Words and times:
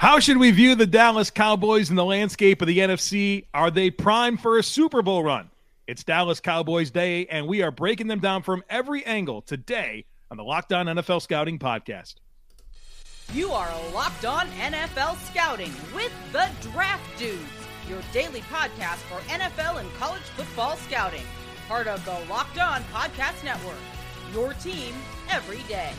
How 0.00 0.18
should 0.18 0.38
we 0.38 0.50
view 0.50 0.76
the 0.76 0.86
Dallas 0.86 1.30
Cowboys 1.30 1.90
in 1.90 1.94
the 1.94 2.06
landscape 2.06 2.62
of 2.62 2.68
the 2.68 2.78
NFC? 2.78 3.44
Are 3.52 3.70
they 3.70 3.90
primed 3.90 4.40
for 4.40 4.56
a 4.56 4.62
Super 4.62 5.02
Bowl 5.02 5.22
run? 5.22 5.50
It's 5.86 6.02
Dallas 6.02 6.40
Cowboys 6.40 6.90
Day, 6.90 7.26
and 7.26 7.46
we 7.46 7.60
are 7.60 7.70
breaking 7.70 8.06
them 8.06 8.18
down 8.18 8.42
from 8.42 8.64
every 8.70 9.04
angle 9.04 9.42
today 9.42 10.06
on 10.30 10.38
the 10.38 10.42
Locked 10.42 10.72
On 10.72 10.86
NFL 10.86 11.20
Scouting 11.20 11.58
Podcast. 11.58 12.14
You 13.34 13.50
are 13.50 13.70
Locked 13.92 14.24
On 14.24 14.46
NFL 14.46 15.18
Scouting 15.30 15.74
with 15.94 16.12
the 16.32 16.48
Draft 16.72 17.18
Dudes, 17.18 17.38
your 17.86 18.00
daily 18.10 18.40
podcast 18.40 19.00
for 19.00 19.20
NFL 19.28 19.80
and 19.80 19.94
college 19.96 20.22
football 20.22 20.76
scouting. 20.78 21.26
Part 21.68 21.88
of 21.88 22.02
the 22.06 22.18
Locked 22.30 22.58
On 22.58 22.82
Podcast 22.84 23.44
Network. 23.44 23.76
Your 24.32 24.54
team 24.54 24.94
every 25.30 25.60
day. 25.68 25.92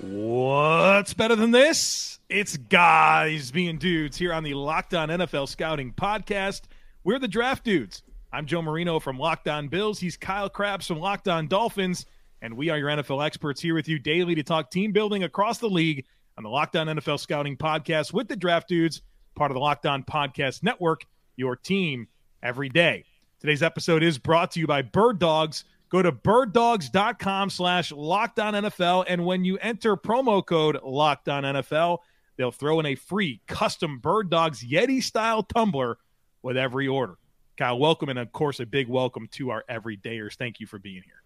What's 0.00 1.14
better 1.14 1.36
than 1.36 1.52
this? 1.52 2.17
It's 2.28 2.58
guys 2.58 3.50
being 3.50 3.78
dudes 3.78 4.18
here 4.18 4.34
on 4.34 4.44
the 4.44 4.52
Locked 4.52 4.92
On 4.92 5.08
NFL 5.08 5.48
Scouting 5.48 5.94
Podcast. 5.94 6.64
We're 7.02 7.18
the 7.18 7.26
Draft 7.26 7.64
Dudes. 7.64 8.02
I'm 8.30 8.44
Joe 8.44 8.60
Marino 8.60 9.00
from 9.00 9.18
Locked 9.18 9.48
On 9.48 9.68
Bills. 9.68 9.98
He's 9.98 10.18
Kyle 10.18 10.50
Crabbs 10.50 10.86
from 10.86 10.98
Locked 10.98 11.26
On 11.28 11.48
Dolphins. 11.48 12.04
And 12.42 12.54
we 12.54 12.68
are 12.68 12.76
your 12.76 12.90
NFL 12.90 13.24
experts 13.24 13.62
here 13.62 13.74
with 13.74 13.88
you 13.88 13.98
daily 13.98 14.34
to 14.34 14.42
talk 14.42 14.70
team 14.70 14.92
building 14.92 15.24
across 15.24 15.56
the 15.56 15.70
league 15.70 16.04
on 16.36 16.44
the 16.44 16.50
Locked 16.50 16.76
On 16.76 16.86
NFL 16.88 17.18
Scouting 17.18 17.56
Podcast 17.56 18.12
with 18.12 18.28
the 18.28 18.36
Draft 18.36 18.68
Dudes, 18.68 19.00
part 19.34 19.50
of 19.50 19.54
the 19.54 19.60
Locked 19.60 19.86
On 19.86 20.02
Podcast 20.02 20.62
Network, 20.62 21.06
your 21.36 21.56
team 21.56 22.08
every 22.42 22.68
day. 22.68 23.06
Today's 23.40 23.62
episode 23.62 24.02
is 24.02 24.18
brought 24.18 24.50
to 24.50 24.60
you 24.60 24.66
by 24.66 24.82
Bird 24.82 25.18
Dogs. 25.18 25.64
Go 25.88 26.02
to 26.02 26.12
birddogs.com 26.12 27.48
slash 27.48 27.90
lockdown 27.90 28.68
NFL, 28.68 29.06
and 29.08 29.24
when 29.24 29.46
you 29.46 29.56
enter 29.62 29.96
promo 29.96 30.44
code 30.44 30.76
lockdown 30.82 31.44
NFL, 31.44 32.00
they'll 32.38 32.52
throw 32.52 32.80
in 32.80 32.86
a 32.86 32.94
free 32.94 33.42
custom 33.46 33.98
Bird 33.98 34.30
Dogs 34.30 34.64
Yeti-style 34.64 35.42
tumbler 35.42 35.98
with 36.40 36.56
every 36.56 36.88
order. 36.88 37.18
Kyle, 37.58 37.78
welcome, 37.78 38.08
and 38.08 38.18
of 38.18 38.32
course, 38.32 38.60
a 38.60 38.66
big 38.66 38.88
welcome 38.88 39.28
to 39.32 39.50
our 39.50 39.64
everydayers. 39.68 40.36
Thank 40.36 40.60
you 40.60 40.66
for 40.66 40.78
being 40.78 41.02
here. 41.04 41.22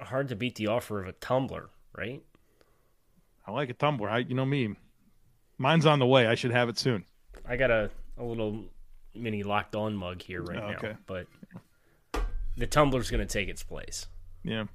Hard 0.00 0.28
to 0.28 0.36
beat 0.36 0.54
the 0.54 0.68
offer 0.68 1.02
of 1.02 1.08
a 1.08 1.12
tumbler, 1.12 1.70
right? 1.94 2.22
I 3.46 3.50
like 3.50 3.68
a 3.68 3.74
tumbler. 3.74 4.08
I, 4.08 4.18
you 4.18 4.34
know 4.34 4.46
me. 4.46 4.76
Mine's 5.58 5.86
on 5.86 5.98
the 5.98 6.06
way. 6.06 6.26
I 6.26 6.36
should 6.36 6.52
have 6.52 6.68
it 6.68 6.78
soon. 6.78 7.04
I 7.44 7.56
got 7.56 7.70
a, 7.70 7.90
a 8.16 8.24
little 8.24 8.64
mini 9.14 9.42
locked 9.42 9.74
on 9.74 9.96
mug 9.96 10.22
here 10.22 10.42
right 10.42 10.58
oh, 10.62 10.74
okay. 10.76 10.88
now, 10.88 10.98
but 11.06 11.26
the 12.56 12.66
tumbler's 12.66 13.10
going 13.10 13.26
to 13.26 13.32
take 13.32 13.48
its 13.48 13.62
place. 13.62 14.06
Yeah. 14.44 14.66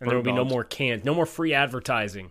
And 0.00 0.10
there 0.10 0.16
will 0.16 0.22
be 0.22 0.32
no 0.32 0.44
more 0.44 0.62
cans, 0.62 1.04
no 1.04 1.14
more 1.14 1.26
free 1.26 1.54
advertising 1.54 2.30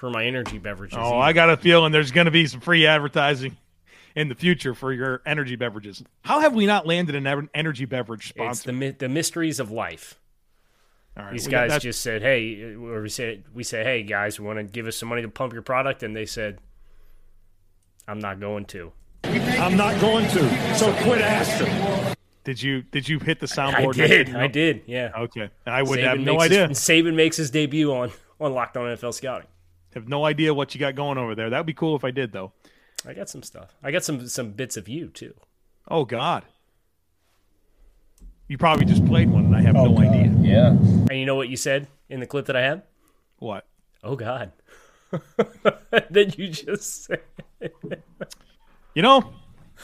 for 0.00 0.08
my 0.10 0.24
energy 0.24 0.56
beverages. 0.56 0.96
Oh, 0.98 1.04
either. 1.04 1.16
I 1.16 1.32
got 1.34 1.50
a 1.50 1.58
feeling 1.58 1.92
there's 1.92 2.10
going 2.10 2.24
to 2.24 2.30
be 2.30 2.46
some 2.46 2.60
free 2.60 2.86
advertising 2.86 3.58
in 4.16 4.30
the 4.30 4.34
future 4.34 4.74
for 4.74 4.94
your 4.94 5.20
energy 5.26 5.56
beverages. 5.56 6.02
How 6.22 6.40
have 6.40 6.54
we 6.54 6.64
not 6.64 6.86
landed 6.86 7.14
an 7.14 7.50
energy 7.54 7.84
beverage 7.84 8.30
sponsor? 8.30 8.70
It's 8.70 8.78
the 8.78 8.90
the 8.92 9.08
mysteries 9.10 9.60
of 9.60 9.70
life. 9.70 10.18
These 11.30 11.48
guys 11.48 11.82
just 11.82 12.00
said, 12.00 12.22
"Hey," 12.22 12.74
or 12.74 13.02
we 13.02 13.10
said, 13.10 13.44
"We 13.52 13.62
say, 13.62 13.84
hey 13.84 14.02
guys, 14.02 14.40
we 14.40 14.46
want 14.46 14.58
to 14.58 14.62
give 14.62 14.86
us 14.86 14.96
some 14.96 15.10
money 15.10 15.20
to 15.20 15.28
pump 15.28 15.52
your 15.52 15.60
product," 15.60 16.02
and 16.02 16.16
they 16.16 16.24
said, 16.24 16.60
"I'm 18.08 18.18
not 18.18 18.40
going 18.40 18.64
to." 18.66 18.92
I'm 19.24 19.76
not 19.76 20.00
going 20.00 20.26
to. 20.28 20.76
So 20.76 20.94
quit 21.02 21.20
asking. 21.20 22.16
Did 22.44 22.62
you 22.62 22.80
did 22.80 23.06
you 23.06 23.18
hit 23.18 23.38
the 23.38 23.46
soundboard? 23.46 24.02
I 24.02 24.06
did. 24.06 24.34
I 24.34 24.46
did. 24.46 24.82
Yeah. 24.86 25.10
Okay. 25.14 25.50
I 25.66 25.82
would 25.82 25.98
Saban 25.98 26.04
have 26.04 26.20
no 26.20 26.40
idea. 26.40 26.68
His, 26.68 26.78
Saban 26.78 27.14
makes 27.14 27.36
his 27.36 27.50
debut 27.50 27.92
on 27.92 28.10
on 28.40 28.54
Locked 28.54 28.78
On 28.78 28.84
NFL 28.84 29.12
Scouting. 29.12 29.46
Have 29.94 30.08
no 30.08 30.24
idea 30.24 30.54
what 30.54 30.74
you 30.74 30.80
got 30.80 30.94
going 30.94 31.18
over 31.18 31.34
there. 31.34 31.50
That'd 31.50 31.66
be 31.66 31.74
cool 31.74 31.96
if 31.96 32.04
I 32.04 32.10
did 32.10 32.32
though. 32.32 32.52
I 33.06 33.14
got 33.14 33.28
some 33.28 33.42
stuff. 33.42 33.74
I 33.82 33.90
got 33.90 34.04
some 34.04 34.26
some 34.28 34.52
bits 34.52 34.76
of 34.76 34.88
you 34.88 35.08
too. 35.08 35.34
Oh 35.88 36.04
God. 36.04 36.44
You 38.46 38.58
probably 38.58 38.84
just 38.84 39.04
played 39.06 39.30
one 39.30 39.46
and 39.46 39.56
I 39.56 39.62
have 39.62 39.76
oh, 39.76 39.86
no 39.86 39.94
God. 39.94 40.06
idea. 40.06 40.34
Yeah. 40.40 40.68
And 40.68 41.12
you 41.12 41.24
know 41.24 41.36
what 41.36 41.48
you 41.48 41.56
said 41.56 41.86
in 42.08 42.20
the 42.20 42.26
clip 42.26 42.46
that 42.46 42.56
I 42.56 42.62
had? 42.62 42.82
What? 43.38 43.66
Oh 44.02 44.16
God. 44.16 44.52
then 46.10 46.32
you 46.36 46.48
just 46.48 47.04
said. 47.04 47.22
you 48.94 49.02
know, 49.02 49.32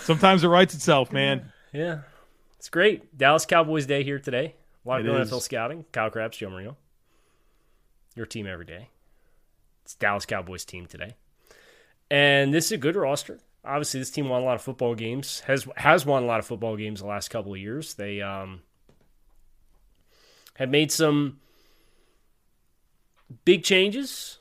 sometimes 0.03 0.45
it 0.45 0.49
writes 0.49 0.75
itself, 0.75 1.12
man. 1.12 1.53
Yeah. 1.72 2.00
It's 2.59 2.69
great. 2.69 3.16
Dallas 3.16 3.47
Cowboys 3.47 3.87
Day 3.87 4.03
here 4.03 4.19
today. 4.19 4.55
A 4.84 4.89
lot 4.89 5.00
of 5.00 5.06
NFL 5.06 5.43
scouting. 5.43 5.84
Kyle 5.93 6.11
Crabbs, 6.11 6.37
Joe 6.37 6.50
Marino. 6.50 6.77
Your 8.15 8.27
team 8.27 8.47
every 8.47 8.65
day. 8.65 8.89
Dallas 9.94 10.26
Cowboys 10.26 10.64
team 10.64 10.86
today. 10.86 11.16
And 12.10 12.52
this 12.52 12.66
is 12.66 12.72
a 12.72 12.78
good 12.78 12.97
roster. 12.97 13.38
Obviously, 13.64 14.00
this 14.00 14.10
team 14.10 14.28
won 14.28 14.42
a 14.42 14.44
lot 14.44 14.54
of 14.54 14.62
football 14.62 14.94
games. 14.94 15.41
Has 15.41 15.66
has 15.76 16.06
won 16.06 16.22
a 16.22 16.26
lot 16.26 16.38
of 16.38 16.47
football 16.47 16.76
games 16.76 17.00
the 17.00 17.06
last 17.06 17.28
couple 17.28 17.52
of 17.52 17.58
years. 17.58 17.94
They 17.94 18.22
um, 18.22 18.62
have 20.54 20.70
made 20.70 20.92
some 20.92 21.41
big 23.44 23.64
changes. 23.64 24.38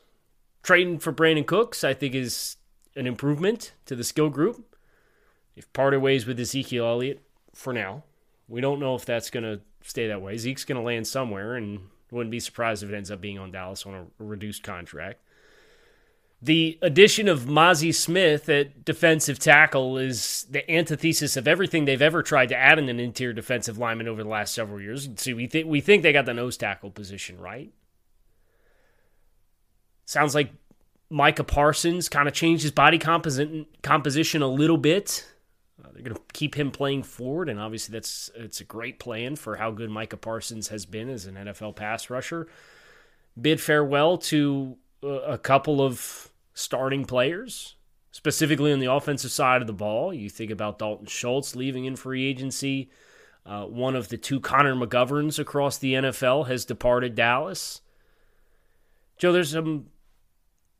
Trading 0.62 1.00
for 1.00 1.14
Brandin 1.14 1.46
Cooks, 1.46 1.84
I 1.84 1.94
think, 1.94 2.16
is 2.16 2.58
an 2.96 3.08
improvement 3.08 3.74
to 3.86 3.96
the 3.96 4.04
skill 4.04 4.30
group. 4.30 4.76
They've 5.56 5.74
parted 5.74 6.00
ways 6.00 6.26
with 6.26 6.40
Ezekiel 6.40 6.86
Elliott 6.86 7.22
for 7.54 7.72
now. 7.72 8.04
We 8.48 8.62
don't 8.62 8.80
know 8.80 8.96
if 8.96 9.06
that's 9.06 9.30
going 9.30 9.44
to 9.44 9.62
stay 9.84 10.08
that 10.08 10.22
way. 10.22 10.38
Zeke's 10.38 10.66
going 10.66 10.80
to 10.80 10.86
land 10.86 11.08
somewhere, 11.08 11.56
and 11.56 11.80
wouldn't 12.12 12.32
be 12.32 12.40
surprised 12.40 12.84
if 12.84 12.90
it 12.90 12.96
ends 12.96 13.12
up 13.12 13.22
being 13.22 13.40
on 13.40 13.52
Dallas 13.52 13.86
on 13.86 13.94
a 13.94 14.24
reduced 14.24 14.64
contract. 14.64 15.22
The 16.42 16.78
addition 16.82 17.28
of 17.28 17.46
Mazi 17.46 17.94
Smith 17.94 18.50
at 18.50 18.86
defensive 18.86 19.40
tackle 19.40 19.98
is 19.98 20.46
the 20.50 20.70
antithesis 20.70 21.38
of 21.38 21.48
everything 21.48 21.86
they've 21.86 22.02
ever 22.02 22.22
tried 22.22 22.50
to 22.50 22.56
add 22.56 22.78
in 22.78 22.90
an 22.90 23.00
interior 23.00 23.34
defensive 23.34 23.78
lineman 23.78 24.08
over 24.08 24.22
the 24.22 24.30
last 24.30 24.54
several 24.54 24.80
years. 24.80 25.10
See, 25.16 25.34
we 25.34 25.48
think 25.48 25.68
we 25.68 25.82
think 25.82 26.04
they 26.04 26.14
got 26.14 26.26
the 26.26 26.34
nose 26.34 26.58
tackle 26.58 26.92
position 26.92 27.40
right. 27.40 27.72
Sounds 30.06 30.36
like 30.36 30.52
Micah 31.10 31.44
Parsons 31.44 32.10
kind 32.10 32.28
of 32.28 32.34
changed 32.34 32.62
his 32.62 32.72
body 32.72 33.00
composi- 33.00 33.66
composition 33.82 34.44
a 34.44 34.48
little 34.48 34.78
bit 34.78 35.26
uh, 35.84 35.90
they're 35.94 36.04
going 36.04 36.16
to 36.16 36.22
keep 36.34 36.56
him 36.56 36.72
playing 36.72 37.04
forward, 37.04 37.50
and 37.50 37.60
obviously 37.60 37.94
that's 37.94 38.30
it's 38.36 38.62
a 38.62 38.64
great 38.64 38.98
plan 38.98 39.36
for 39.36 39.58
how 39.58 39.72
good 39.72 39.90
Micah 39.90 40.18
Parsons 40.18 40.70
has 40.70 40.86
been 40.86 41.10
as 41.10 41.26
an 41.26 41.36
NFL 41.36 41.76
pass 41.76 42.10
rusher. 42.10 42.48
Bid 43.40 43.60
farewell 43.60 44.18
to 44.18 44.78
a 45.04 45.38
couple 45.38 45.82
of 45.82 46.32
starting 46.54 47.06
players, 47.06 47.76
specifically 48.12 48.72
on 48.72 48.80
the 48.80 48.92
offensive 48.92 49.32
side 49.32 49.62
of 49.62 49.68
the 49.68 49.74
ball. 49.74 50.14
You 50.14 50.30
think 50.30 50.52
about 50.52 50.80
Dalton 50.80 51.08
Schultz 51.08 51.56
leaving 51.56 51.86
in 51.86 51.96
free 51.96 52.26
agency. 52.26 52.90
Uh, 53.46 53.66
one 53.66 53.96
of 53.96 54.10
the 54.10 54.18
two 54.18 54.40
Connor 54.40 54.76
McGoverns 54.76 55.38
across 55.38 55.78
the 55.78 55.94
NFL 55.94 56.48
has 56.48 56.66
departed 56.66 57.14
Dallas. 57.14 57.82
Joe, 59.18 59.32
there's 59.32 59.52
some 59.52 59.88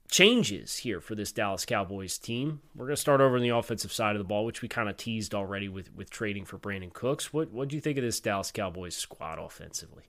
changes 0.10 0.78
here 0.78 1.00
for 1.00 1.14
this 1.14 1.32
Dallas 1.32 1.66
Cowboys 1.66 2.18
team. 2.18 2.62
We're 2.76 2.86
going 2.88 2.96
to 2.96 3.02
start 3.02 3.22
over 3.22 3.36
on 3.36 3.42
the 3.42 3.50
offensive 3.50 3.92
side 3.94 4.16
of 4.16 4.20
the 4.20 4.26
ball, 4.26 4.46
which 4.46 4.62
we 4.62 4.68
kind 4.68 4.90
of 4.90 4.98
teased 4.98 5.36
already 5.36 5.70
with 5.70 5.94
with 5.94 6.10
trading 6.10 6.46
for 6.46 6.58
Brandin 6.58 6.92
Cooks. 6.92 7.32
What 7.32 7.52
what 7.52 7.68
do 7.68 7.76
you 7.76 7.82
think 7.82 7.98
of 7.98 8.04
this 8.04 8.20
Dallas 8.20 8.52
Cowboys 8.52 8.96
squad 8.96 9.40
offensively? 9.40 10.06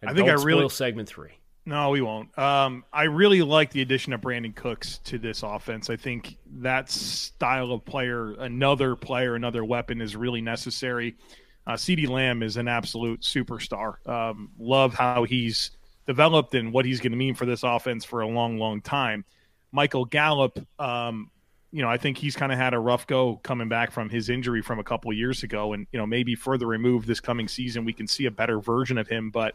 And 0.00 0.10
I 0.10 0.14
think 0.14 0.28
I 0.28 0.32
really 0.32 0.68
segment 0.68 1.08
three. 1.08 1.38
No, 1.64 1.90
we 1.90 2.00
won't. 2.00 2.36
Um, 2.36 2.84
I 2.92 3.04
really 3.04 3.42
like 3.42 3.70
the 3.70 3.82
addition 3.82 4.12
of 4.12 4.20
Brandin 4.20 4.54
Cooks 4.54 4.98
to 5.04 5.18
this 5.18 5.44
offense. 5.44 5.90
I 5.90 5.96
think 5.96 6.36
that 6.56 6.90
style 6.90 7.70
of 7.70 7.84
player, 7.84 8.32
another 8.32 8.96
player, 8.96 9.36
another 9.36 9.64
weapon, 9.64 10.00
is 10.00 10.16
really 10.16 10.40
necessary. 10.40 11.14
Uh, 11.64 11.74
CeeDee 11.74 12.08
Lamb 12.08 12.42
is 12.42 12.56
an 12.56 12.66
absolute 12.66 13.20
superstar. 13.20 14.04
Um, 14.08 14.50
love 14.58 14.94
how 14.94 15.22
he's 15.22 15.70
developed 16.06 16.54
and 16.54 16.72
what 16.72 16.84
he's 16.84 17.00
going 17.00 17.12
to 17.12 17.18
mean 17.18 17.36
for 17.36 17.46
this 17.46 17.62
offense 17.62 18.04
for 18.04 18.22
a 18.22 18.26
long, 18.26 18.58
long 18.58 18.80
time. 18.80 19.24
Michael 19.70 20.04
Gallup, 20.04 20.58
um, 20.80 21.30
you 21.70 21.80
know, 21.80 21.88
I 21.88 21.96
think 21.96 22.18
he's 22.18 22.34
kind 22.34 22.50
of 22.50 22.58
had 22.58 22.74
a 22.74 22.78
rough 22.80 23.06
go 23.06 23.36
coming 23.44 23.68
back 23.68 23.92
from 23.92 24.10
his 24.10 24.28
injury 24.28 24.62
from 24.62 24.80
a 24.80 24.84
couple 24.84 25.12
years 25.12 25.44
ago, 25.44 25.72
and 25.72 25.86
you 25.92 25.98
know, 25.98 26.06
maybe 26.06 26.34
further 26.34 26.66
removed 26.66 27.06
this 27.06 27.20
coming 27.20 27.46
season, 27.46 27.84
we 27.84 27.92
can 27.92 28.08
see 28.08 28.26
a 28.26 28.30
better 28.32 28.60
version 28.60 28.98
of 28.98 29.06
him. 29.06 29.30
But 29.30 29.54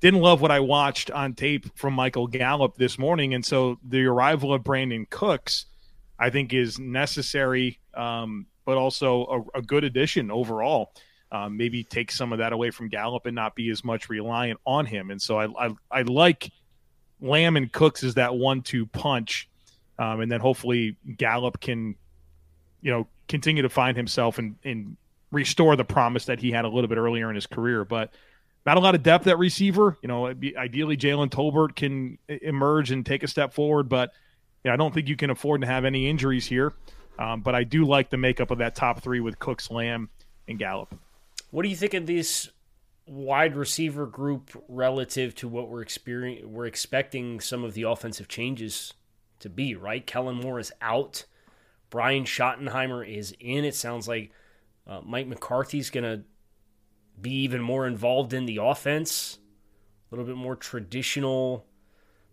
didn't 0.00 0.20
love 0.20 0.40
what 0.40 0.50
I 0.50 0.60
watched 0.60 1.10
on 1.10 1.34
tape 1.34 1.76
from 1.76 1.94
Michael 1.94 2.26
Gallup 2.26 2.76
this 2.76 2.98
morning, 2.98 3.34
and 3.34 3.44
so 3.44 3.78
the 3.86 4.04
arrival 4.04 4.54
of 4.54 4.62
Brandin 4.62 5.08
Cooks, 5.10 5.66
I 6.18 6.30
think, 6.30 6.52
is 6.52 6.78
necessary, 6.78 7.80
um, 7.94 8.46
but 8.64 8.76
also 8.76 9.46
a, 9.54 9.58
a 9.58 9.62
good 9.62 9.84
addition 9.84 10.30
overall 10.30 10.92
um, 11.32 11.56
maybe 11.56 11.84
take 11.84 12.10
some 12.10 12.32
of 12.32 12.38
that 12.38 12.52
away 12.52 12.70
from 12.70 12.88
Gallup 12.88 13.26
and 13.26 13.34
not 13.34 13.54
be 13.54 13.70
as 13.70 13.84
much 13.84 14.08
reliant 14.08 14.58
on 14.66 14.86
him. 14.86 15.10
And 15.10 15.20
so 15.20 15.38
I 15.38 15.66
I, 15.66 15.70
I 15.90 16.02
like 16.02 16.50
Lamb 17.20 17.56
and 17.56 17.70
Cooks 17.72 18.02
as 18.02 18.14
that 18.14 18.34
one-two 18.34 18.86
punch, 18.86 19.48
um, 19.98 20.20
and 20.20 20.32
then 20.32 20.40
hopefully 20.40 20.96
Gallup 21.16 21.60
can, 21.60 21.94
you 22.80 22.90
know, 22.90 23.06
continue 23.28 23.62
to 23.62 23.68
find 23.68 23.96
himself 23.96 24.38
and 24.38 24.56
and 24.64 24.96
restore 25.30 25.76
the 25.76 25.84
promise 25.84 26.24
that 26.24 26.40
he 26.40 26.50
had 26.50 26.64
a 26.64 26.68
little 26.68 26.88
bit 26.88 26.98
earlier 26.98 27.28
in 27.28 27.36
his 27.36 27.46
career. 27.46 27.84
But 27.84 28.12
not 28.66 28.76
a 28.76 28.80
lot 28.80 28.94
of 28.94 29.02
depth 29.02 29.26
at 29.26 29.38
receiver. 29.38 29.96
You 30.02 30.08
know, 30.08 30.26
ideally 30.26 30.96
Jalen 30.96 31.30
Tolbert 31.30 31.74
can 31.76 32.18
emerge 32.28 32.90
and 32.90 33.04
take 33.04 33.22
a 33.22 33.28
step 33.28 33.52
forward, 33.52 33.88
but 33.88 34.12
yeah, 34.64 34.72
I 34.72 34.76
don't 34.76 34.92
think 34.92 35.08
you 35.08 35.16
can 35.16 35.30
afford 35.30 35.62
to 35.62 35.66
have 35.66 35.84
any 35.84 36.08
injuries 36.08 36.46
here. 36.46 36.74
Um, 37.18 37.42
but 37.42 37.54
I 37.54 37.64
do 37.64 37.84
like 37.84 38.10
the 38.10 38.16
makeup 38.16 38.50
of 38.50 38.58
that 38.58 38.74
top 38.74 39.02
three 39.02 39.20
with 39.20 39.38
Cooks, 39.38 39.70
Lamb, 39.70 40.08
and 40.48 40.58
Gallup. 40.58 40.94
What 41.50 41.64
do 41.64 41.68
you 41.68 41.76
think 41.76 41.94
of 41.94 42.06
this 42.06 42.50
wide 43.06 43.56
receiver 43.56 44.06
group 44.06 44.50
relative 44.68 45.34
to 45.36 45.48
what 45.48 45.68
we're 45.68 45.82
experiencing? 45.82 46.52
We're 46.52 46.66
expecting 46.66 47.40
some 47.40 47.64
of 47.64 47.74
the 47.74 47.82
offensive 47.82 48.28
changes 48.28 48.94
to 49.40 49.48
be 49.48 49.74
right. 49.74 50.06
Kellen 50.06 50.36
Moore 50.36 50.60
is 50.60 50.72
out. 50.80 51.24
Brian 51.90 52.24
Schottenheimer 52.24 53.06
is 53.06 53.34
in. 53.40 53.64
It 53.64 53.74
sounds 53.74 54.06
like 54.06 54.30
uh, 54.86 55.00
Mike 55.04 55.26
McCarthy's 55.26 55.90
going 55.90 56.04
to 56.04 56.24
be 57.20 57.32
even 57.42 57.60
more 57.60 57.86
involved 57.86 58.32
in 58.32 58.46
the 58.46 58.58
offense, 58.62 59.38
a 60.10 60.14
little 60.14 60.26
bit 60.26 60.36
more 60.36 60.56
traditional 60.56 61.66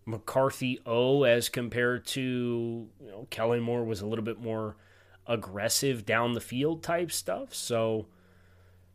McCarthy 0.06 0.80
O 0.86 1.24
as 1.24 1.50
compared 1.50 2.06
to 2.08 2.88
you 3.02 3.08
know 3.12 3.28
Kellen 3.30 3.62
Moore 3.62 3.84
was 3.84 4.02
a 4.02 4.08
little 4.08 4.24
bit 4.24 4.40
more 4.40 4.78
aggressive 5.28 6.06
down 6.06 6.34
the 6.34 6.42
field 6.42 6.82
type 6.82 7.12
stuff. 7.12 7.54
So, 7.54 8.08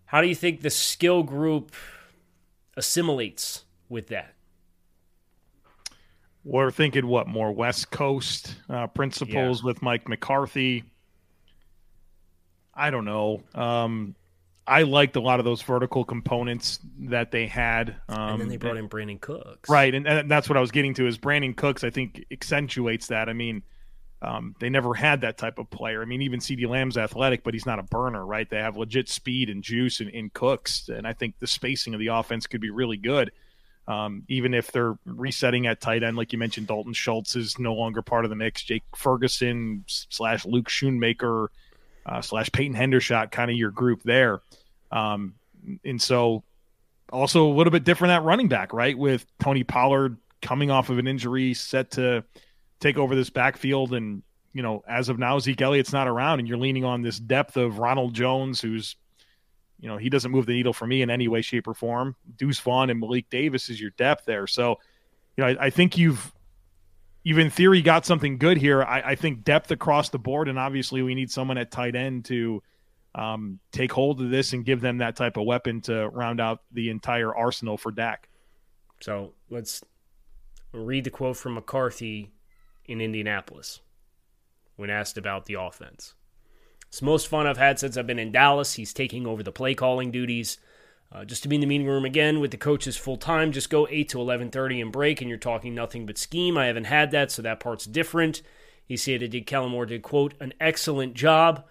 how 0.06 0.20
do 0.22 0.28
you 0.28 0.34
think 0.34 0.62
the 0.62 0.70
skill 0.70 1.22
group 1.22 1.72
assimilates 2.76 3.64
with 3.88 4.08
that? 4.08 4.34
We're 6.44 6.70
thinking 6.70 7.06
what 7.06 7.28
more 7.28 7.52
West 7.52 7.90
Coast 7.90 8.56
uh, 8.68 8.88
principles 8.88 9.60
yeah. 9.60 9.66
with 9.66 9.82
Mike 9.82 10.08
McCarthy. 10.08 10.84
I 12.74 12.90
don't 12.90 13.04
know. 13.04 13.42
Um, 13.54 14.16
I 14.66 14.82
liked 14.82 15.16
a 15.16 15.20
lot 15.20 15.38
of 15.40 15.44
those 15.44 15.60
vertical 15.62 16.04
components 16.04 16.78
that 17.00 17.30
they 17.30 17.46
had. 17.46 17.96
Um, 18.08 18.32
and 18.32 18.40
then 18.40 18.48
they 18.48 18.54
um, 18.54 18.60
brought 18.60 18.76
in 18.76 18.88
Brandin 18.88 19.20
Cooks. 19.20 19.68
Right. 19.68 19.94
And, 19.94 20.06
and, 20.06 20.30
that's 20.30 20.48
what 20.48 20.56
I 20.56 20.60
was 20.60 20.70
getting 20.70 20.94
to 20.94 21.06
is 21.06 21.18
Brandin 21.18 21.56
Cooks, 21.56 21.82
I 21.82 21.90
think, 21.90 22.24
accentuates 22.30 23.08
that. 23.08 23.28
I 23.28 23.32
mean, 23.32 23.62
um, 24.20 24.54
they 24.60 24.70
never 24.70 24.94
had 24.94 25.22
that 25.22 25.36
type 25.36 25.58
of 25.58 25.68
player. 25.70 26.00
I 26.00 26.04
mean, 26.04 26.22
even 26.22 26.38
CeeDee 26.38 26.68
Lamb's 26.68 26.96
athletic, 26.96 27.42
but 27.42 27.54
he's 27.54 27.66
not 27.66 27.80
a 27.80 27.82
burner, 27.82 28.24
right? 28.24 28.48
They 28.48 28.58
have 28.58 28.76
legit 28.76 29.08
speed 29.08 29.50
and 29.50 29.64
juice 29.64 30.00
in, 30.00 30.08
in 30.10 30.30
Cooks. 30.30 30.88
And 30.88 31.06
I 31.08 31.12
think 31.12 31.40
the 31.40 31.48
spacing 31.48 31.92
of 31.94 32.00
the 32.00 32.08
offense 32.08 32.46
could 32.46 32.60
be 32.60 32.70
really 32.70 32.96
good. 32.96 33.32
Um, 33.88 34.22
even 34.28 34.54
if 34.54 34.70
they're 34.70 34.96
resetting 35.04 35.66
at 35.66 35.80
tight 35.80 36.04
end, 36.04 36.16
like 36.16 36.32
you 36.32 36.38
mentioned, 36.38 36.68
Dalton 36.68 36.92
Schultz 36.92 37.34
is 37.34 37.58
no 37.58 37.74
longer 37.74 38.00
part 38.00 38.24
of 38.24 38.28
the 38.28 38.36
mix. 38.36 38.62
Jake 38.62 38.84
Ferguson 38.94 39.84
slash 39.88 40.46
Luke 40.46 40.68
Schoonmaker– 40.68 41.48
uh, 42.06 42.20
slash 42.20 42.50
Peyton 42.52 42.76
Hendershot, 42.76 43.30
kind 43.30 43.50
of 43.50 43.56
your 43.56 43.70
group 43.70 44.02
there. 44.02 44.40
Um, 44.90 45.34
and 45.84 46.00
so 46.00 46.42
also 47.12 47.46
a 47.46 47.54
little 47.54 47.70
bit 47.70 47.84
different 47.84 48.12
at 48.12 48.22
running 48.22 48.48
back, 48.48 48.72
right? 48.72 48.96
With 48.96 49.26
Tony 49.38 49.64
Pollard 49.64 50.16
coming 50.40 50.70
off 50.70 50.90
of 50.90 50.98
an 50.98 51.06
injury, 51.06 51.54
set 51.54 51.92
to 51.92 52.24
take 52.80 52.98
over 52.98 53.14
this 53.14 53.30
backfield. 53.30 53.94
And, 53.94 54.22
you 54.52 54.62
know, 54.62 54.82
as 54.88 55.08
of 55.08 55.18
now, 55.18 55.38
Zeke 55.38 55.60
Elliott's 55.60 55.92
not 55.92 56.08
around, 56.08 56.40
and 56.40 56.48
you're 56.48 56.58
leaning 56.58 56.84
on 56.84 57.02
this 57.02 57.18
depth 57.18 57.56
of 57.56 57.78
Ronald 57.78 58.14
Jones, 58.14 58.60
who's, 58.60 58.96
you 59.78 59.88
know, 59.88 59.96
he 59.96 60.08
doesn't 60.08 60.30
move 60.30 60.46
the 60.46 60.52
needle 60.52 60.72
for 60.72 60.86
me 60.86 61.02
in 61.02 61.10
any 61.10 61.28
way, 61.28 61.42
shape, 61.42 61.68
or 61.68 61.74
form. 61.74 62.16
Deuce 62.36 62.58
Vaughn 62.60 62.90
and 62.90 62.98
Malik 62.98 63.30
Davis 63.30 63.68
is 63.68 63.80
your 63.80 63.90
depth 63.90 64.24
there. 64.24 64.46
So, 64.46 64.78
you 65.36 65.44
know, 65.44 65.50
I, 65.50 65.66
I 65.66 65.70
think 65.70 65.96
you've 65.96 66.32
you've 67.22 67.38
in 67.38 67.50
theory 67.50 67.82
got 67.82 68.06
something 68.06 68.38
good 68.38 68.56
here. 68.56 68.82
I, 68.82 69.00
I, 69.00 69.14
think 69.14 69.44
depth 69.44 69.70
across 69.70 70.10
the 70.10 70.18
board, 70.18 70.48
and 70.48 70.58
obviously 70.58 71.02
we 71.02 71.14
need 71.14 71.30
someone 71.30 71.58
at 71.58 71.70
tight 71.70 71.94
end 71.94 72.24
to 72.26 72.62
um, 73.14 73.58
take 73.72 73.92
hold 73.92 74.20
of 74.20 74.30
this 74.30 74.52
and 74.52 74.64
give 74.64 74.80
them 74.80 74.98
that 74.98 75.16
type 75.16 75.36
of 75.36 75.44
weapon 75.44 75.80
to 75.82 76.08
round 76.08 76.40
out 76.40 76.60
the 76.72 76.90
entire 76.90 77.34
arsenal 77.34 77.76
for 77.76 77.92
Dak. 77.92 78.28
So 79.00 79.34
let's 79.50 79.82
read 80.72 81.04
the 81.04 81.10
quote 81.10 81.36
from 81.36 81.54
McCarthy 81.54 82.32
in 82.86 83.00
Indianapolis 83.00 83.80
when 84.76 84.90
asked 84.90 85.18
about 85.18 85.46
the 85.46 85.54
offense. 85.54 86.14
It's 86.88 87.02
most 87.02 87.28
fun 87.28 87.46
I've 87.46 87.58
had 87.58 87.78
since 87.78 87.96
I've 87.96 88.06
been 88.06 88.18
in 88.18 88.32
Dallas. 88.32 88.74
He's 88.74 88.92
taking 88.92 89.26
over 89.26 89.42
the 89.42 89.52
play 89.52 89.74
calling 89.74 90.10
duties. 90.10 90.58
Uh, 91.14 91.24
just 91.24 91.42
to 91.42 91.48
be 91.48 91.56
in 91.56 91.60
the 91.60 91.66
meeting 91.66 91.86
room 91.86 92.04
again 92.06 92.40
with 92.40 92.50
the 92.50 92.56
coaches 92.56 92.96
full 92.96 93.18
time, 93.18 93.52
just 93.52 93.68
go 93.68 93.86
8 93.90 94.08
to 94.10 94.18
11:30 94.18 94.80
and 94.80 94.92
break, 94.92 95.20
and 95.20 95.28
you're 95.28 95.38
talking 95.38 95.74
nothing 95.74 96.06
but 96.06 96.16
scheme. 96.16 96.56
I 96.56 96.66
haven't 96.66 96.84
had 96.84 97.10
that, 97.10 97.30
so 97.30 97.42
that 97.42 97.60
part's 97.60 97.84
different. 97.84 98.40
He 98.84 98.96
said 98.96 99.22
it 99.22 99.28
did 99.28 99.46
Kellen 99.46 99.70
Moore 99.70 99.86
did 99.86 100.02
quote 100.02 100.34
an 100.40 100.54
excellent 100.58 101.14
job, 101.14 101.64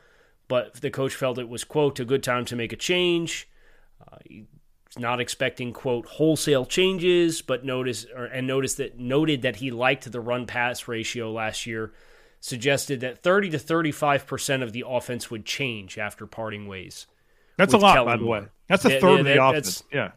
but 0.47 0.75
the 0.81 0.91
coach 0.91 1.15
felt 1.15 1.39
it 1.39 1.49
was 1.49 1.63
quote 1.63 1.99
a 1.99 2.05
good 2.05 2.21
time 2.23 2.45
to 2.45 2.55
make 2.55 2.71
a 2.71 2.75
change. 2.77 3.49
Uh, 4.01 4.17
he's 4.25 4.45
not 4.97 5.19
expecting 5.19 5.73
quote 5.73 6.05
wholesale 6.05 6.65
changes, 6.65 7.41
but 7.41 7.65
notice 7.65 8.05
or, 8.15 8.25
and 8.25 8.45
noticed 8.45 8.77
that 8.77 8.99
noted 8.99 9.41
that 9.41 9.55
he 9.55 9.71
liked 9.71 10.11
the 10.11 10.21
run 10.21 10.45
pass 10.45 10.87
ratio 10.87 11.31
last 11.31 11.65
year. 11.65 11.93
Suggested 12.41 12.99
that 12.99 13.23
30 13.23 13.51
to 13.51 13.59
35 13.59 14.27
percent 14.27 14.61
of 14.61 14.71
the 14.71 14.83
offense 14.87 15.31
would 15.31 15.45
change 15.45 15.97
after 15.97 16.27
parting 16.27 16.67
ways. 16.67 17.07
That's 17.57 17.73
a 17.73 17.77
lot, 17.77 18.05
by 18.05 18.17
the 18.17 18.25
way. 18.25 18.45
That's 18.71 18.85
a 18.85 18.99
third 19.01 19.03
yeah, 19.03 19.19
of 19.19 19.25
the 19.25 19.43
offense. 19.43 19.83
Yeah. 19.91 20.11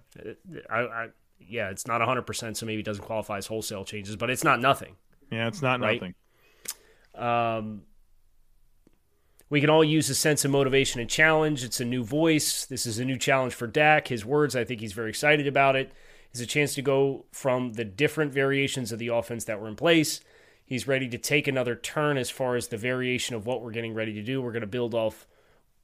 I, 0.71 0.79
I, 0.79 1.09
yeah, 1.41 1.71
it's 1.71 1.89
not 1.89 2.01
100%, 2.01 2.57
so 2.57 2.67
maybe 2.67 2.81
it 2.81 2.85
doesn't 2.85 3.05
qualify 3.05 3.39
as 3.39 3.49
wholesale 3.49 3.85
changes, 3.85 4.15
but 4.15 4.31
it's 4.31 4.45
not 4.45 4.61
nothing. 4.61 4.95
Yeah, 5.33 5.49
it's 5.49 5.61
not 5.61 5.81
right? 5.81 6.01
nothing. 6.01 6.15
Um, 7.17 7.83
we 9.51 9.61
can 9.61 9.71
all 9.71 9.83
use 9.83 10.09
a 10.09 10.15
sense 10.15 10.45
of 10.45 10.53
motivation 10.53 11.01
and 11.01 11.11
challenge. 11.11 11.65
It's 11.65 11.81
a 11.81 11.85
new 11.85 12.05
voice. 12.05 12.65
This 12.65 12.87
is 12.87 13.01
a 13.01 13.05
new 13.05 13.19
challenge 13.19 13.55
for 13.55 13.67
Dak. 13.67 14.07
His 14.07 14.25
words, 14.25 14.55
I 14.55 14.63
think 14.63 14.81
he's 14.81 14.93
very 14.93 15.11
excited 15.11 15.49
about 15.49 15.75
it. 15.75 15.91
It's 16.31 16.41
a 16.41 16.47
chance 16.47 16.75
to 16.75 16.83
go 16.83 17.27
from 17.33 17.73
the 17.73 17.85
different 17.85 18.33
variations 18.33 18.93
of 18.93 19.01
the 19.01 19.09
offense 19.09 19.45
that 19.47 19.61
were 19.61 19.69
in 19.69 19.77
place. 19.77 20.21
He's 20.65 20.87
ready 20.87 21.09
to 21.09 21.19
take 21.19 21.49
another 21.49 21.75
turn 21.75 22.19
as 22.19 22.31
far 22.31 22.55
as 22.55 22.69
the 22.69 22.77
variation 22.77 23.35
of 23.35 23.47
what 23.47 23.63
we're 23.63 23.73
getting 23.73 23.95
ready 23.95 24.13
to 24.15 24.23
do. 24.23 24.41
We're 24.41 24.53
going 24.53 24.61
to 24.61 24.67
build 24.69 24.95
off 24.95 25.27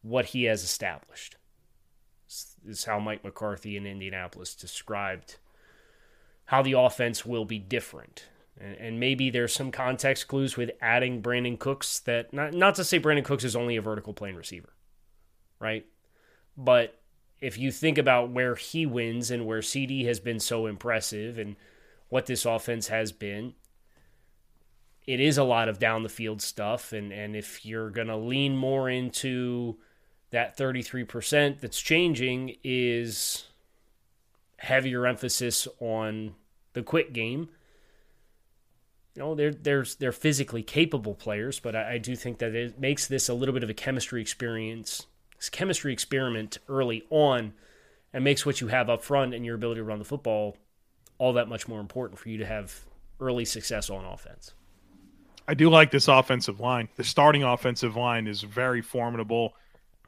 what 0.02 0.26
he 0.26 0.44
has 0.44 0.62
established 0.62 1.36
is 2.66 2.84
how 2.84 2.98
Mike 2.98 3.24
McCarthy 3.24 3.76
in 3.76 3.86
Indianapolis 3.86 4.54
described 4.54 5.36
how 6.46 6.62
the 6.62 6.72
offense 6.72 7.24
will 7.24 7.44
be 7.44 7.58
different. 7.58 8.26
And, 8.60 8.76
and 8.76 9.00
maybe 9.00 9.30
there's 9.30 9.54
some 9.54 9.70
context 9.70 10.28
clues 10.28 10.56
with 10.56 10.70
adding 10.80 11.22
Brandin 11.22 11.58
Cooks 11.58 12.00
that, 12.00 12.32
not, 12.32 12.52
not 12.52 12.74
to 12.76 12.84
say 12.84 13.00
Brandin 13.00 13.24
Cooks 13.24 13.44
is 13.44 13.56
only 13.56 13.76
a 13.76 13.82
vertical 13.82 14.12
plane 14.12 14.34
receiver, 14.34 14.72
right? 15.58 15.86
But 16.56 17.00
if 17.40 17.56
you 17.56 17.72
think 17.72 17.98
about 17.98 18.30
where 18.30 18.54
he 18.54 18.84
wins 18.84 19.30
and 19.30 19.46
where 19.46 19.60
CeeDee 19.60 20.06
has 20.06 20.20
been 20.20 20.40
so 20.40 20.66
impressive 20.66 21.38
and 21.38 21.56
what 22.08 22.26
this 22.26 22.44
offense 22.44 22.88
has 22.88 23.12
been, 23.12 23.54
it 25.06 25.20
is 25.20 25.38
a 25.38 25.44
lot 25.44 25.68
of 25.68 25.78
down 25.78 26.02
the 26.02 26.08
field 26.08 26.42
stuff. 26.42 26.92
And, 26.92 27.12
and 27.12 27.34
if 27.34 27.64
you're 27.64 27.90
going 27.90 28.08
to 28.08 28.16
lean 28.16 28.56
more 28.56 28.90
into 28.90 29.78
that 30.30 30.56
33% 30.56 31.60
that's 31.60 31.80
changing 31.80 32.56
is 32.62 33.46
heavier 34.58 35.06
emphasis 35.06 35.66
on 35.80 36.34
the 36.72 36.82
quick 36.82 37.12
game. 37.12 37.48
You 39.16 39.22
know, 39.22 39.34
they're 39.34 39.52
they're 39.52 39.84
they're 39.98 40.12
physically 40.12 40.62
capable 40.62 41.14
players, 41.14 41.58
but 41.58 41.74
I, 41.74 41.94
I 41.94 41.98
do 41.98 42.14
think 42.14 42.38
that 42.38 42.54
it 42.54 42.78
makes 42.78 43.08
this 43.08 43.28
a 43.28 43.34
little 43.34 43.52
bit 43.52 43.64
of 43.64 43.70
a 43.70 43.74
chemistry 43.74 44.20
experience, 44.20 45.06
this 45.36 45.48
chemistry 45.48 45.92
experiment 45.92 46.58
early 46.68 47.02
on, 47.10 47.52
and 48.12 48.22
makes 48.22 48.46
what 48.46 48.60
you 48.60 48.68
have 48.68 48.88
up 48.88 49.02
front 49.02 49.34
and 49.34 49.44
your 49.44 49.56
ability 49.56 49.80
to 49.80 49.84
run 49.84 49.98
the 49.98 50.04
football 50.04 50.56
all 51.20 51.34
that 51.34 51.48
much 51.48 51.68
more 51.68 51.80
important 51.80 52.18
for 52.18 52.30
you 52.30 52.38
to 52.38 52.46
have 52.46 52.74
early 53.20 53.44
success 53.44 53.90
on 53.90 54.04
offense. 54.06 54.54
I 55.46 55.52
do 55.52 55.68
like 55.68 55.90
this 55.90 56.08
offensive 56.08 56.60
line. 56.60 56.88
The 56.96 57.04
starting 57.04 57.42
offensive 57.42 57.94
line 57.94 58.26
is 58.26 58.40
very 58.40 58.80
formidable. 58.80 59.52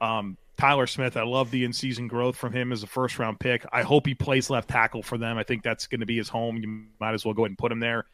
Um, 0.03 0.37
Tyler 0.57 0.85
Smith, 0.85 1.17
I 1.17 1.23
love 1.23 1.49
the 1.49 1.63
in 1.63 1.73
season 1.73 2.07
growth 2.07 2.35
from 2.35 2.53
him 2.53 2.71
as 2.71 2.83
a 2.83 2.87
first 2.87 3.17
round 3.17 3.39
pick. 3.39 3.65
I 3.71 3.81
hope 3.81 4.05
he 4.05 4.13
plays 4.13 4.49
left 4.49 4.69
tackle 4.69 5.01
for 5.01 5.17
them. 5.17 5.37
I 5.37 5.43
think 5.43 5.63
that's 5.63 5.87
going 5.87 6.01
to 6.01 6.05
be 6.05 6.17
his 6.17 6.29
home. 6.29 6.57
You 6.57 6.83
might 6.99 7.13
as 7.13 7.25
well 7.25 7.33
go 7.33 7.43
ahead 7.43 7.51
and 7.51 7.57
put 7.57 7.71
him 7.71 7.79
there. 7.79 8.05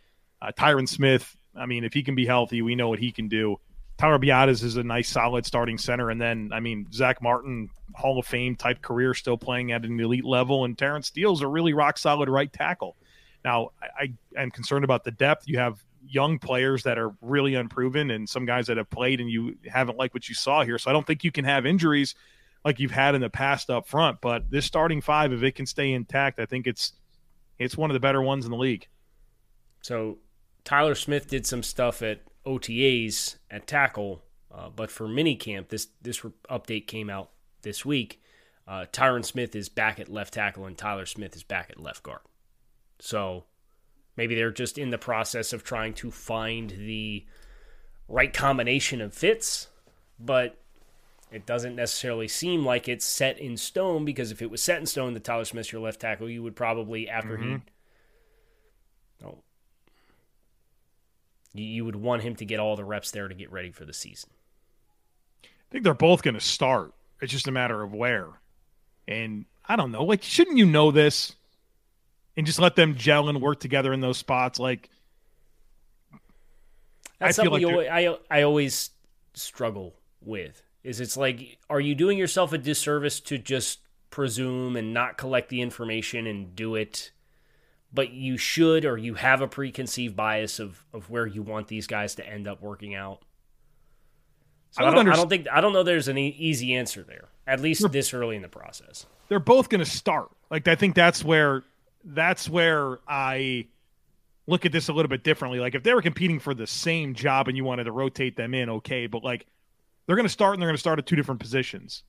Uh, 0.41 0.51
Tyron 0.57 0.87
Smith, 0.87 1.35
I 1.55 1.65
mean, 1.65 1.83
if 1.83 1.93
he 1.93 2.03
can 2.03 2.15
be 2.15 2.25
healthy, 2.25 2.61
we 2.61 2.75
know 2.75 2.87
what 2.87 2.99
he 2.99 3.11
can 3.11 3.27
do. 3.27 3.57
Tyler 3.97 4.19
Biadasz 4.19 4.63
is 4.63 4.77
a 4.77 4.83
nice, 4.83 5.09
solid 5.09 5.45
starting 5.45 5.77
center. 5.77 6.09
And 6.09 6.21
then, 6.21 6.51
I 6.53 6.61
mean, 6.61 6.87
Zach 6.93 7.21
Martin, 7.21 7.69
Hall 7.93 8.17
of 8.17 8.25
Fame 8.25 8.55
type 8.55 8.81
career, 8.81 9.13
still 9.13 9.37
playing 9.37 9.73
at 9.73 9.83
an 9.83 9.99
elite 9.99 10.23
level. 10.23 10.63
And 10.63 10.77
Terence 10.77 11.07
Steele's 11.07 11.41
a 11.41 11.47
really 11.47 11.73
rock 11.73 11.97
solid 11.97 12.29
right 12.29 12.51
tackle. 12.53 12.95
Now, 13.43 13.71
I, 13.81 14.13
I 14.35 14.41
am 14.41 14.51
concerned 14.51 14.85
about 14.85 15.03
the 15.03 15.11
depth. 15.11 15.47
You 15.47 15.57
have 15.59 15.83
young 16.09 16.39
players 16.39 16.83
that 16.83 16.97
are 16.97 17.13
really 17.21 17.55
unproven 17.55 18.11
and 18.11 18.27
some 18.27 18.45
guys 18.45 18.67
that 18.67 18.77
have 18.77 18.89
played 18.89 19.21
and 19.21 19.29
you 19.29 19.55
haven't 19.71 19.97
liked 19.97 20.13
what 20.13 20.27
you 20.27 20.35
saw 20.35 20.63
here. 20.63 20.77
So 20.77 20.89
I 20.89 20.93
don't 20.93 21.05
think 21.05 21.23
you 21.23 21.31
can 21.31 21.45
have 21.45 21.65
injuries 21.65 22.15
like 22.65 22.79
you've 22.79 22.91
had 22.91 23.15
in 23.15 23.21
the 23.21 23.29
past 23.29 23.69
up 23.69 23.87
front. 23.87 24.19
But 24.21 24.49
this 24.49 24.65
starting 24.65 25.01
five, 25.01 25.31
if 25.31 25.43
it 25.43 25.55
can 25.55 25.65
stay 25.65 25.91
intact, 25.91 26.39
I 26.39 26.45
think 26.45 26.67
it's 26.67 26.93
it's 27.57 27.77
one 27.77 27.89
of 27.89 27.93
the 27.93 27.99
better 27.99 28.21
ones 28.21 28.45
in 28.45 28.51
the 28.51 28.57
league. 28.57 28.87
So 29.81 30.17
Tyler 30.63 30.95
Smith 30.95 31.29
did 31.29 31.45
some 31.45 31.63
stuff 31.63 32.01
at 32.01 32.21
OTAs 32.45 33.37
at 33.51 33.67
tackle, 33.67 34.23
uh, 34.51 34.69
but 34.69 34.89
for 34.89 35.07
minicamp, 35.07 35.69
this 35.69 35.87
this 36.01 36.21
update 36.49 36.87
came 36.87 37.09
out 37.09 37.29
this 37.61 37.85
week. 37.85 38.21
Uh, 38.67 38.85
Tyron 38.91 39.25
Smith 39.25 39.55
is 39.55 39.67
back 39.67 39.99
at 39.99 40.09
left 40.09 40.33
tackle 40.33 40.65
and 40.65 40.77
Tyler 40.77 41.05
Smith 41.05 41.35
is 41.35 41.43
back 41.43 41.69
at 41.69 41.79
left 41.79 42.03
guard. 42.03 42.21
So 42.99 43.45
Maybe 44.19 44.35
they're 44.35 44.51
just 44.51 44.77
in 44.77 44.89
the 44.89 44.97
process 44.97 45.53
of 45.53 45.63
trying 45.63 45.93
to 45.93 46.11
find 46.11 46.71
the 46.71 47.23
right 48.09 48.33
combination 48.33 48.99
of 48.99 49.13
fits, 49.13 49.69
but 50.19 50.57
it 51.31 51.45
doesn't 51.45 51.73
necessarily 51.73 52.27
seem 52.27 52.65
like 52.65 52.89
it's 52.89 53.05
set 53.05 53.39
in 53.39 53.55
stone 53.55 54.03
because 54.03 54.29
if 54.29 54.41
it 54.41 54.51
was 54.51 54.61
set 54.61 54.77
in 54.77 54.85
stone 54.85 55.13
that 55.13 55.23
Tyler 55.23 55.45
Smith's 55.45 55.71
your 55.71 55.79
left 55.79 56.01
tackle, 56.01 56.29
you 56.29 56.43
would 56.43 56.57
probably 56.57 57.07
after 57.07 57.37
Mm-hmm. 57.37 57.55
he 59.21 59.25
oh, 59.25 59.37
you, 61.53 61.63
you 61.63 61.85
would 61.85 61.95
want 61.95 62.21
him 62.21 62.35
to 62.35 62.43
get 62.43 62.59
all 62.59 62.75
the 62.75 62.83
reps 62.83 63.11
there 63.11 63.29
to 63.29 63.33
get 63.33 63.49
ready 63.53 63.71
for 63.71 63.85
the 63.85 63.93
season. 63.93 64.31
I 65.45 65.47
think 65.71 65.85
they're 65.85 65.93
both 65.93 66.23
going 66.23 66.35
to 66.35 66.41
start. 66.41 66.91
It's 67.21 67.31
just 67.31 67.47
a 67.47 67.53
matter 67.53 67.81
of 67.81 67.93
where. 67.93 68.27
And 69.07 69.45
I 69.65 69.77
don't 69.77 69.93
know. 69.93 70.03
Like, 70.03 70.23
shouldn't 70.23 70.57
you 70.57 70.65
know 70.65 70.91
this? 70.91 71.37
And 72.37 72.45
just 72.45 72.59
let 72.59 72.75
them 72.75 72.95
gel 72.95 73.27
and 73.27 73.41
work 73.41 73.59
together 73.59 73.91
in 73.91 73.99
those 73.99 74.17
spots. 74.17 74.59
Like, 74.59 74.89
That's 77.19 77.37
I 77.37 77.43
feel 77.43 77.51
something 77.51 77.75
like 77.75 77.87
I 77.89 78.15
I 78.31 78.41
always 78.43 78.91
struggle 79.33 79.95
with. 80.21 80.61
Is 80.83 81.01
it's 81.01 81.17
like, 81.17 81.57
are 81.69 81.81
you 81.81 81.95
doing 81.95 82.17
yourself 82.17 82.53
a 82.53 82.57
disservice 82.57 83.19
to 83.21 83.37
just 83.37 83.79
presume 84.09 84.77
and 84.77 84.93
not 84.93 85.17
collect 85.17 85.49
the 85.49 85.61
information 85.61 86.25
and 86.27 86.55
do 86.55 86.75
it? 86.75 87.11
But 87.91 88.11
you 88.11 88.37
should, 88.37 88.85
or 88.85 88.97
you 88.97 89.15
have 89.15 89.41
a 89.41 89.47
preconceived 89.47 90.15
bias 90.15 90.59
of 90.59 90.85
of 90.93 91.09
where 91.09 91.27
you 91.27 91.41
want 91.41 91.67
these 91.67 91.87
guys 91.87 92.15
to 92.15 92.25
end 92.27 92.47
up 92.47 92.61
working 92.61 92.95
out. 92.95 93.23
So 94.71 94.83
I 94.83 94.87
I 94.87 94.91
don't 94.91 95.05
don't, 95.05 95.13
I 95.13 95.17
don't 95.17 95.29
think 95.29 95.47
I 95.51 95.59
don't 95.59 95.73
know. 95.73 95.83
There's 95.83 96.07
an 96.07 96.17
e- 96.17 96.35
easy 96.37 96.75
answer 96.75 97.03
there, 97.03 97.29
at 97.47 97.59
least 97.59 97.91
this 97.91 98.13
early 98.13 98.35
in 98.35 98.43
the 98.43 98.47
process. 98.47 99.07
they're 99.27 99.39
both 99.39 99.69
going 99.69 99.83
to 99.83 99.89
start. 99.89 100.29
Like, 100.51 100.67
I 100.67 100.75
think 100.75 100.95
that's 100.95 101.23
where 101.23 101.63
that's 102.03 102.49
where 102.49 102.99
I 103.07 103.67
look 104.47 104.65
at 104.65 104.71
this 104.71 104.89
a 104.89 104.93
little 104.93 105.09
bit 105.09 105.23
differently. 105.23 105.59
Like, 105.59 105.75
if 105.75 105.83
they 105.83 105.93
were 105.93 106.01
competing 106.01 106.39
for 106.39 106.53
the 106.53 106.67
same 106.67 107.13
job 107.13 107.47
and 107.47 107.55
you 107.55 107.63
wanted 107.63 107.85
to 107.85 107.91
rotate 107.91 108.35
them 108.35 108.53
in, 108.53 108.69
okay. 108.69 109.07
But 109.07 109.23
like, 109.23 109.45
they're 110.05 110.15
going 110.15 110.25
to 110.25 110.29
start 110.29 110.53
and 110.53 110.61
they're 110.61 110.69
going 110.69 110.75
to 110.75 110.79
start 110.79 110.99
at 110.99 111.05
two 111.05 111.15
different 111.15 111.39
positions. 111.39 112.03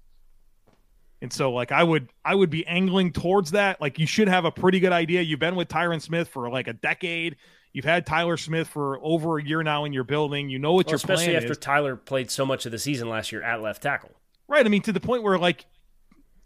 And 1.23 1.31
so, 1.31 1.53
like, 1.53 1.71
I 1.71 1.83
would 1.83 2.09
I 2.25 2.35
would 2.35 2.49
be 2.49 2.67
angling 2.67 3.13
towards 3.13 3.51
that. 3.51 3.81
Like, 3.81 3.99
you 3.99 4.07
should 4.07 4.29
have 4.29 4.47
a 4.47 4.51
pretty 4.51 4.81
good 4.81 4.93
idea. 4.93 5.21
You've 5.21 5.41
been 5.41 5.55
with 5.55 5.69
Tyron 5.69 6.01
Smith 6.01 6.29
for 6.29 6.49
like 6.49 6.67
a 6.67 6.73
decade. 6.73 7.37
You've 7.73 7.85
had 7.85 8.07
Tyler 8.07 8.37
Smith 8.37 8.69
for 8.69 8.99
over 9.03 9.39
a 9.39 9.45
year 9.45 9.63
now 9.63 9.85
in 9.85 9.93
your 9.93 10.03
building. 10.05 10.49
You 10.49 10.59
know 10.59 10.73
what 10.73 10.87
Well, 10.87 10.93
your 10.93 10.97
especially 10.97 11.37
after 11.37 11.53
is. 11.53 11.59
Tyler 11.59 11.95
played 11.95 12.31
so 12.31 12.47
much 12.47 12.67
of 12.67 12.73
the 12.73 12.79
season 12.79 13.09
last 13.09 13.33
year 13.33 13.43
at 13.43 13.61
left 13.63 13.83
tackle. 13.83 14.11
Right. 14.49 14.65
I 14.65 14.69
mean, 14.69 14.83
to 14.83 14.93
the 14.93 15.01
point 15.01 15.23
where 15.23 15.39
like 15.39 15.67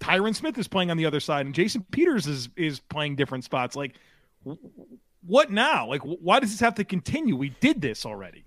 Tyron 0.04 0.34
Smith 0.34 0.58
is 0.58 0.68
playing 0.68 0.90
on 0.90 0.96
the 0.96 1.06
other 1.06 1.20
side 1.20 1.46
and 1.46 1.54
Jason 1.54 1.84
Peters 1.90 2.26
is 2.26 2.50
is 2.56 2.78
playing 2.78 3.16
different 3.16 3.44
spots. 3.44 3.74
Like, 3.74 3.94
what 5.26 5.50
now? 5.50 5.88
Like, 5.88 6.02
why 6.02 6.40
does 6.40 6.50
this 6.50 6.60
have 6.60 6.74
to 6.74 6.84
continue? 6.84 7.36
We 7.36 7.50
did 7.60 7.80
this 7.80 8.04
already. 8.04 8.44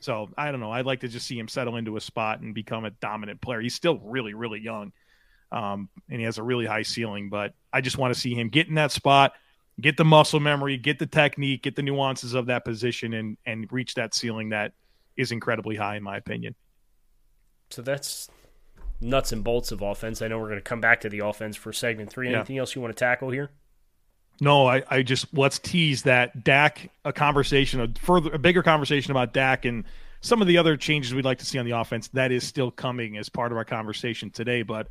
So 0.00 0.30
I 0.36 0.50
don't 0.50 0.60
know. 0.60 0.72
I'd 0.72 0.86
like 0.86 1.00
to 1.00 1.08
just 1.08 1.26
see 1.26 1.38
him 1.38 1.46
settle 1.46 1.76
into 1.76 1.96
a 1.96 2.00
spot 2.00 2.40
and 2.40 2.54
become 2.54 2.84
a 2.84 2.90
dominant 2.90 3.40
player. 3.40 3.60
He's 3.60 3.74
still 3.74 3.98
really, 3.98 4.34
really 4.34 4.58
young, 4.58 4.92
um, 5.52 5.88
and 6.08 6.18
he 6.18 6.24
has 6.24 6.38
a 6.38 6.42
really 6.42 6.66
high 6.66 6.82
ceiling. 6.82 7.28
But 7.28 7.54
I 7.72 7.82
just 7.82 7.98
want 7.98 8.14
to 8.14 8.18
see 8.18 8.34
him 8.34 8.48
get 8.48 8.68
in 8.68 8.74
that 8.76 8.90
spot, 8.90 9.34
get 9.80 9.96
the 9.96 10.04
muscle 10.04 10.40
memory, 10.40 10.76
get 10.76 10.98
the 10.98 11.06
technique, 11.06 11.62
get 11.62 11.76
the 11.76 11.82
nuances 11.82 12.34
of 12.34 12.46
that 12.46 12.64
position, 12.64 13.12
and 13.12 13.36
and 13.44 13.70
reach 13.70 13.94
that 13.94 14.14
ceiling 14.14 14.48
that 14.48 14.72
is 15.16 15.30
incredibly 15.30 15.76
high, 15.76 15.96
in 15.96 16.02
my 16.02 16.16
opinion. 16.16 16.54
So 17.68 17.82
that's 17.82 18.28
nuts 19.00 19.32
and 19.32 19.42
bolts 19.42 19.72
of 19.72 19.82
offense. 19.82 20.22
I 20.22 20.28
know 20.28 20.38
we're 20.38 20.48
going 20.48 20.58
to 20.58 20.62
come 20.62 20.80
back 20.80 21.00
to 21.02 21.08
the 21.08 21.20
offense 21.20 21.56
for 21.56 21.72
segment 21.72 22.10
three. 22.10 22.30
Yeah. 22.30 22.36
Anything 22.36 22.58
else 22.58 22.74
you 22.74 22.80
want 22.80 22.94
to 22.94 22.98
tackle 22.98 23.30
here? 23.30 23.50
No, 24.40 24.66
I, 24.66 24.82
I 24.88 25.02
just 25.02 25.26
let's 25.34 25.58
tease 25.58 26.04
that 26.04 26.44
Dak 26.44 26.90
a 27.04 27.12
conversation, 27.12 27.80
a 27.80 27.88
further 28.00 28.32
a 28.32 28.38
bigger 28.38 28.62
conversation 28.62 29.10
about 29.10 29.34
Dak 29.34 29.64
and 29.66 29.84
some 30.22 30.40
of 30.40 30.48
the 30.48 30.58
other 30.58 30.76
changes 30.76 31.14
we'd 31.14 31.24
like 31.24 31.38
to 31.38 31.46
see 31.46 31.58
on 31.58 31.66
the 31.66 31.72
offense. 31.72 32.08
That 32.08 32.32
is 32.32 32.46
still 32.46 32.70
coming 32.70 33.16
as 33.16 33.28
part 33.28 33.52
of 33.52 33.58
our 33.58 33.64
conversation 33.64 34.30
today. 34.30 34.62
But 34.62 34.88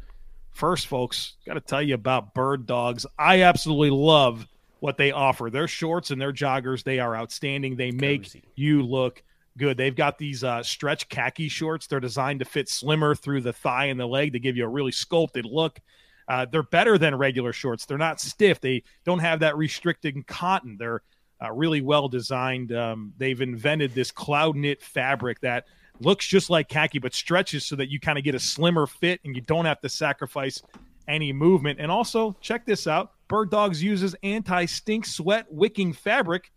first, 0.52 0.88
folks, 0.88 1.34
got 1.46 1.56
to 1.56 1.62
tell 1.62 1.82
you 1.82 1.96
about 1.96 2.34
Bird 2.34 2.68
Dogs. 2.68 3.06
I 3.18 3.44
absolutely 3.44 3.90
love 3.90 4.46
what 4.80 4.98
they 4.98 5.12
offer. 5.12 5.50
Their 5.50 5.68
shorts 5.68 6.12
and 6.12 6.22
their 6.22 6.34
joggers, 6.34 6.84
they 6.84 7.00
are 7.00 7.16
outstanding. 7.16 7.76
They 7.76 7.92
make 7.92 8.24
Cozy. 8.24 8.44
you 8.56 8.84
look 8.84 9.24
good. 9.60 9.78
They've 9.78 9.96
got 9.96 10.18
these 10.18 10.44
uh, 10.44 10.64
stretch 10.64 11.08
khaki 11.10 11.50
shorts. 11.50 11.86
They're 11.86 12.00
designed 12.00 12.40
to 12.40 12.46
fit 12.46 12.68
slimmer 12.68 13.14
through 13.14 13.42
the 13.42 13.54
thigh 13.54 13.86
and 13.86 14.00
the 14.00 14.08
leg 14.08 14.34
to 14.34 14.40
give 14.40 14.58
you 14.58 14.66
a 14.66 14.70
really 14.70 14.92
sculpted 14.92 15.46
look. 15.46 15.80
Uh, 16.28 16.46
they're 16.52 16.64
better 16.64 16.98
than 16.98 17.16
regular 17.16 17.54
shorts. 17.54 17.86
They're 17.86 17.98
not 17.98 18.20
stiff. 18.20 18.60
They 18.62 18.84
don't 19.06 19.20
have 19.20 19.42
that 19.42 19.58
restricting 19.58 20.24
cotton. 20.24 20.78
They're 20.80 21.02
uh, 21.42 21.52
really 21.52 21.82
well 21.82 22.08
designed. 22.08 22.72
Um, 22.72 23.14
they've 23.18 23.40
invented 23.40 23.94
this 23.94 24.12
cloud 24.12 24.56
knit 24.56 24.82
fabric 24.82 25.40
that 25.42 25.66
looks 26.00 26.26
just 26.26 26.50
like 26.50 26.70
khaki 26.70 27.00
but 27.00 27.14
stretches 27.14 27.66
so 27.66 27.76
that 27.76 27.90
you 27.90 28.00
kind 28.00 28.18
of 28.18 28.24
get 28.24 28.36
a 28.36 28.40
slimmer 28.40 28.88
fit 28.88 29.20
and 29.26 29.36
you 29.36 29.42
don't 29.42 29.66
have 29.66 29.82
to 29.82 29.90
sacrifice 29.90 30.62
any 31.08 31.34
movement. 31.34 31.80
And 31.80 31.92
also, 31.92 32.36
check 32.42 32.66
this 32.66 32.88
out 32.88 33.12
Bird 33.28 33.52
Dogs 33.52 33.82
uses 33.82 34.16
anti 34.24 34.66
stink 34.66 35.06
sweat 35.06 35.46
wicking 35.50 35.94
fabric 35.94 36.52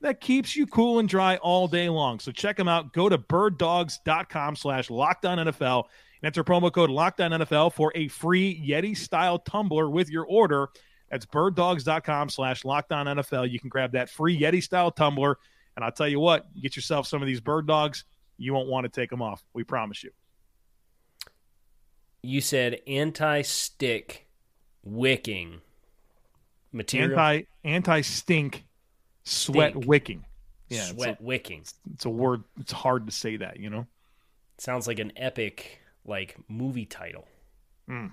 that 0.00 0.20
keeps 0.20 0.54
you 0.54 0.66
cool 0.66 0.98
and 0.98 1.08
dry 1.08 1.36
all 1.36 1.68
day 1.68 1.88
long. 1.88 2.20
So 2.20 2.32
check 2.32 2.56
them 2.56 2.68
out. 2.68 2.92
Go 2.92 3.08
to 3.08 3.18
birddogs.com 3.18 4.56
slash 4.56 4.88
lockdown 4.88 5.38
NFL 5.38 5.84
and 6.22 6.26
enter 6.26 6.44
promo 6.44 6.72
code 6.72 6.90
lockdown 6.90 7.42
NFL 7.42 7.72
for 7.72 7.92
a 7.94 8.08
free 8.08 8.62
Yeti 8.66 8.96
style 8.96 9.38
tumbler 9.38 9.88
with 9.88 10.10
your 10.10 10.26
order. 10.26 10.68
That's 11.10 11.26
birddogs.com 11.26 12.28
slash 12.28 12.62
lockdown 12.62 13.06
NFL. 13.06 13.50
You 13.50 13.58
can 13.58 13.68
grab 13.68 13.92
that 13.92 14.10
free 14.10 14.38
Yeti 14.38 14.62
style 14.62 14.90
tumbler. 14.90 15.38
And 15.76 15.84
I'll 15.84 15.92
tell 15.92 16.08
you 16.08 16.20
what, 16.20 16.46
get 16.60 16.76
yourself 16.76 17.06
some 17.06 17.22
of 17.22 17.26
these 17.26 17.40
bird 17.40 17.66
dogs. 17.66 18.04
You 18.38 18.52
won't 18.54 18.68
want 18.68 18.84
to 18.84 19.00
take 19.00 19.10
them 19.10 19.22
off. 19.22 19.42
We 19.54 19.64
promise 19.64 20.02
you. 20.02 20.10
You 22.22 22.40
said 22.40 22.80
anti-stick 22.86 24.26
wicking 24.82 25.60
material. 26.72 27.18
Anti 27.18 27.46
anti 27.64 28.00
stink 28.00 28.64
sweat 29.26 29.76
wicking. 29.86 30.24
Yeah, 30.68 30.80
it's 30.82 30.90
a- 30.90 30.94
sweat 30.94 31.20
wicking. 31.20 31.64
it's 31.94 32.04
a 32.04 32.10
word. 32.10 32.42
It's 32.60 32.72
hard 32.72 33.06
to 33.06 33.12
say 33.12 33.36
that, 33.36 33.60
you 33.60 33.70
know. 33.70 33.86
Sounds 34.58 34.86
like 34.86 34.98
an 34.98 35.12
epic 35.16 35.80
like 36.04 36.36
movie 36.48 36.86
title. 36.86 37.26
Hmm. 37.86 38.06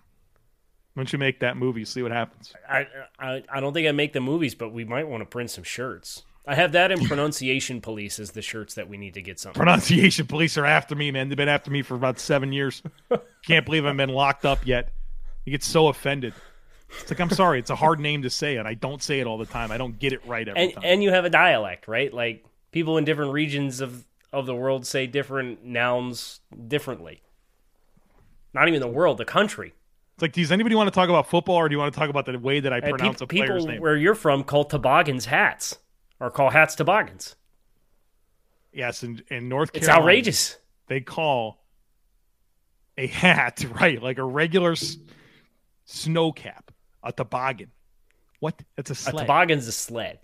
Why 0.94 1.02
don't 1.02 1.14
you 1.14 1.18
make 1.20 1.40
that 1.40 1.58
movie? 1.58 1.86
See 1.86 2.04
what 2.04 2.12
happens. 2.12 2.54
I, 2.70 2.88
I 3.18 3.44
I 3.52 3.60
don't 3.60 3.74
think 3.74 3.88
I 3.88 3.92
make 3.92 4.14
the 4.14 4.22
movies, 4.22 4.54
but 4.54 4.72
we 4.72 4.84
might 4.86 5.08
want 5.08 5.22
to 5.22 5.26
print 5.26 5.50
some 5.50 5.64
shirts. 5.64 6.24
I 6.46 6.56
have 6.56 6.74
that 6.74 6.92
in 6.92 7.06
pronunciation 7.08 7.82
police 7.82 8.20
as 8.20 8.32
the 8.32 8.42
shirts 8.42 8.76
that 8.76 8.90
we 8.90 8.98
need 8.98 9.14
to 9.16 9.22
get 9.22 9.40
something. 9.40 9.58
Pronunciation 9.60 10.28
police 10.28 10.58
are 10.58 10.66
after 10.66 10.94
me, 10.96 11.10
man. 11.10 11.30
They've 11.30 11.38
been 11.38 11.48
after 11.48 11.72
me 11.72 11.82
for 11.82 11.96
about 11.96 12.20
seven 12.20 12.52
years. 12.52 12.84
Can't 13.48 13.66
believe 13.66 13.86
I've 13.86 13.98
been 13.98 14.10
locked 14.10 14.46
up 14.46 14.68
yet. 14.68 14.90
You 15.46 15.52
get 15.52 15.64
so 15.64 15.88
offended. 15.88 16.34
It's 17.02 17.12
like 17.12 17.20
I'm 17.20 17.30
sorry. 17.30 17.60
It's 17.60 17.70
a 17.70 17.76
hard 17.76 18.00
name 18.00 18.22
to 18.24 18.30
say, 18.30 18.58
and 18.58 18.68
I 18.68 18.74
don't 18.76 19.02
say 19.04 19.20
it 19.20 19.28
all 19.28 19.38
the 19.38 19.46
time. 19.46 19.72
I 19.72 19.78
don't 19.78 19.98
get 20.00 20.14
it 20.14 20.22
right 20.26 20.48
every 20.48 20.62
and 20.62 20.74
time. 20.74 20.84
and 20.86 21.04
you 21.04 21.12
have 21.12 21.26
a 21.26 21.30
dialect, 21.30 21.88
right? 21.88 22.14
Like 22.14 22.46
people 22.72 22.98
in 22.98 23.06
different 23.06 23.34
regions 23.34 23.82
of 23.82 24.06
of 24.32 24.46
the 24.46 24.56
world 24.56 24.86
say 24.88 25.06
different 25.08 25.64
nouns 25.66 26.40
differently. 26.68 27.22
Not 28.54 28.68
even 28.68 28.80
the 28.82 28.88
world, 28.88 29.18
the 29.18 29.26
country. 29.26 29.74
it's 30.16 30.22
like, 30.22 30.32
does 30.34 30.52
anybody 30.52 30.76
want 30.76 30.88
to 30.88 30.92
talk 30.94 31.10
about 31.10 31.28
football, 31.28 31.56
or 31.56 31.68
do 31.70 31.74
you 31.74 31.80
want 31.80 31.94
to 31.94 32.00
talk 32.00 32.10
about 32.10 32.26
the 32.26 32.38
way 32.40 32.60
that 32.60 32.72
I 32.74 32.78
And 32.78 32.90
pronounce 32.98 33.20
peop- 33.20 33.22
a 33.24 33.28
player's 33.28 33.50
people 33.64 33.68
name? 33.74 33.82
where 33.82 33.96
you're 33.98 34.16
from 34.16 34.44
call 34.44 34.64
toboggans 34.64 35.26
hats 35.26 35.78
or 36.20 36.30
call 36.32 36.50
hats 36.52 36.76
toboggans. 36.76 37.36
yes, 38.72 39.04
in, 39.04 39.22
in 39.30 39.50
North 39.50 39.72
Carolina, 39.74 39.92
It's 39.92 40.00
outrageous. 40.00 40.58
They 40.88 41.00
call 41.02 41.64
a 42.98 43.08
hat 43.08 43.66
right, 43.80 44.02
like 44.02 44.18
a 44.20 44.24
regular 44.24 44.72
s- 44.74 44.98
snow 45.86 46.32
cap, 46.32 46.72
a 47.04 47.12
toboggan. 47.12 47.72
What? 48.40 48.62
That's 48.76 48.90
a 49.06 49.10
A 49.10 49.14
toboggan's 49.20 49.68
a 49.68 49.72
sled. 49.72 50.20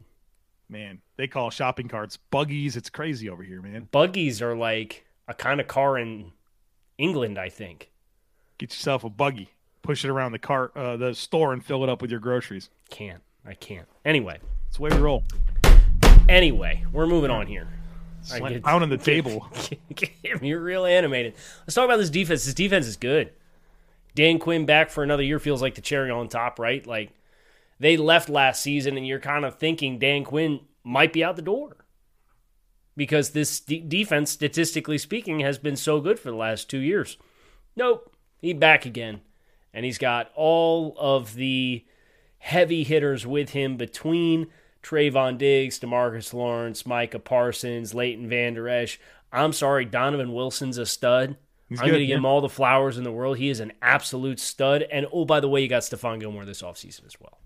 man, 0.70 1.02
they 1.18 1.28
call 1.28 1.50
shopping 1.50 1.88
carts 1.88 2.18
buggies. 2.18 2.76
It's 2.78 2.90
crazy 2.90 3.30
over 3.30 3.44
here, 3.44 3.62
man. 3.62 3.88
Buggies 3.92 4.42
are 4.42 4.56
like 4.56 5.06
a 5.28 5.34
kind 5.34 5.60
of 5.62 5.68
car 5.68 5.98
in 5.98 6.32
England, 6.98 7.38
I 7.38 7.50
think. 7.50 7.90
Get 8.58 8.72
yourself 8.72 9.04
a 9.04 9.10
buggy, 9.10 9.50
push 9.84 10.04
it 10.04 10.10
around 10.10 10.34
the 10.34 10.40
cart, 10.40 10.72
uh, 10.76 10.98
the 10.98 11.14
store, 11.16 11.54
and 11.54 11.64
fill 11.64 11.84
it 11.84 11.90
up 11.90 12.02
with 12.02 12.12
your 12.12 12.20
groceries. 12.20 12.70
Can't. 12.90 13.22
I 13.46 13.54
can't. 13.54 13.88
Anyway. 14.04 14.38
That's 14.66 14.78
the 14.78 14.84
way 14.84 14.90
we 14.92 14.98
roll. 14.98 15.24
Anyway, 16.28 16.84
we're 16.92 17.08
moving 17.08 17.32
on 17.32 17.48
here. 17.48 17.68
Slam 18.22 18.52
get- 18.54 18.64
pound 18.64 18.84
on 18.84 18.90
the 18.90 18.98
table. 19.14 19.48
You're 20.42 20.60
real 20.60 20.86
animated. 20.86 21.34
Let's 21.62 21.74
talk 21.74 21.86
about 21.86 21.98
this 21.98 22.10
defense. 22.10 22.46
This 22.46 22.54
defense 22.54 22.86
is 22.86 22.98
good. 22.98 23.32
Dan 24.20 24.38
Quinn 24.38 24.66
back 24.66 24.90
for 24.90 25.02
another 25.02 25.24
year 25.24 25.40
feels 25.40 25.62
like 25.62 25.76
the 25.76 25.82
cherry 25.82 26.12
on 26.12 26.28
top, 26.28 26.60
right? 26.60 26.86
Like 26.86 27.12
they 27.80 27.96
left 27.96 28.28
last 28.28 28.62
season, 28.62 28.98
and 28.98 29.08
you're 29.08 29.18
kind 29.18 29.46
of 29.46 29.56
thinking 29.56 29.98
Dan 29.98 30.26
Quinn 30.26 30.60
might 30.84 31.14
be 31.14 31.24
out 31.24 31.38
the 31.38 31.42
door 31.42 31.78
because 32.98 33.30
this 33.30 33.62
de- 33.62 33.80
defense, 33.80 34.30
statistically 34.30 34.98
speaking, 34.98 35.40
has 35.40 35.58
been 35.58 35.78
so 35.78 36.02
good 36.02 36.20
for 36.20 36.32
the 36.32 36.36
last 36.36 36.70
two 36.70 36.80
years. 36.80 37.16
Nope, 37.78 38.14
he's 38.42 38.56
back 38.56 38.86
again, 38.86 39.22
and 39.74 39.86
he's 39.86 39.98
got 39.98 40.34
all 40.36 40.98
of 41.00 41.36
the 41.36 41.86
heavy 42.40 42.84
hitters 42.84 43.26
with 43.26 43.52
him 43.52 43.78
between 43.78 44.48
Trevon 44.84 45.38
Diggs, 45.38 45.80
Demarcus 45.80 46.34
Lawrence, 46.34 46.86
Micah 46.86 47.20
Parsons, 47.20 47.94
Leighton 47.94 48.28
Vander 48.28 48.68
Esch. 48.68 49.00
I'm 49.32 49.54
sorry, 49.54 49.86
Donovan 49.86 50.34
Wilson's 50.34 50.78
a 50.78 50.86
stud. 50.86 51.38
He's 51.70 51.80
I'm 51.80 51.88
going 51.88 52.00
to 52.00 52.06
give 52.06 52.18
him 52.18 52.26
all 52.26 52.42
the 52.42 52.50
flowers 52.50 52.98
in 52.98 53.04
the 53.04 53.12
world. 53.12 53.38
He 53.38 53.50
is 53.50 53.60
an 53.60 53.72
absolute 53.82 54.40
stud. 54.40 54.82
And 54.82 55.06
oh, 55.14 55.24
by 55.24 55.40
the 55.40 55.48
way, 55.48 55.62
you 55.62 55.68
got 55.68 55.84
Stephon 55.84 56.20
Gilmore 56.20 56.44
this 56.44 56.64
offseason 56.64 57.06
as 57.06 57.20
well. 57.20 57.38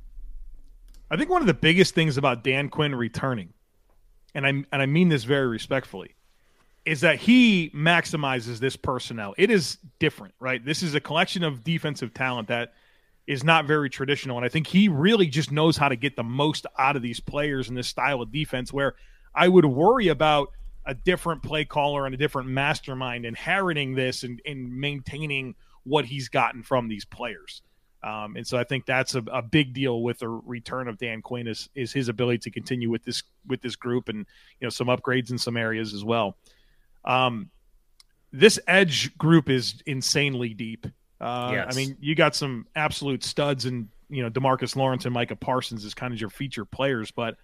I 1.12 1.18
think 1.18 1.30
one 1.30 1.42
of 1.42 1.48
the 1.48 1.53
biggest 1.53 1.94
things 1.94 2.18
about 2.18 2.44
Dan 2.44 2.70
Quinn 2.70 2.96
returning, 2.96 3.53
and 4.34 4.48
I 4.48 4.50
and 4.50 4.65
I 4.72 4.86
mean 4.86 5.10
this 5.10 5.25
very 5.25 5.48
respectfully, 5.48 6.15
is 6.86 7.01
that 7.01 7.20
he 7.20 7.70
maximizes 7.75 8.60
this 8.60 8.75
personnel. 8.75 9.36
It 9.38 9.51
is 9.51 9.77
different, 10.00 10.34
right? 10.39 10.63
This 10.63 10.82
is 10.82 10.96
a 10.96 11.00
collection 11.00 11.44
of 11.44 11.63
defensive 11.63 12.13
talent 12.13 12.48
that 12.48 12.74
is 13.27 13.44
not 13.44 13.65
very 13.65 13.89
traditional, 13.89 14.38
and 14.38 14.46
I 14.46 14.50
think 14.50 14.65
he 14.65 14.88
really 14.88 15.27
just 15.27 15.51
knows 15.51 15.77
how 15.77 15.89
to 15.89 15.96
get 15.96 16.15
the 16.15 16.24
most 16.24 16.65
out 16.80 16.96
of 16.96 17.01
these 17.01 17.20
players 17.20 17.70
in 17.70 17.75
this 17.75 17.88
style 17.88 18.22
of 18.22 18.32
defense. 18.32 18.72
Where 18.72 18.96
I 19.36 19.50
would 19.50 19.65
worry 19.65 20.08
about 20.08 20.50
a 20.86 20.94
different 20.94 21.44
play 21.44 21.66
caller 21.66 22.06
and 22.06 22.13
a 22.13 22.18
different 22.18 22.50
mastermind 22.50 23.25
inheriting 23.25 23.94
this 23.94 24.24
and, 24.24 24.42
and 24.46 24.75
maintaining 24.75 25.56
what 25.84 26.06
he's 26.06 26.30
gotten 26.30 26.63
from 26.63 26.88
these 26.88 27.06
players. 27.06 27.62
Um, 28.04 28.36
and 28.36 28.46
so 28.46 28.58
I 28.58 28.66
think 28.66 28.86
that's 28.86 29.16
a, 29.16 29.24
a 29.32 29.42
big 29.42 29.74
deal 29.74 30.02
with 30.02 30.20
the 30.20 30.28
return 30.28 30.90
of 30.90 30.98
Dan 30.98 31.22
Quinn 31.22 31.48
is, 31.48 31.70
is 31.74 31.94
his 31.94 32.10
ability 32.10 32.40
to 32.40 32.52
continue 32.52 32.90
with 32.90 33.04
this 33.04 33.24
with 33.48 33.62
this 33.62 33.78
group 33.78 34.10
and 34.10 34.25
you 34.60 34.66
know 34.66 34.70
some 34.70 34.88
upgrades 34.88 35.32
in 35.32 35.38
some 35.38 35.56
areas 35.56 35.94
as 35.94 36.04
well. 36.04 36.36
Um, 37.06 37.50
this 38.34 38.60
edge 38.68 39.18
group 39.18 39.50
is 39.50 39.75
insanely 39.86 40.54
deep. 40.54 40.86
Uh, 41.22 41.52
Yes. 41.54 41.68
I 41.74 41.75
mean, 41.78 41.98
you 42.02 42.16
got 42.16 42.36
some 42.36 42.68
absolute 42.75 43.24
studs 43.24 43.66
and 43.66 43.88
you 44.10 44.22
know 44.22 44.30
Demarcus 44.30 44.75
Lawrence 44.75 45.06
and 45.06 45.13
Micah 45.13 45.38
Parsons 45.38 45.86
is 45.86 45.94
kind 45.94 46.13
of 46.13 46.20
your 46.20 46.30
feature 46.30 46.66
players, 46.66 47.10
but 47.10 47.38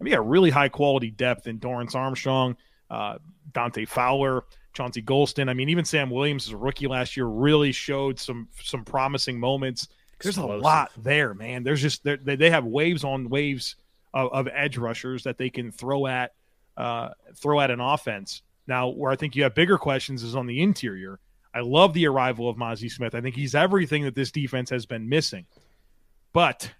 I 0.00 0.04
mean, 0.04 0.14
got 0.14 0.28
really 0.28 0.50
high 0.50 0.68
quality 0.68 1.10
depth 1.10 1.48
in 1.48 1.58
Dorance 1.58 1.96
Armstrong, 1.96 2.56
uh, 2.94 3.18
Dante 3.52 3.84
Fowler, 3.84 4.44
Chauncey 4.72 5.02
Golston. 5.02 5.48
I 5.48 5.54
mean, 5.54 5.68
even 5.68 5.84
Sam 5.84 6.10
Williams, 6.10 6.46
as 6.46 6.52
a 6.52 6.56
rookie 6.56 6.86
last 6.86 7.16
year, 7.16 7.26
really 7.26 7.72
showed 7.72 8.18
some 8.18 8.48
some 8.62 8.84
promising 8.84 9.38
moments. 9.38 9.88
There's 10.20 10.38
a 10.38 10.46
lot 10.46 10.92
there, 10.96 11.34
man. 11.34 11.64
There's 11.64 11.82
just 11.82 12.04
they 12.04 12.36
they 12.36 12.50
have 12.50 12.64
waves 12.64 13.04
on 13.04 13.28
waves 13.28 13.76
of, 14.14 14.32
of 14.32 14.48
edge 14.52 14.78
rushers 14.78 15.24
that 15.24 15.38
they 15.38 15.50
can 15.50 15.72
throw 15.72 16.06
at 16.06 16.32
uh, 16.76 17.10
throw 17.34 17.60
at 17.60 17.70
an 17.70 17.80
offense. 17.80 18.42
Now, 18.66 18.88
where 18.88 19.12
I 19.12 19.16
think 19.16 19.36
you 19.36 19.42
have 19.42 19.54
bigger 19.54 19.76
questions 19.76 20.22
is 20.22 20.36
on 20.36 20.46
the 20.46 20.62
interior. 20.62 21.18
I 21.52 21.60
love 21.60 21.92
the 21.92 22.06
arrival 22.06 22.48
of 22.48 22.56
Mazi 22.56 22.90
Smith. 22.90 23.14
I 23.14 23.20
think 23.20 23.36
he's 23.36 23.54
everything 23.54 24.04
that 24.04 24.14
this 24.14 24.30
defense 24.30 24.70
has 24.70 24.86
been 24.86 25.08
missing. 25.08 25.46
But 26.32 26.72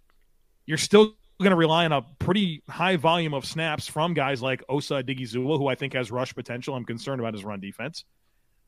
you're 0.67 0.79
still 0.79 1.15
going 1.41 1.51
to 1.51 1.57
rely 1.57 1.85
on 1.85 1.93
a 1.93 2.03
pretty 2.19 2.63
high 2.69 2.97
volume 2.97 3.35
of 3.35 3.45
snaps 3.45 3.87
from 3.87 4.15
guys 4.15 4.41
like 4.43 4.63
Osa 4.69 5.03
Odighizuwa, 5.03 5.59
who 5.59 5.69
I 5.69 5.75
think 5.75 5.95
has 5.95 6.11
rush 6.11 6.35
potential. 6.35 6.75
I'm 6.75 6.85
concerned 6.85 7.21
about 7.21 7.35
his 7.35 7.45
run 7.45 7.61
defense. 7.61 8.05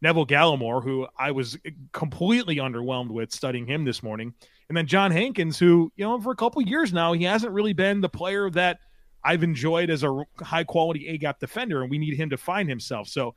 Neville 0.02 0.26
Gallimore, 0.26 0.82
who 0.82 1.06
I 1.18 1.30
was 1.30 1.56
completely 1.92 2.56
underwhelmed 2.56 3.10
with 3.10 3.32
studying 3.32 3.66
him 3.66 3.84
this 3.84 4.02
morning. 4.02 4.34
And 4.68 4.76
then 4.76 4.86
John 4.86 5.10
Hankins, 5.10 5.58
who, 5.58 5.90
you 5.96 6.04
know, 6.04 6.20
for 6.20 6.32
a 6.32 6.36
couple 6.36 6.60
years 6.62 6.92
now, 6.92 7.12
he 7.12 7.24
hasn't 7.24 7.52
really 7.52 7.72
been 7.72 8.00
the 8.00 8.08
player 8.08 8.50
that 8.50 8.80
I've 9.24 9.42
enjoyed 9.42 9.88
as 9.88 10.04
a 10.04 10.24
high 10.40 10.64
quality 10.64 11.08
A 11.08 11.18
gap 11.18 11.40
defender, 11.40 11.82
and 11.82 11.90
we 11.90 11.98
need 11.98 12.14
him 12.14 12.30
to 12.30 12.36
find 12.36 12.68
himself. 12.68 13.08
So, 13.08 13.34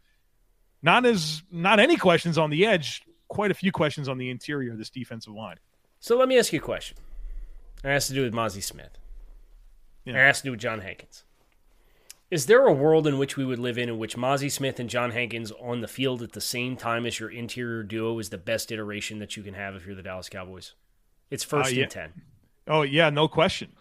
not 0.82 1.06
as 1.06 1.44
not 1.52 1.80
any 1.80 1.98
questions 1.98 2.38
on 2.38 2.50
the 2.50 2.66
edge, 2.66 3.04
quite 3.28 3.52
a 3.52 3.54
few 3.54 3.72
questions 3.72 4.10
on 4.10 4.18
the 4.18 4.30
interior 4.30 4.72
of 4.74 4.78
this 4.78 4.90
defensive 4.90 5.34
line. 5.34 5.58
So 6.00 6.18
let 6.18 6.28
me 6.28 6.38
ask 6.38 6.52
you 6.52 6.60
a 6.60 6.62
question. 6.62 6.98
It 7.84 7.88
has 7.88 8.08
to 8.08 8.14
do 8.14 8.24
with 8.24 8.34
Mazi 8.34 8.62
Smith. 8.62 8.98
Yeah. 10.10 10.24
It 10.24 10.28
has 10.28 10.40
to 10.40 10.44
do 10.46 10.52
with 10.52 10.60
John 10.60 10.82
Hankins. 10.82 11.24
Is 12.32 12.46
there 12.46 12.66
a 12.68 12.74
world 12.74 13.08
in 13.08 13.18
which 13.18 13.38
we 13.38 13.46
would 13.46 13.58
live 13.58 13.78
in 13.80 13.90
in 13.90 13.98
which 13.98 14.16
Mazi 14.16 14.52
Smith 14.52 14.80
and 14.80 14.90
John 14.90 15.12
Hankins 15.12 15.52
on 15.60 15.82
the 15.82 15.88
field 15.88 16.22
at 16.22 16.34
the 16.34 16.42
same 16.42 16.76
time 16.78 17.06
as 17.08 17.20
your 17.20 17.30
interior 17.30 17.82
duo 17.82 18.20
is 18.20 18.30
the 18.30 18.38
best 18.38 18.72
iteration 18.72 19.18
that 19.20 19.36
you 19.36 19.42
can 19.42 19.56
have 19.56 19.74
if 19.76 19.86
you're 19.86 19.96
the 19.96 20.04
Dallas 20.04 20.30
Cowboys? 20.30 20.74
It's 21.32 21.44
first 21.44 21.72
Uh, 21.72 21.76
yeah. 21.76 21.84
and 21.84 21.92
ten. 21.92 22.14
Oh 22.68 22.84
yeah, 22.84 23.10
no 23.10 23.28
question. 23.28 23.72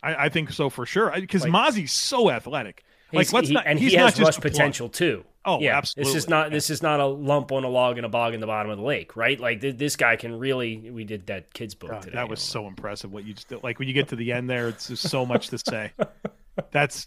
I, 0.00 0.26
I 0.26 0.28
think 0.28 0.50
so 0.52 0.70
for 0.70 0.86
sure. 0.86 1.10
Because 1.14 1.42
Like- 1.42 1.52
Mazi's 1.52 1.92
so 1.92 2.30
athletic. 2.30 2.84
Like 3.12 3.32
let's 3.32 3.48
he- 3.48 3.54
not, 3.54 3.64
and 3.66 3.78
he's 3.78 3.92
he 3.92 3.98
not 3.98 4.04
has 4.06 4.14
just 4.14 4.26
rush 4.26 4.38
a 4.38 4.40
plug. 4.40 4.52
potential 4.52 4.88
too. 4.88 5.24
Oh, 5.44 5.58
yeah, 5.60 5.76
absolutely. 5.76 6.12
This 6.12 6.22
is 6.24 6.28
not 6.28 6.50
this 6.52 6.70
is 6.70 6.82
not 6.82 7.00
a 7.00 7.06
lump 7.06 7.50
on 7.52 7.64
a 7.64 7.68
log 7.68 7.96
and 7.96 8.06
a 8.06 8.08
bog 8.08 8.32
in 8.32 8.40
the 8.40 8.46
bottom 8.46 8.70
of 8.70 8.78
the 8.78 8.84
lake, 8.84 9.16
right? 9.16 9.38
Like 9.40 9.60
th- 9.60 9.76
this 9.76 9.96
guy 9.96 10.14
can 10.16 10.38
really. 10.38 10.90
We 10.90 11.02
did 11.04 11.26
that 11.26 11.52
kids 11.52 11.74
book 11.74 11.90
God, 11.90 12.02
today. 12.02 12.14
that 12.14 12.28
was 12.28 12.40
so 12.40 12.68
impressive. 12.68 13.12
What 13.12 13.24
you 13.24 13.34
just 13.34 13.48
did. 13.48 13.62
like 13.64 13.78
when 13.78 13.88
you 13.88 13.94
get 13.94 14.08
to 14.08 14.16
the 14.16 14.32
end 14.32 14.48
there, 14.48 14.68
it's 14.68 14.86
just 14.88 15.08
so 15.10 15.26
much 15.26 15.48
to 15.48 15.58
say. 15.58 15.90
That's 16.70 17.06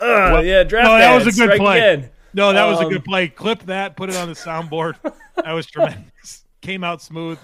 Uh, 0.00 0.42
yeah, 0.44 0.62
draft. 0.64 0.86
no, 0.88 0.98
that 0.98 1.24
was 1.24 1.38
a 1.38 1.46
good 1.46 1.56
play. 1.58 1.78
again. 1.78 2.10
no, 2.34 2.52
that 2.52 2.64
was 2.66 2.80
a 2.80 2.84
Um, 2.84 2.92
good 2.92 3.04
play. 3.04 3.28
Clip 3.28 3.62
that, 3.64 3.96
put 3.96 4.10
it 4.10 4.16
on 4.16 4.28
the 4.28 4.34
soundboard. 4.34 4.96
that 5.42 5.52
was 5.52 5.66
tremendous. 5.66 6.44
Came 6.60 6.84
out 6.84 7.00
smooth. 7.00 7.38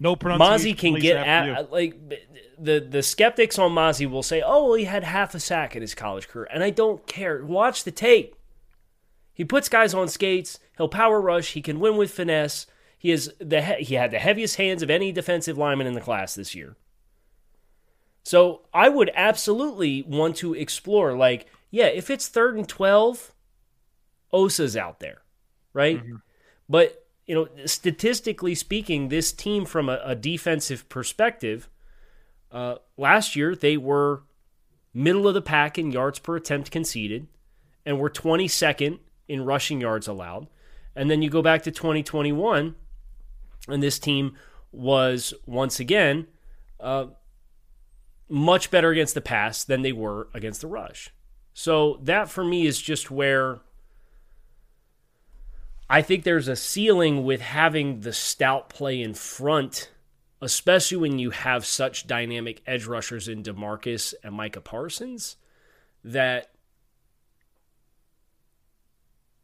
No 0.00 0.16
pronunciation. 0.16 0.76
Mazi 0.76 0.78
can 0.78 0.94
get 0.94 1.16
at 1.16 1.48
uh, 1.48 1.66
like 1.70 1.96
the 2.58 2.80
the 2.80 3.02
skeptics 3.02 3.58
on 3.58 3.72
Mazi 3.72 4.08
will 4.10 4.22
say, 4.22 4.42
"Oh, 4.44 4.64
well, 4.64 4.74
he 4.74 4.84
had 4.84 5.04
half 5.04 5.34
a 5.34 5.40
sack 5.40 5.74
in 5.76 5.82
his 5.82 5.94
college 5.94 6.28
career," 6.28 6.48
and 6.52 6.62
I 6.62 6.70
don't 6.70 7.06
care. 7.06 7.44
Watch 7.44 7.84
the 7.84 7.90
tape. 7.90 8.34
He 9.32 9.44
puts 9.44 9.68
guys 9.68 9.94
on 9.94 10.08
skates. 10.08 10.58
He'll 10.76 10.88
power 10.88 11.20
rush. 11.20 11.52
He 11.52 11.62
can 11.62 11.80
win 11.80 11.96
with 11.96 12.10
finesse. 12.10 12.66
He 12.98 13.10
is 13.10 13.32
the 13.38 13.62
he- 13.62 13.84
he 13.84 13.94
had 13.94 14.10
the 14.10 14.18
heaviest 14.18 14.56
hands 14.56 14.82
of 14.82 14.90
any 14.90 15.12
defensive 15.12 15.58
lineman 15.58 15.86
in 15.86 15.94
the 15.94 16.00
class 16.00 16.34
this 16.34 16.54
year. 16.54 16.76
So 18.22 18.62
I 18.72 18.88
would 18.88 19.10
absolutely 19.14 20.02
want 20.02 20.36
to 20.36 20.54
explore, 20.54 21.12
like, 21.14 21.46
yeah, 21.70 21.86
if 21.86 22.08
it's 22.08 22.26
third 22.28 22.56
and 22.56 22.68
twelve, 22.68 23.32
Osa's 24.32 24.76
out 24.76 25.00
there, 25.00 25.22
right? 25.74 25.98
Mm-hmm. 25.98 26.16
But 26.68 27.03
you 27.26 27.34
know, 27.34 27.48
statistically 27.66 28.54
speaking, 28.54 29.08
this 29.08 29.32
team 29.32 29.64
from 29.64 29.88
a, 29.88 30.00
a 30.04 30.14
defensive 30.14 30.88
perspective, 30.88 31.68
uh, 32.52 32.76
last 32.96 33.34
year 33.34 33.56
they 33.56 33.76
were 33.76 34.22
middle 34.92 35.26
of 35.26 35.34
the 35.34 35.42
pack 35.42 35.78
in 35.78 35.90
yards 35.90 36.18
per 36.18 36.36
attempt 36.36 36.70
conceded, 36.70 37.26
and 37.84 37.98
were 37.98 38.10
22nd 38.10 38.98
in 39.28 39.44
rushing 39.44 39.80
yards 39.80 40.06
allowed. 40.06 40.46
And 40.94 41.10
then 41.10 41.22
you 41.22 41.30
go 41.30 41.42
back 41.42 41.62
to 41.62 41.70
2021, 41.70 42.76
and 43.68 43.82
this 43.82 43.98
team 43.98 44.36
was 44.70 45.34
once 45.46 45.80
again 45.80 46.26
uh, 46.78 47.06
much 48.28 48.70
better 48.70 48.90
against 48.90 49.14
the 49.14 49.20
pass 49.20 49.64
than 49.64 49.82
they 49.82 49.92
were 49.92 50.28
against 50.34 50.60
the 50.60 50.66
rush. 50.66 51.10
So 51.52 51.98
that 52.02 52.28
for 52.28 52.44
me 52.44 52.66
is 52.66 52.80
just 52.80 53.10
where 53.10 53.60
I 55.88 56.02
think 56.02 56.24
there's 56.24 56.48
a 56.48 56.56
ceiling 56.56 57.24
with 57.24 57.40
having 57.40 58.00
the 58.00 58.12
stout 58.12 58.68
play 58.68 59.00
in 59.00 59.14
front, 59.14 59.90
especially 60.40 60.96
when 60.96 61.18
you 61.18 61.30
have 61.30 61.66
such 61.66 62.06
dynamic 62.06 62.62
edge 62.66 62.86
rushers 62.86 63.28
in 63.28 63.42
Demarcus 63.42 64.14
and 64.22 64.34
Micah 64.34 64.62
Parsons, 64.62 65.36
that 66.02 66.50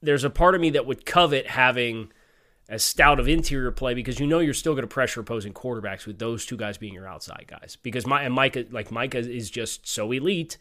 there's 0.00 0.24
a 0.24 0.30
part 0.30 0.54
of 0.54 0.60
me 0.60 0.70
that 0.70 0.86
would 0.86 1.04
covet 1.04 1.46
having 1.46 2.10
as 2.70 2.84
stout 2.84 3.18
of 3.18 3.28
interior 3.28 3.72
play 3.72 3.94
because 3.94 4.20
you 4.20 4.26
know 4.26 4.38
you're 4.38 4.54
still 4.54 4.74
going 4.74 4.84
to 4.84 4.88
pressure 4.88 5.20
opposing 5.20 5.52
quarterbacks 5.52 6.06
with 6.06 6.18
those 6.18 6.46
two 6.46 6.56
guys 6.56 6.78
being 6.78 6.94
your 6.94 7.06
outside 7.06 7.44
guys. 7.48 7.76
Because 7.82 8.06
my 8.06 8.22
and 8.22 8.32
Micah 8.32 8.64
like 8.70 8.90
Micah 8.90 9.18
is 9.18 9.50
just 9.50 9.86
so 9.86 10.12
elite 10.12 10.56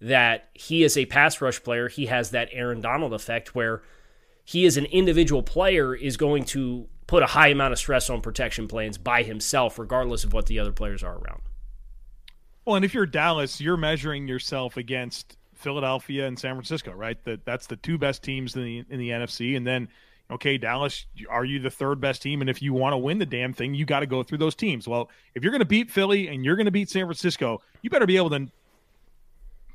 that 0.00 0.48
he 0.54 0.84
is 0.84 0.96
a 0.96 1.04
pass 1.06 1.40
rush 1.40 1.62
player. 1.62 1.88
He 1.88 2.06
has 2.06 2.30
that 2.30 2.48
Aaron 2.52 2.80
Donald 2.80 3.12
effect 3.12 3.54
where 3.54 3.82
he 4.44 4.66
as 4.66 4.76
an 4.76 4.86
individual 4.86 5.42
player 5.42 5.94
is 5.94 6.16
going 6.16 6.44
to 6.44 6.88
put 7.06 7.22
a 7.22 7.26
high 7.26 7.48
amount 7.48 7.72
of 7.72 7.78
stress 7.78 8.08
on 8.10 8.20
protection 8.20 8.68
plans 8.68 8.98
by 8.98 9.22
himself, 9.22 9.78
regardless 9.78 10.24
of 10.24 10.32
what 10.32 10.46
the 10.46 10.58
other 10.58 10.72
players 10.72 11.02
are 11.02 11.16
around. 11.18 11.42
Well, 12.64 12.76
and 12.76 12.84
if 12.84 12.94
you're 12.94 13.06
Dallas, 13.06 13.60
you're 13.60 13.76
measuring 13.76 14.28
yourself 14.28 14.76
against 14.76 15.36
Philadelphia 15.54 16.26
and 16.26 16.38
San 16.38 16.54
Francisco, 16.54 16.92
right? 16.92 17.22
That 17.24 17.44
that's 17.44 17.66
the 17.66 17.76
two 17.76 17.98
best 17.98 18.22
teams 18.22 18.54
in 18.56 18.64
the 18.64 18.84
in 18.88 18.98
the 18.98 19.10
NFC, 19.10 19.56
and 19.56 19.66
then 19.66 19.88
okay, 20.30 20.56
Dallas, 20.58 21.06
are 21.28 21.44
you 21.44 21.58
the 21.58 21.70
third 21.70 22.00
best 22.00 22.22
team? 22.22 22.40
And 22.40 22.48
if 22.48 22.62
you 22.62 22.72
want 22.72 22.94
to 22.94 22.96
win 22.96 23.18
the 23.18 23.26
damn 23.26 23.52
thing, 23.52 23.74
you 23.74 23.84
got 23.84 24.00
to 24.00 24.06
go 24.06 24.22
through 24.22 24.38
those 24.38 24.54
teams. 24.54 24.88
Well, 24.88 25.10
if 25.34 25.42
you're 25.42 25.50
going 25.52 25.60
to 25.60 25.66
beat 25.66 25.90
Philly 25.90 26.28
and 26.28 26.44
you're 26.44 26.56
going 26.56 26.66
to 26.66 26.72
beat 26.72 26.88
San 26.88 27.04
Francisco, 27.04 27.60
you 27.82 27.90
better 27.90 28.06
be 28.06 28.16
able 28.16 28.30
to 28.30 28.46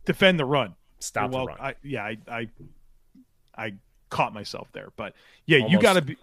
defend 0.06 0.39
the 0.39 0.45
run. 0.45 0.75
Stop 0.99 1.32
well, 1.32 1.45
the 1.45 1.47
run. 1.47 1.58
I, 1.60 1.75
yeah, 1.84 2.03
I, 2.03 2.17
I 2.27 2.49
I 3.56 3.73
caught 4.10 4.34
myself 4.34 4.67
there, 4.74 4.89
but 4.96 5.13
yeah, 5.46 5.65
you 5.67 5.80
got 5.80 5.93
to 5.93 6.02
be. 6.02 6.17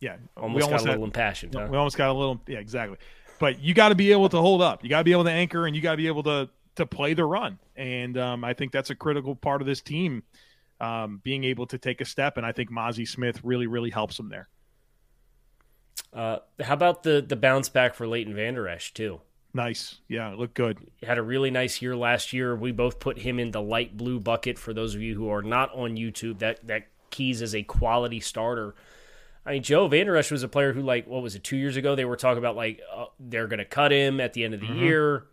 Yeah, 0.00 0.16
almost, 0.36 0.54
we 0.54 0.60
got 0.60 0.64
a 0.64 0.66
almost 0.66 0.84
had- 0.84 0.90
little 0.92 1.04
impassioned. 1.04 1.54
Huh? 1.54 1.68
we 1.70 1.76
almost 1.76 1.96
got 1.96 2.10
a 2.10 2.12
little 2.12 2.40
yeah, 2.46 2.58
exactly. 2.58 2.96
But 3.38 3.60
you 3.60 3.72
got 3.74 3.88
to 3.88 3.94
be 3.94 4.12
able 4.12 4.28
to 4.28 4.38
hold 4.38 4.60
up. 4.62 4.82
You 4.82 4.90
got 4.90 4.98
to 4.98 5.04
be 5.04 5.12
able 5.12 5.24
to 5.24 5.30
anchor, 5.30 5.66
and 5.66 5.74
you 5.74 5.82
got 5.82 5.92
to 5.92 5.96
be 5.96 6.06
able 6.06 6.22
to 6.24 6.48
to 6.76 6.86
play 6.86 7.14
the 7.14 7.24
run. 7.24 7.58
And 7.76 8.16
um, 8.18 8.44
I 8.44 8.54
think 8.54 8.72
that's 8.72 8.90
a 8.90 8.94
critical 8.94 9.34
part 9.34 9.60
of 9.60 9.66
this 9.66 9.80
team, 9.80 10.22
um, 10.80 11.20
being 11.22 11.44
able 11.44 11.66
to 11.66 11.78
take 11.78 12.00
a 12.00 12.04
step. 12.04 12.36
And 12.36 12.46
I 12.46 12.52
think 12.52 12.70
Mazi 12.70 13.06
Smith 13.06 13.40
really, 13.42 13.66
really 13.66 13.90
helps 13.90 14.16
them 14.16 14.28
there. 14.28 14.48
Uh, 16.12 16.38
how 16.60 16.74
about 16.74 17.02
the 17.02 17.24
the 17.26 17.36
bounce 17.36 17.68
back 17.68 17.94
for 17.94 18.06
Leighton 18.06 18.34
Vander 18.34 18.68
Esch 18.68 18.92
too? 18.92 19.20
Nice. 19.52 19.98
Yeah, 20.08 20.34
look 20.34 20.54
good. 20.54 20.78
He 20.98 21.06
had 21.06 21.18
a 21.18 21.22
really 21.22 21.50
nice 21.50 21.82
year 21.82 21.96
last 21.96 22.32
year. 22.32 22.54
We 22.54 22.72
both 22.72 23.00
put 23.00 23.18
him 23.18 23.40
in 23.40 23.50
the 23.50 23.60
light 23.62 23.96
blue 23.96 24.20
bucket. 24.20 24.58
For 24.58 24.72
those 24.72 24.94
of 24.94 25.02
you 25.02 25.14
who 25.14 25.28
are 25.28 25.42
not 25.42 25.72
on 25.74 25.96
YouTube, 25.96 26.38
that 26.38 26.66
that 26.66 26.84
keys 27.10 27.42
as 27.42 27.54
a 27.54 27.62
quality 27.62 28.20
starter. 28.20 28.74
I 29.44 29.52
mean, 29.52 29.62
Joe 29.62 29.88
Vander 29.88 30.16
Esch 30.16 30.30
was 30.30 30.42
a 30.42 30.48
player 30.48 30.72
who, 30.72 30.82
like, 30.82 31.06
what 31.06 31.22
was 31.22 31.34
it, 31.34 31.42
two 31.42 31.56
years 31.56 31.76
ago? 31.76 31.94
They 31.94 32.04
were 32.04 32.16
talking 32.16 32.38
about, 32.38 32.56
like, 32.56 32.80
uh, 32.94 33.06
they're 33.18 33.46
going 33.46 33.58
to 33.58 33.64
cut 33.64 33.90
him 33.90 34.20
at 34.20 34.34
the 34.34 34.44
end 34.44 34.54
of 34.54 34.60
the 34.60 34.66
mm-hmm. 34.66 34.82
year. 34.82 35.26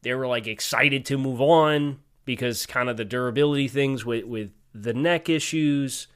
They 0.00 0.14
were, 0.14 0.26
like, 0.26 0.46
excited 0.46 1.04
to 1.06 1.18
move 1.18 1.40
on 1.40 2.00
because 2.24 2.66
kind 2.66 2.88
of 2.88 2.96
the 2.96 3.04
durability 3.04 3.68
things 3.68 4.04
with, 4.04 4.24
with 4.24 4.50
the 4.74 4.94
neck 4.94 5.28
issues. 5.28 6.06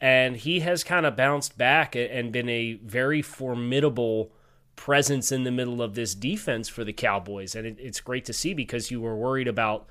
And 0.00 0.36
he 0.36 0.60
has 0.60 0.84
kind 0.84 1.06
of 1.06 1.16
bounced 1.16 1.56
back 1.56 1.94
and 1.94 2.32
been 2.32 2.48
a 2.48 2.74
very 2.74 3.22
formidable 3.22 4.32
presence 4.74 5.32
in 5.32 5.44
the 5.44 5.50
middle 5.50 5.80
of 5.80 5.94
this 5.94 6.14
defense 6.14 6.68
for 6.68 6.84
the 6.84 6.92
Cowboys. 6.92 7.54
And 7.54 7.66
it, 7.66 7.78
it's 7.80 8.00
great 8.00 8.24
to 8.26 8.32
see 8.32 8.52
because 8.52 8.90
you 8.90 9.00
were 9.00 9.16
worried 9.16 9.48
about 9.48 9.86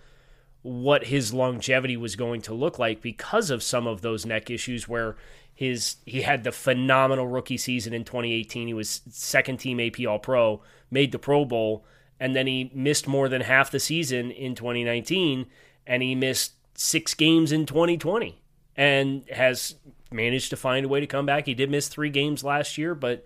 what 0.65 1.05
his 1.05 1.31
longevity 1.31 1.95
was 1.95 2.15
going 2.15 2.41
to 2.41 2.51
look 2.51 2.79
like 2.79 2.99
because 2.99 3.51
of 3.51 3.61
some 3.61 3.85
of 3.85 4.01
those 4.01 4.25
neck 4.25 4.49
issues 4.49 4.87
where 4.87 5.15
his 5.53 5.97
he 6.07 6.23
had 6.23 6.43
the 6.43 6.51
phenomenal 6.51 7.27
rookie 7.27 7.55
season 7.55 7.93
in 7.93 8.03
2018 8.03 8.65
he 8.65 8.73
was 8.73 9.01
second 9.11 9.57
team 9.57 9.79
AP 9.79 10.07
All 10.07 10.17
Pro 10.17 10.63
made 10.89 11.11
the 11.11 11.19
Pro 11.19 11.45
Bowl 11.45 11.85
and 12.19 12.35
then 12.35 12.47
he 12.47 12.71
missed 12.73 13.07
more 13.07 13.29
than 13.29 13.41
half 13.41 13.69
the 13.69 13.79
season 13.79 14.31
in 14.31 14.55
2019 14.55 15.45
and 15.85 16.01
he 16.01 16.15
missed 16.15 16.53
6 16.73 17.13
games 17.13 17.51
in 17.51 17.67
2020 17.67 18.41
and 18.75 19.23
has 19.29 19.75
managed 20.11 20.49
to 20.49 20.57
find 20.57 20.83
a 20.83 20.89
way 20.89 20.99
to 20.99 21.05
come 21.05 21.27
back. 21.27 21.45
He 21.45 21.53
did 21.53 21.69
miss 21.69 21.89
3 21.89 22.09
games 22.09 22.43
last 22.43 22.75
year 22.75 22.95
but 22.95 23.23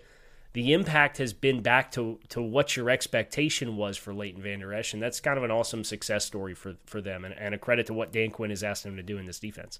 the 0.52 0.72
impact 0.72 1.18
has 1.18 1.32
been 1.32 1.62
back 1.62 1.92
to 1.92 2.18
to 2.30 2.42
what 2.42 2.76
your 2.76 2.90
expectation 2.90 3.76
was 3.76 3.96
for 3.96 4.12
Leighton 4.12 4.42
Vander 4.42 4.74
Esch, 4.74 4.92
and 4.92 5.02
that's 5.02 5.20
kind 5.20 5.38
of 5.38 5.44
an 5.44 5.50
awesome 5.50 5.84
success 5.84 6.24
story 6.24 6.54
for 6.54 6.76
for 6.86 7.00
them, 7.00 7.24
and, 7.24 7.34
and 7.38 7.54
a 7.54 7.58
credit 7.58 7.86
to 7.86 7.94
what 7.94 8.12
Dan 8.12 8.30
Quinn 8.30 8.50
has 8.50 8.62
asked 8.62 8.84
him 8.84 8.96
to 8.96 9.02
do 9.02 9.18
in 9.18 9.26
this 9.26 9.38
defense. 9.38 9.78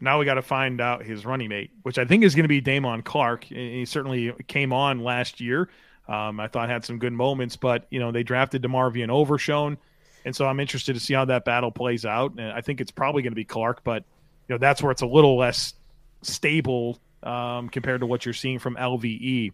Now 0.00 0.18
we 0.18 0.24
got 0.24 0.34
to 0.34 0.42
find 0.42 0.80
out 0.80 1.04
his 1.04 1.24
running 1.24 1.48
mate, 1.48 1.70
which 1.82 1.98
I 1.98 2.04
think 2.04 2.24
is 2.24 2.34
going 2.34 2.44
to 2.44 2.48
be 2.48 2.60
Damon 2.60 3.02
Clark. 3.02 3.44
He 3.44 3.84
certainly 3.84 4.32
came 4.48 4.72
on 4.72 5.00
last 5.00 5.40
year. 5.40 5.68
Um, 6.08 6.40
I 6.40 6.48
thought 6.48 6.68
had 6.68 6.84
some 6.84 6.98
good 6.98 7.12
moments, 7.12 7.56
but 7.56 7.86
you 7.90 7.98
know 7.98 8.12
they 8.12 8.22
drafted 8.22 8.62
DeMarvion 8.62 9.10
Overshown, 9.10 9.78
and 10.24 10.34
so 10.34 10.46
I'm 10.46 10.60
interested 10.60 10.94
to 10.94 11.00
see 11.00 11.14
how 11.14 11.24
that 11.24 11.44
battle 11.44 11.72
plays 11.72 12.04
out. 12.04 12.32
And 12.32 12.52
I 12.52 12.60
think 12.60 12.80
it's 12.80 12.90
probably 12.90 13.22
going 13.22 13.32
to 13.32 13.36
be 13.36 13.44
Clark, 13.44 13.82
but 13.82 14.04
you 14.48 14.54
know 14.54 14.58
that's 14.58 14.82
where 14.82 14.92
it's 14.92 15.02
a 15.02 15.06
little 15.06 15.36
less 15.36 15.74
stable 16.22 16.98
um, 17.22 17.68
compared 17.68 18.00
to 18.00 18.06
what 18.06 18.24
you're 18.24 18.34
seeing 18.34 18.58
from 18.58 18.76
LVE. 18.76 19.52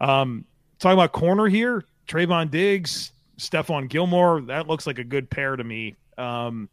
Um, 0.00 0.44
talking 0.78 0.98
about 0.98 1.12
corner 1.12 1.46
here, 1.46 1.84
Trevon 2.08 2.50
Diggs, 2.50 3.12
Stephon 3.38 3.88
Gilmore. 3.88 4.42
That 4.42 4.66
looks 4.66 4.86
like 4.86 4.98
a 4.98 5.04
good 5.04 5.30
pair 5.30 5.56
to 5.56 5.64
me. 5.64 5.96
Um, 6.18 6.68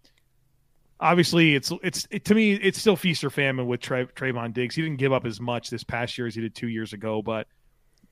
obviously, 0.99 1.55
it's 1.55 1.71
it's 1.83 2.07
it, 2.09 2.25
to 2.25 2.35
me 2.35 2.53
it's 2.53 2.79
still 2.79 2.95
feast 2.95 3.23
or 3.23 3.29
famine 3.29 3.67
with 3.67 3.81
Tra- 3.81 4.07
Trevon 4.07 4.53
Diggs. 4.53 4.75
He 4.75 4.81
didn't 4.81 4.97
give 4.97 5.13
up 5.13 5.25
as 5.25 5.39
much 5.39 5.69
this 5.69 5.83
past 5.83 6.17
year 6.17 6.27
as 6.27 6.35
he 6.35 6.41
did 6.41 6.55
two 6.55 6.67
years 6.67 6.93
ago, 6.93 7.21
but 7.21 7.47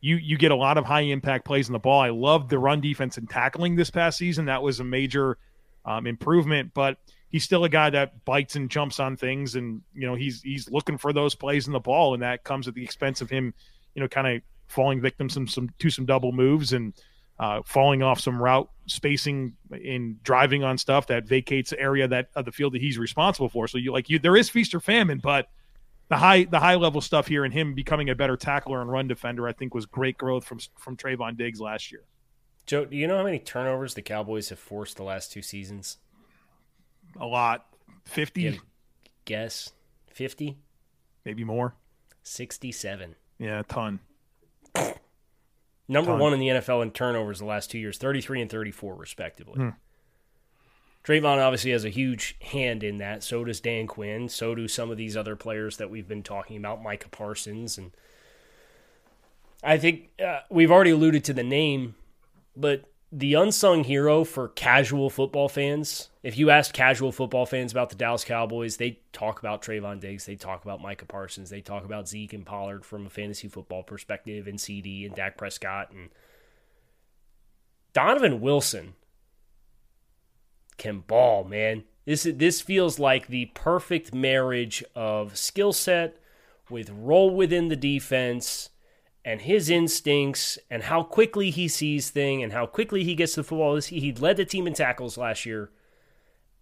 you 0.02 0.18
you 0.18 0.38
get 0.38 0.52
a 0.52 0.56
lot 0.56 0.78
of 0.78 0.86
high 0.86 1.02
impact 1.02 1.46
plays 1.46 1.68
in 1.68 1.74
the 1.74 1.80
ball. 1.80 2.02
I 2.02 2.10
loved 2.10 2.50
the 2.50 2.60
run 2.60 2.82
defense 2.82 3.18
and 3.18 3.30
tackling 3.30 3.76
this 3.76 3.90
past 3.90 4.18
season. 4.18 4.46
That 4.46 4.62
was 4.62 4.80
a 4.80 4.84
major 4.84 5.38
um, 5.86 6.08
improvement, 6.08 6.72
but 6.74 6.98
he's 7.30 7.44
still 7.44 7.64
a 7.64 7.70
guy 7.70 7.90
that 7.90 8.24
bites 8.26 8.56
and 8.56 8.70
jumps 8.70 9.00
on 9.00 9.18
things, 9.18 9.56
and 9.56 9.82
you 9.94 10.08
know 10.08 10.16
he's 10.16 10.42
he's 10.42 10.70
looking 10.70 10.98
for 10.98 11.14
those 11.14 11.36
plays 11.36 11.68
in 11.68 11.74
the 11.74 11.80
ball, 11.80 12.14
and 12.14 12.24
that 12.24 12.44
comes 12.44 12.68
at 12.68 12.74
the 12.74 12.84
expense 12.84 13.22
of 13.22 13.30
him, 13.30 13.54
you 13.94 14.02
know, 14.02 14.08
kind 14.08 14.28
of 14.28 14.42
falling 14.68 15.02
victim 15.02 15.30
some 15.30 15.48
some 15.48 15.70
to 15.80 15.90
some 15.90 16.06
double 16.06 16.32
moves 16.32 16.74
and 16.74 16.94
uh, 17.40 17.62
falling 17.66 18.02
off 18.02 18.20
some 18.20 18.42
route 18.42 18.70
spacing 18.88 19.54
in 19.72 20.18
driving 20.24 20.64
on 20.64 20.78
stuff 20.78 21.08
that 21.08 21.26
vacates 21.26 21.72
the 21.72 21.80
area 21.80 22.08
that 22.08 22.30
of 22.36 22.46
the 22.46 22.52
field 22.52 22.74
that 22.74 22.82
he's 22.82 22.98
responsible 22.98 23.50
for. 23.50 23.68
So 23.68 23.78
you 23.78 23.92
like 23.92 24.10
you 24.10 24.20
there 24.20 24.38
is 24.38 24.50
feast 24.50 24.74
or 24.74 24.80
famine, 24.80 25.20
but 25.22 25.48
the 26.08 26.16
high 26.16 26.46
the 26.46 26.60
high 26.60 26.76
level 26.76 27.02
stuff 27.02 27.28
here 27.28 27.44
and 27.44 27.54
him 27.54 27.74
becoming 27.74 28.10
a 28.10 28.16
better 28.16 28.38
tackler 28.38 28.82
and 28.82 28.92
run 28.92 29.08
defender, 29.08 29.48
I 29.48 29.54
think 29.54 29.74
was 29.74 29.86
great 29.86 30.18
growth 30.18 30.46
from 30.46 30.60
from 30.78 30.96
Trevon 30.96 31.38
Diggs 31.38 31.60
last 31.60 31.92
year. 31.92 32.04
Joe, 32.66 32.86
do 32.86 32.96
you 32.96 33.08
know 33.08 33.18
how 33.18 33.24
many 33.24 33.40
turnovers 33.40 33.94
the 33.94 34.02
Cowboys 34.02 34.50
have 34.50 34.58
forced 34.58 34.98
the 34.98 35.04
last 35.04 35.32
two 35.32 35.42
seasons? 35.42 35.98
A 37.19 37.25
lot. 37.25 37.65
Fifty. 38.06 38.60
Guess. 39.25 39.71
Fifty. 40.08 40.58
Maybe 41.25 41.43
more. 41.43 41.75
Sixty-seven. 42.23 43.15
Yeah, 43.39 43.60
a 43.60 43.63
ton. 43.63 43.99
Number 45.88 46.15
one 46.15 46.34
in 46.34 46.39
the 46.39 46.47
NFL 46.47 46.82
in 46.82 46.91
turnovers 46.91 47.39
the 47.39 47.45
last 47.45 47.69
two 47.69 47.78
years, 47.78 47.97
33 47.99 48.41
and 48.41 48.49
34, 48.49 48.95
respectively. 48.95 49.56
Hmm. 49.56 49.69
Trevon 51.04 51.38
obviously 51.38 51.69
has 51.71 51.86
a 51.86 51.89
huge 51.89 52.36
hand 52.41 52.84
in 52.84 52.97
that. 52.97 53.23
So 53.23 53.43
does 53.43 53.60
Dan 53.60 53.86
Quinn. 53.86 54.28
So 54.28 54.56
do 54.56 54.67
some 54.67 54.89
of 54.89 54.97
these 54.97 55.15
other 55.15 55.36
players 55.36 55.78
that 55.78 55.91
we've 55.91 56.08
been 56.08 56.23
talking 56.23 56.58
about, 56.58 56.82
Micah 56.82 57.10
Parsons. 57.10 57.78
And 57.78 57.91
I 59.63 59.78
think 59.78 60.10
uh, 60.23 60.39
we've 60.49 60.71
already 60.71 60.89
alluded 60.89 61.23
to 61.25 61.34
the 61.34 61.43
name, 61.43 61.93
but 62.58 62.86
the 63.12 63.34
unsung 63.36 63.84
hero 63.84 64.24
for 64.24 64.50
casual 64.50 65.10
football 65.10 65.48
fans. 65.48 66.10
If 66.24 66.38
you 66.38 66.50
ask 66.50 66.74
casual 66.74 67.12
football 67.12 67.46
fans 67.46 67.72
about 67.72 67.89
the 67.89 67.96
Dallas 67.96 68.26
Cowboys, 68.26 68.78
they 68.78 69.00
talk 69.13 69.39
about 69.39 69.62
Trevon 69.62 70.00
Diggs, 70.00 70.26
they 70.26 70.36
talk 70.36 70.63
about 70.63 70.82
Micah 70.82 71.06
Parsons, 71.06 71.50
they 71.50 71.62
talk 71.62 71.86
about 71.86 72.08
Zeke 72.08 72.34
and 72.34 72.46
Pollard 72.46 72.84
from 72.84 73.06
a 73.06 73.10
fantasy 73.10 73.48
football 73.48 73.84
perspective, 73.84 74.48
and 74.48 74.58
CeeDee 74.58 75.06
and 75.06 75.15
Dak 75.15 75.38
Prescott 75.38 75.91
and 75.91 76.10
Donovan 77.94 78.41
Wilson 78.41 78.96
can 80.78 81.00
ball, 81.00 81.44
man. 81.44 81.84
This 82.06 82.24
this 82.24 82.62
feels 82.62 83.00
like 83.00 83.28
the 83.28 83.46
perfect 83.54 84.13
marriage 84.13 84.84
of 84.94 85.38
skill 85.38 85.74
set 85.74 86.18
with 86.70 86.89
role 86.89 87.34
within 87.34 87.70
the 87.70 87.76
defense 87.76 88.70
and 89.26 89.42
his 89.42 89.72
instincts 89.72 90.60
and 90.70 90.84
how 90.84 91.02
quickly 91.02 91.50
he 91.50 91.68
sees 91.68 92.12
thing 92.12 92.44
and 92.44 92.54
how 92.54 92.68
quickly 92.68 93.04
he 93.04 93.16
gets 93.16 93.34
to 93.34 93.42
the 93.42 93.44
football. 93.44 93.76
He 93.82 94.14
led 94.14 94.38
the 94.38 94.46
team 94.46 94.68
in 94.68 94.74
tackles 94.74 95.18
last 95.18 95.48
year, 95.48 95.72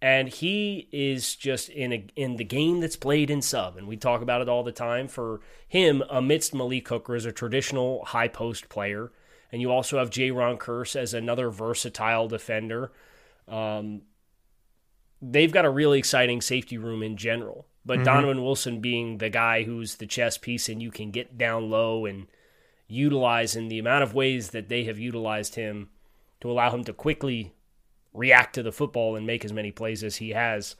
and 0.00 0.30
he 0.30 0.88
is 0.90 1.36
just 1.36 1.68
in 1.68 1.92
a, 1.92 2.06
in 2.16 2.36
the 2.36 2.44
game 2.44 2.80
that's 2.80 2.96
played 2.96 3.28
in 3.28 3.42
sub, 3.42 3.76
and 3.76 3.86
we 3.86 3.98
talk 3.98 4.22
about 4.22 4.40
it 4.40 4.48
all 4.48 4.62
the 4.62 4.72
time. 4.72 5.08
For 5.08 5.42
him, 5.68 6.02
amidst 6.08 6.54
Malik 6.54 6.88
Hooker 6.88 7.14
as 7.14 7.26
a 7.26 7.32
traditional 7.32 8.02
high 8.06 8.28
post 8.28 8.70
player, 8.70 9.12
and 9.52 9.60
you 9.60 9.70
also 9.70 9.98
have 9.98 10.08
Jayron 10.08 10.58
Kearse 10.58 10.96
as 10.96 11.12
another 11.12 11.50
versatile 11.50 12.28
defender. 12.28 12.92
Um, 13.46 14.02
they've 15.20 15.52
got 15.52 15.66
a 15.66 15.70
really 15.70 15.98
exciting 15.98 16.40
safety 16.40 16.78
room 16.78 17.02
in 17.02 17.18
general. 17.18 17.66
But 17.86 17.96
mm-hmm. 17.96 18.04
Donovan 18.04 18.42
Wilson 18.42 18.80
being 18.80 19.18
the 19.18 19.28
guy 19.28 19.64
who's 19.64 19.96
the 19.96 20.06
chess 20.06 20.38
piece 20.38 20.70
and 20.70 20.82
you 20.82 20.90
can 20.90 21.10
get 21.10 21.36
down 21.36 21.68
low 21.68 22.06
and 22.06 22.26
utilize 22.86 23.56
in 23.56 23.68
the 23.68 23.78
amount 23.78 24.02
of 24.02 24.14
ways 24.14 24.50
that 24.50 24.68
they 24.68 24.84
have 24.84 24.98
utilized 24.98 25.54
him 25.54 25.88
to 26.40 26.50
allow 26.50 26.70
him 26.70 26.84
to 26.84 26.92
quickly 26.92 27.52
react 28.12 28.54
to 28.54 28.62
the 28.62 28.72
football 28.72 29.16
and 29.16 29.26
make 29.26 29.44
as 29.44 29.52
many 29.52 29.70
plays 29.70 30.04
as 30.04 30.16
he 30.16 30.30
has 30.30 30.76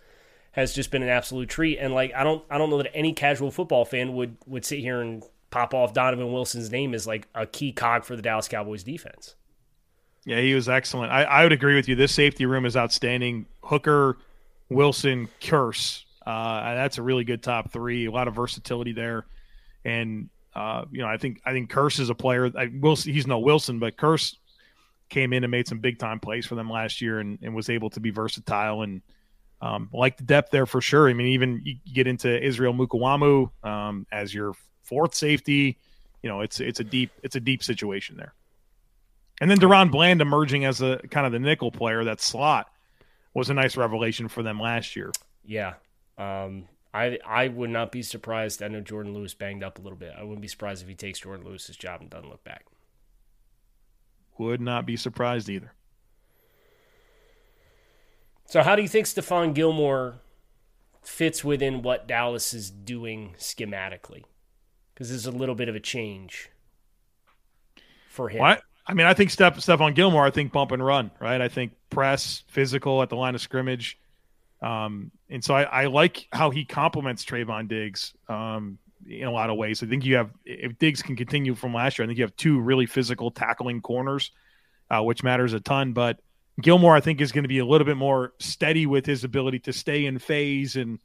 has 0.53 0.73
just 0.73 0.93
been 0.93 1.03
an 1.03 1.09
absolute 1.09 1.49
treat 1.49 1.79
and 1.79 1.93
like 1.93 2.15
I 2.15 2.23
don't 2.23 2.45
I 2.49 2.59
don't 2.59 2.71
know 2.71 2.79
that 2.79 2.95
any 2.95 3.13
casual 3.13 3.51
football 3.51 3.85
fan 3.85 4.15
would 4.15 4.37
would 4.47 4.65
sit 4.65 4.79
here 4.79 5.01
and 5.01 5.25
pop 5.51 5.75
off 5.75 5.93
Donovan 5.93 6.33
Wilson's 6.33 6.71
name 6.71 6.95
as 6.95 7.07
like 7.07 7.27
a 7.35 7.47
key 7.47 7.73
cog 7.73 8.05
for 8.05 8.17
the 8.17 8.23
Dallas 8.23 8.49
Cowboys 8.49 8.85
defense. 8.85 9.35
Yeah, 10.25 10.41
he 10.41 10.55
was 10.55 10.69
excellent. 10.69 11.13
I, 11.13 11.25
I 11.25 11.43
would 11.43 11.53
agree 11.53 11.75
with 11.75 11.89
you. 11.89 11.95
This 11.95 12.13
safety 12.13 12.47
room 12.47 12.65
is 12.65 12.77
outstanding. 12.77 13.47
Hooker, 13.63 14.17
Wilson, 14.71 15.29
Kearse. 15.41 16.05
Uh, 16.27 16.75
that's 16.75 16.99
a 16.99 17.03
really 17.03 17.25
good 17.25 17.43
top 17.43 17.71
three. 17.71 18.07
A 18.07 18.11
lot 18.11 18.27
of 18.27 18.35
versatility 18.35 18.93
there, 18.93 19.27
and 19.85 20.31
uh, 20.55 20.85
you 20.91 21.01
know, 21.01 21.09
I 21.09 21.17
think 21.17 21.41
I 21.45 21.53
think 21.53 21.71
Kearse 21.71 22.01
is 22.01 22.11
a 22.11 22.15
player. 22.15 22.51
I, 22.57 22.67
he's 22.67 23.27
no 23.27 23.39
Wilson, 23.39 23.79
but 23.79 23.97
Kearse 23.97 24.37
came 25.09 25.33
in 25.33 25.45
and 25.45 25.51
made 25.51 25.69
some 25.69 25.79
big 25.79 25.99
time 25.99 26.21
plays 26.21 26.47
for 26.47 26.55
them 26.55 26.71
last 26.71 27.01
year, 27.01 27.21
and, 27.21 27.39
and 27.43 27.55
was 27.55 27.69
able 27.69 27.91
to 27.91 28.01
be 28.01 28.11
versatile 28.11 28.83
and 28.83 29.03
um, 29.61 29.89
like 29.93 30.17
the 30.17 30.25
depth 30.25 30.51
there 30.51 30.67
for 30.67 30.81
sure. 30.81 31.09
I 31.09 31.15
mean, 31.15 31.29
even 31.29 31.63
you 31.65 31.77
get 31.93 32.07
into 32.07 32.43
Israel 32.45 32.75
Mukuamu 32.75 33.51
um, 33.65 34.07
as 34.13 34.33
your 34.35 34.55
fourth 34.83 35.15
safety. 35.15 35.79
You 36.23 36.29
know, 36.29 36.41
it's 36.41 36.61
it's 36.61 36.81
a 36.81 36.85
deep 36.85 37.11
it's 37.23 37.37
a 37.37 37.41
deep 37.41 37.63
situation 37.63 38.17
there. 38.17 38.35
And 39.41 39.51
then 39.51 39.59
DaRon 39.59 39.91
Bland 39.91 40.21
emerging 40.21 40.65
as 40.65 40.81
a 40.81 40.99
kind 41.11 41.27
of 41.27 41.33
the 41.33 41.39
nickel 41.39 41.73
player, 41.73 42.05
that 42.05 42.21
slot 42.21 42.71
was 43.35 43.51
a 43.51 43.55
nice 43.55 43.77
revelation 43.77 44.29
for 44.29 44.43
them 44.43 44.61
last 44.61 44.95
year. 44.95 45.11
Yeah. 45.45 45.75
Um, 46.17 46.69
I 46.95 47.19
I 47.27 47.49
would 47.49 47.71
not 47.71 47.91
be 47.91 48.03
surprised. 48.03 48.63
I 48.63 48.69
know 48.69 48.81
Jourdan 48.81 49.13
Lewis 49.13 49.35
banged 49.35 49.65
up 49.65 49.79
a 49.79 49.83
little 49.83 49.99
bit. 49.99 50.15
I 50.17 50.23
wouldn't 50.23 50.41
be 50.41 50.49
surprised 50.49 50.83
if 50.83 50.89
he 50.89 50.95
takes 50.95 51.21
Jourdan 51.21 51.45
Lewis's 51.45 51.77
job 51.77 52.01
and 52.01 52.09
doesn't 52.09 52.31
look 52.31 52.45
back. 52.45 52.67
Would 54.39 54.61
not 54.61 54.87
be 54.87 54.97
surprised 54.97 55.49
either. 55.49 55.73
So, 58.47 58.63
how 58.63 58.77
do 58.77 58.83
you 58.83 58.89
think 58.89 59.07
Stephon 59.07 59.55
Gilmore 59.55 60.21
fits 61.03 61.43
within 61.43 61.83
what 61.83 62.07
Dallas 62.07 62.55
is 62.55 62.71
doing 62.71 63.35
schematically? 63.39 64.23
Because 64.95 65.09
there's 65.09 65.27
a 65.27 65.33
little 65.33 65.57
bit 65.57 65.69
of 65.69 65.75
a 65.75 65.81
change 65.81 66.51
for 68.09 68.29
him. 68.29 68.41
Well, 68.41 68.59
I 68.87 68.95
mean, 68.95 69.07
I 69.07 69.15
think 69.15 69.31
Steph, 69.31 69.57
Stephon 69.57 69.95
Gilmore, 69.95 70.25
I 70.25 70.31
think 70.31 70.53
bump 70.53 70.71
and 70.71 70.85
run, 70.85 71.11
right? 71.21 71.41
I 71.41 71.49
think 71.49 71.73
press, 71.91 72.45
physical 72.47 73.03
at 73.03 73.09
the 73.09 73.17
line 73.17 73.35
of 73.35 73.41
scrimmage. 73.41 73.99
Um, 74.65 75.11
and 75.29 75.45
so 75.45 75.55
I, 75.55 75.63
I 75.65 75.87
like 75.87 76.27
how 76.33 76.49
he 76.49 76.65
complements 76.65 77.23
Trevon 77.25 77.69
Diggs 77.69 78.15
um, 78.29 78.79
in 79.07 79.25
a 79.25 79.31
lot 79.31 79.51
of 79.51 79.59
ways. 79.59 79.83
I 79.83 79.87
think 79.87 80.07
you 80.07 80.17
have, 80.17 80.31
if 80.47 80.79
Diggs 80.79 81.03
can 81.03 81.17
continue 81.17 81.55
from 81.55 81.75
last 81.75 81.99
year, 81.99 82.05
I 82.05 82.07
think 82.07 82.19
you 82.19 82.25
have 82.25 82.35
two 82.37 82.59
really 82.61 82.87
physical 82.87 83.31
tackling 83.31 83.83
corners, 83.83 84.31
uh, 84.91 85.03
which 85.03 85.23
matters 85.23 85.53
a 85.53 85.61
ton. 85.61 85.93
But 85.93 86.21
Gilmore, 86.63 86.97
I 86.97 87.01
think, 87.01 87.21
is 87.21 87.31
going 87.31 87.45
to 87.45 87.49
be 87.49 87.59
a 87.59 87.67
little 87.67 87.85
bit 87.85 87.99
more 87.99 88.33
steady 88.39 88.87
with 88.87 89.05
his 89.05 89.23
ability 89.23 89.59
to 89.61 89.73
stay 89.75 90.07
in 90.07 90.19
phase 90.19 90.77
and 90.77 90.99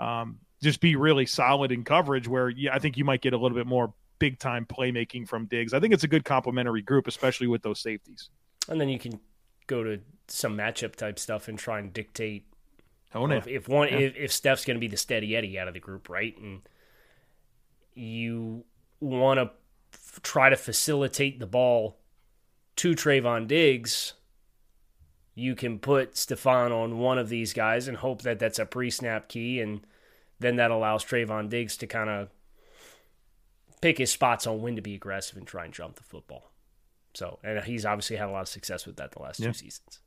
um, 0.00 0.38
just 0.62 0.80
be 0.80 0.94
really 0.94 1.24
solid 1.24 1.72
in 1.72 1.84
coverage. 1.84 2.28
Where 2.28 2.50
yeah, 2.50 2.74
I 2.74 2.78
think 2.78 2.98
you 2.98 3.06
might 3.06 3.22
get 3.22 3.32
a 3.32 3.38
little 3.38 3.56
bit 3.56 3.66
more 3.66 3.94
big 4.18 4.38
time 4.38 4.66
playmaking 4.66 5.26
from 5.28 5.46
Diggs. 5.46 5.72
I 5.72 5.80
think 5.80 5.94
it's 5.94 6.04
a 6.04 6.08
good 6.08 6.26
complementary 6.26 6.82
group, 6.82 7.06
especially 7.06 7.46
with 7.46 7.62
those 7.62 7.80
safeties. 7.80 8.28
And 8.68 8.78
then 8.78 8.90
you 8.90 8.98
can 8.98 9.18
go 9.66 9.82
to 9.82 10.00
some 10.26 10.58
matchup 10.58 10.94
type 10.96 11.18
stuff 11.18 11.48
and 11.48 11.58
try 11.58 11.78
and 11.78 11.90
dictate. 11.90 12.44
Oh, 13.14 13.26
no. 13.26 13.36
if, 13.36 13.46
if 13.46 13.68
one 13.68 13.88
yeah. 13.88 13.98
if, 13.98 14.16
if 14.16 14.32
Steph's 14.32 14.64
going 14.64 14.76
to 14.76 14.80
be 14.80 14.88
the 14.88 14.96
steady 14.96 15.34
Eddie 15.36 15.58
out 15.58 15.68
of 15.68 15.74
the 15.74 15.80
group, 15.80 16.08
right, 16.08 16.36
and 16.38 16.60
you 17.94 18.64
want 19.00 19.38
to 19.38 19.50
f- 19.94 20.20
try 20.22 20.50
to 20.50 20.56
facilitate 20.56 21.40
the 21.40 21.46
ball 21.46 21.98
to 22.76 22.92
Trevon 22.92 23.46
Diggs, 23.46 24.12
you 25.34 25.54
can 25.54 25.78
put 25.78 26.14
Stephon 26.14 26.70
on 26.70 26.98
one 26.98 27.18
of 27.18 27.28
these 27.28 27.52
guys 27.52 27.88
and 27.88 27.96
hope 27.96 28.22
that 28.22 28.38
that's 28.38 28.58
a 28.58 28.66
pre-snap 28.66 29.28
key, 29.28 29.60
and 29.60 29.80
then 30.38 30.56
that 30.56 30.70
allows 30.70 31.04
Trevon 31.04 31.48
Diggs 31.48 31.76
to 31.78 31.86
kind 31.86 32.10
of 32.10 32.28
pick 33.80 33.98
his 33.98 34.10
spots 34.10 34.46
on 34.46 34.60
when 34.60 34.76
to 34.76 34.82
be 34.82 34.94
aggressive 34.94 35.36
and 35.36 35.46
try 35.46 35.64
and 35.64 35.72
jump 35.72 35.96
the 35.96 36.02
football. 36.02 36.50
So, 37.14 37.38
and 37.42 37.64
he's 37.64 37.86
obviously 37.86 38.16
had 38.16 38.28
a 38.28 38.32
lot 38.32 38.42
of 38.42 38.48
success 38.48 38.86
with 38.86 38.96
that 38.96 39.12
the 39.12 39.22
last 39.22 39.40
yeah. 39.40 39.46
two 39.48 39.54
seasons. 39.54 40.00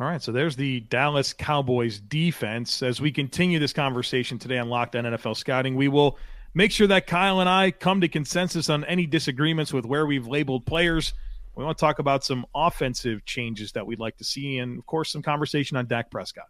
All 0.00 0.06
right, 0.06 0.22
so 0.22 0.32
there's 0.32 0.56
the 0.56 0.80
Dallas 0.80 1.34
Cowboys 1.34 2.00
defense. 2.00 2.82
As 2.82 3.02
we 3.02 3.12
continue 3.12 3.58
this 3.58 3.74
conversation 3.74 4.38
today 4.38 4.56
on 4.56 4.70
Locked 4.70 4.96
On 4.96 5.04
NFL 5.04 5.36
Scouting, 5.36 5.76
we 5.76 5.88
will 5.88 6.16
make 6.54 6.72
sure 6.72 6.86
that 6.86 7.06
Kyle 7.06 7.40
and 7.40 7.50
I 7.50 7.70
come 7.70 8.00
to 8.00 8.08
consensus 8.08 8.70
on 8.70 8.82
any 8.86 9.04
disagreements 9.04 9.74
with 9.74 9.84
where 9.84 10.06
we've 10.06 10.26
labeled 10.26 10.64
players. 10.64 11.12
We 11.54 11.64
want 11.64 11.76
to 11.76 11.80
talk 11.82 11.98
about 11.98 12.24
some 12.24 12.46
offensive 12.54 13.26
changes 13.26 13.72
that 13.72 13.86
we'd 13.86 13.98
like 13.98 14.16
to 14.16 14.24
see, 14.24 14.56
and 14.56 14.78
of 14.78 14.86
course, 14.86 15.12
some 15.12 15.20
conversation 15.20 15.76
on 15.76 15.86
Dak 15.86 16.10
Prescott. 16.10 16.48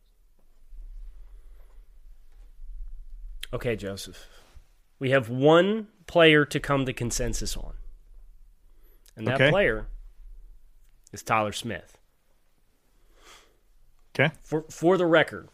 Okay, 3.52 3.74
Joseph. 3.74 4.28
We 5.00 5.10
have 5.10 5.28
one 5.28 5.88
player 6.06 6.44
to 6.44 6.60
come 6.60 6.86
to 6.86 6.92
consensus 6.92 7.56
on. 7.56 7.72
And 9.16 9.26
that 9.26 9.40
okay. 9.40 9.50
player 9.50 9.88
is 11.12 11.24
Tyler 11.24 11.50
Smith. 11.50 11.96
Okay. 14.20 14.34
For 14.42 14.64
for 14.68 14.96
the 14.96 15.06
record, 15.06 15.48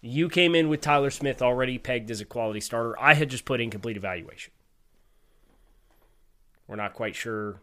you 0.00 0.28
came 0.28 0.54
in 0.54 0.68
with 0.68 0.80
Tyler 0.80 1.10
Smith 1.10 1.42
already 1.42 1.78
pegged 1.78 2.10
as 2.10 2.20
a 2.20 2.24
quality 2.24 2.60
starter. 2.60 2.98
I 3.00 3.14
had 3.14 3.30
just 3.30 3.44
put 3.44 3.60
incomplete 3.60 3.96
evaluation. 3.96 4.52
We're 6.66 6.76
not 6.76 6.94
quite 6.94 7.16
sure 7.16 7.60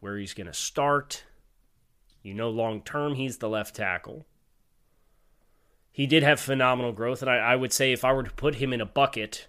where 0.00 0.18
he's 0.18 0.34
going 0.34 0.48
to 0.48 0.52
start. 0.52 1.24
You 2.22 2.34
know, 2.34 2.50
long 2.50 2.82
term, 2.82 3.14
he's 3.14 3.38
the 3.38 3.48
left 3.48 3.76
tackle. 3.76 4.26
He 5.92 6.06
did 6.06 6.22
have 6.22 6.40
phenomenal 6.40 6.92
growth, 6.92 7.22
and 7.22 7.30
I, 7.30 7.36
I 7.36 7.56
would 7.56 7.72
say 7.72 7.92
if 7.92 8.04
I 8.04 8.12
were 8.12 8.24
to 8.24 8.32
put 8.32 8.56
him 8.56 8.72
in 8.72 8.80
a 8.80 8.86
bucket, 8.86 9.46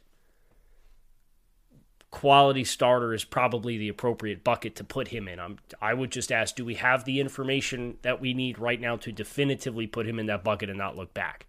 quality 2.12 2.64
starter 2.64 3.14
is 3.14 3.24
probably 3.24 3.78
the 3.78 3.90
appropriate 3.90 4.44
bucket 4.44 4.76
to 4.76 4.84
put 4.84 5.10
him 5.10 5.28
in. 5.28 5.40
I'm, 5.40 5.58
I 5.82 5.94
would 5.94 6.12
just 6.12 6.32
ask, 6.32 6.56
do 6.56 6.66
we 6.66 6.76
have 6.76 7.06
the 7.06 7.20
information 7.20 7.98
that 8.02 8.22
we 8.22 8.34
need 8.34 8.60
right 8.60 8.80
now 8.80 8.96
to 8.98 9.12
definitively 9.12 9.88
put 9.88 10.08
him 10.08 10.20
in 10.20 10.28
that 10.28 10.44
bucket 10.44 10.70
and 10.70 10.78
not 10.78 10.96
look 10.96 11.14
back? 11.14 11.46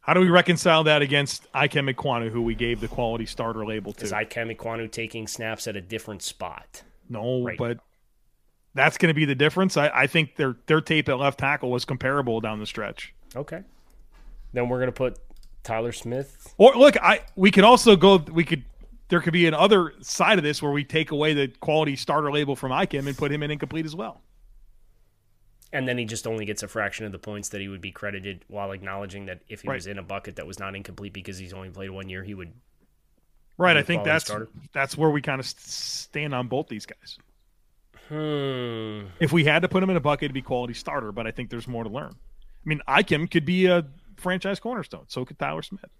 How 0.00 0.12
do 0.12 0.20
we 0.20 0.28
reconcile 0.28 0.84
that 0.84 1.00
against 1.00 1.50
Ikem 1.52 2.30
who 2.30 2.42
we 2.42 2.54
gave 2.54 2.80
the 2.80 2.88
quality 2.88 3.24
starter 3.24 3.64
label 3.64 3.92
to? 3.94 4.04
Is 4.04 4.12
Ikem 4.12 4.90
taking 4.90 5.26
snaps 5.26 5.66
at 5.66 5.76
a 5.76 5.80
different 5.80 6.22
spot? 6.22 6.82
No, 7.08 7.42
right. 7.42 7.56
but 7.56 7.78
that's 8.74 8.98
going 8.98 9.08
to 9.08 9.14
be 9.14 9.24
the 9.24 9.34
difference. 9.34 9.78
I, 9.78 9.88
I 9.88 10.06
think 10.06 10.36
their 10.36 10.56
their 10.66 10.82
tape 10.82 11.08
at 11.08 11.18
left 11.18 11.38
tackle 11.38 11.70
was 11.70 11.86
comparable 11.86 12.40
down 12.40 12.60
the 12.60 12.66
stretch. 12.66 13.14
Okay, 13.34 13.62
then 14.52 14.68
we're 14.68 14.78
going 14.78 14.88
to 14.88 14.92
put 14.92 15.18
Tyler 15.62 15.92
Smith. 15.92 16.54
Or 16.58 16.74
look, 16.74 16.96
I 17.02 17.22
we 17.34 17.50
could 17.50 17.64
also 17.64 17.96
go. 17.96 18.18
We 18.18 18.44
could 18.44 18.64
there 19.08 19.20
could 19.20 19.32
be 19.32 19.46
another 19.46 19.92
side 20.00 20.38
of 20.38 20.44
this 20.44 20.62
where 20.62 20.72
we 20.72 20.84
take 20.84 21.10
away 21.10 21.34
the 21.34 21.48
quality 21.48 21.96
starter 21.96 22.32
label 22.32 22.56
from 22.56 22.72
Ikem 22.72 23.06
and 23.06 23.16
put 23.16 23.30
him 23.30 23.42
in 23.42 23.50
incomplete 23.50 23.84
as 23.84 23.94
well. 23.94 24.22
And 25.72 25.88
then 25.88 25.98
he 25.98 26.04
just 26.04 26.26
only 26.26 26.44
gets 26.44 26.62
a 26.62 26.68
fraction 26.68 27.04
of 27.04 27.12
the 27.12 27.18
points 27.18 27.48
that 27.50 27.60
he 27.60 27.68
would 27.68 27.80
be 27.80 27.90
credited 27.90 28.44
while 28.46 28.70
acknowledging 28.70 29.26
that 29.26 29.40
if 29.48 29.62
he 29.62 29.68
right. 29.68 29.74
was 29.74 29.88
in 29.88 29.98
a 29.98 30.02
bucket 30.02 30.36
that 30.36 30.46
was 30.46 30.58
not 30.58 30.76
incomplete 30.76 31.12
because 31.12 31.36
he's 31.36 31.52
only 31.52 31.68
played 31.68 31.90
one 31.90 32.08
year, 32.08 32.22
he 32.22 32.32
would. 32.32 32.52
Right. 33.58 33.76
I 33.76 33.82
think 33.82 34.04
that's 34.04 34.26
starter. 34.26 34.48
that's 34.72 34.96
where 34.96 35.10
we 35.10 35.20
kind 35.20 35.40
of 35.40 35.46
stand 35.46 36.32
on 36.32 36.46
both 36.46 36.68
these 36.68 36.86
guys. 36.86 37.18
Hmm. 38.08 39.06
If 39.18 39.32
we 39.32 39.44
had 39.44 39.62
to 39.62 39.68
put 39.68 39.82
him 39.82 39.90
in 39.90 39.96
a 39.96 40.00
bucket, 40.00 40.26
it'd 40.26 40.34
be 40.34 40.42
quality 40.42 40.74
starter, 40.74 41.10
but 41.10 41.26
I 41.26 41.32
think 41.32 41.50
there's 41.50 41.66
more 41.66 41.82
to 41.82 41.90
learn. 41.90 42.14
I 42.14 42.68
mean, 42.68 42.80
Ikem 42.86 43.30
could 43.30 43.44
be 43.44 43.66
a 43.66 43.84
franchise 44.16 44.60
cornerstone. 44.60 45.06
So 45.08 45.24
could 45.24 45.38
Tyler 45.38 45.62
Smith. 45.62 45.90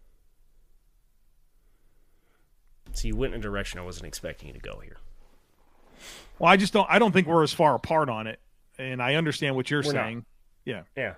So 2.95 3.09
you 3.09 3.17
went 3.17 3.35
in 3.35 3.41
a 3.41 3.43
direction 3.43 3.81
I 3.81 3.83
wasn't 3.83 4.07
expecting 4.07 4.49
you 4.49 4.55
to 4.55 4.61
go 4.61 4.79
here. 4.79 4.97
Well, 6.39 6.51
I 6.51 6.57
just 6.57 6.73
don't. 6.73 6.87
I 6.91 6.99
don't 6.99 7.13
think 7.13 7.27
we're 7.27 7.43
as 7.43 7.53
far 7.53 7.75
apart 7.75 8.09
on 8.09 8.27
it, 8.27 8.41
and 8.79 9.03
I 9.03 9.15
understand 9.15 9.57
what 9.57 9.71
you're 9.71 9.83
we're 9.83 9.93
saying. 9.93 10.17
Not. 10.19 10.25
Yeah, 10.65 10.83
yeah. 10.97 11.15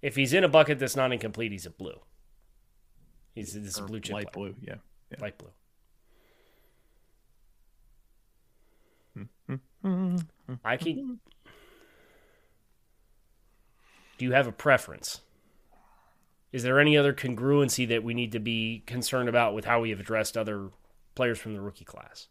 If 0.00 0.16
he's 0.16 0.32
in 0.32 0.44
a 0.44 0.48
bucket 0.48 0.78
that's 0.78 0.96
not 0.96 1.12
incomplete, 1.12 1.52
he's 1.52 1.66
a 1.66 1.70
blue. 1.70 1.98
He's 3.34 3.54
this 3.54 3.80
blue 3.80 4.00
chip 4.00 4.14
light 4.14 4.32
blue. 4.32 4.54
Yeah. 4.60 4.76
yeah, 5.10 5.18
light 5.20 5.38
blue. 5.38 5.50
Hmm, 9.14 9.54
hmm, 9.82 10.16
hmm, 10.46 10.54
I 10.64 10.76
can. 10.76 11.18
Do 14.18 14.24
you 14.24 14.32
have 14.32 14.46
a 14.46 14.52
preference? 14.52 15.20
Is 16.52 16.62
there 16.62 16.78
any 16.78 16.98
other 16.98 17.14
congruency 17.14 17.88
that 17.88 18.04
we 18.04 18.12
need 18.12 18.32
to 18.32 18.40
be 18.40 18.82
concerned 18.86 19.28
about 19.28 19.54
with 19.54 19.64
how 19.64 19.80
we 19.80 19.90
have 19.90 20.00
addressed 20.00 20.36
other 20.36 20.68
players 21.14 21.38
from 21.38 21.54
the 21.54 21.60
rookie 21.60 21.84
class? 21.84 22.28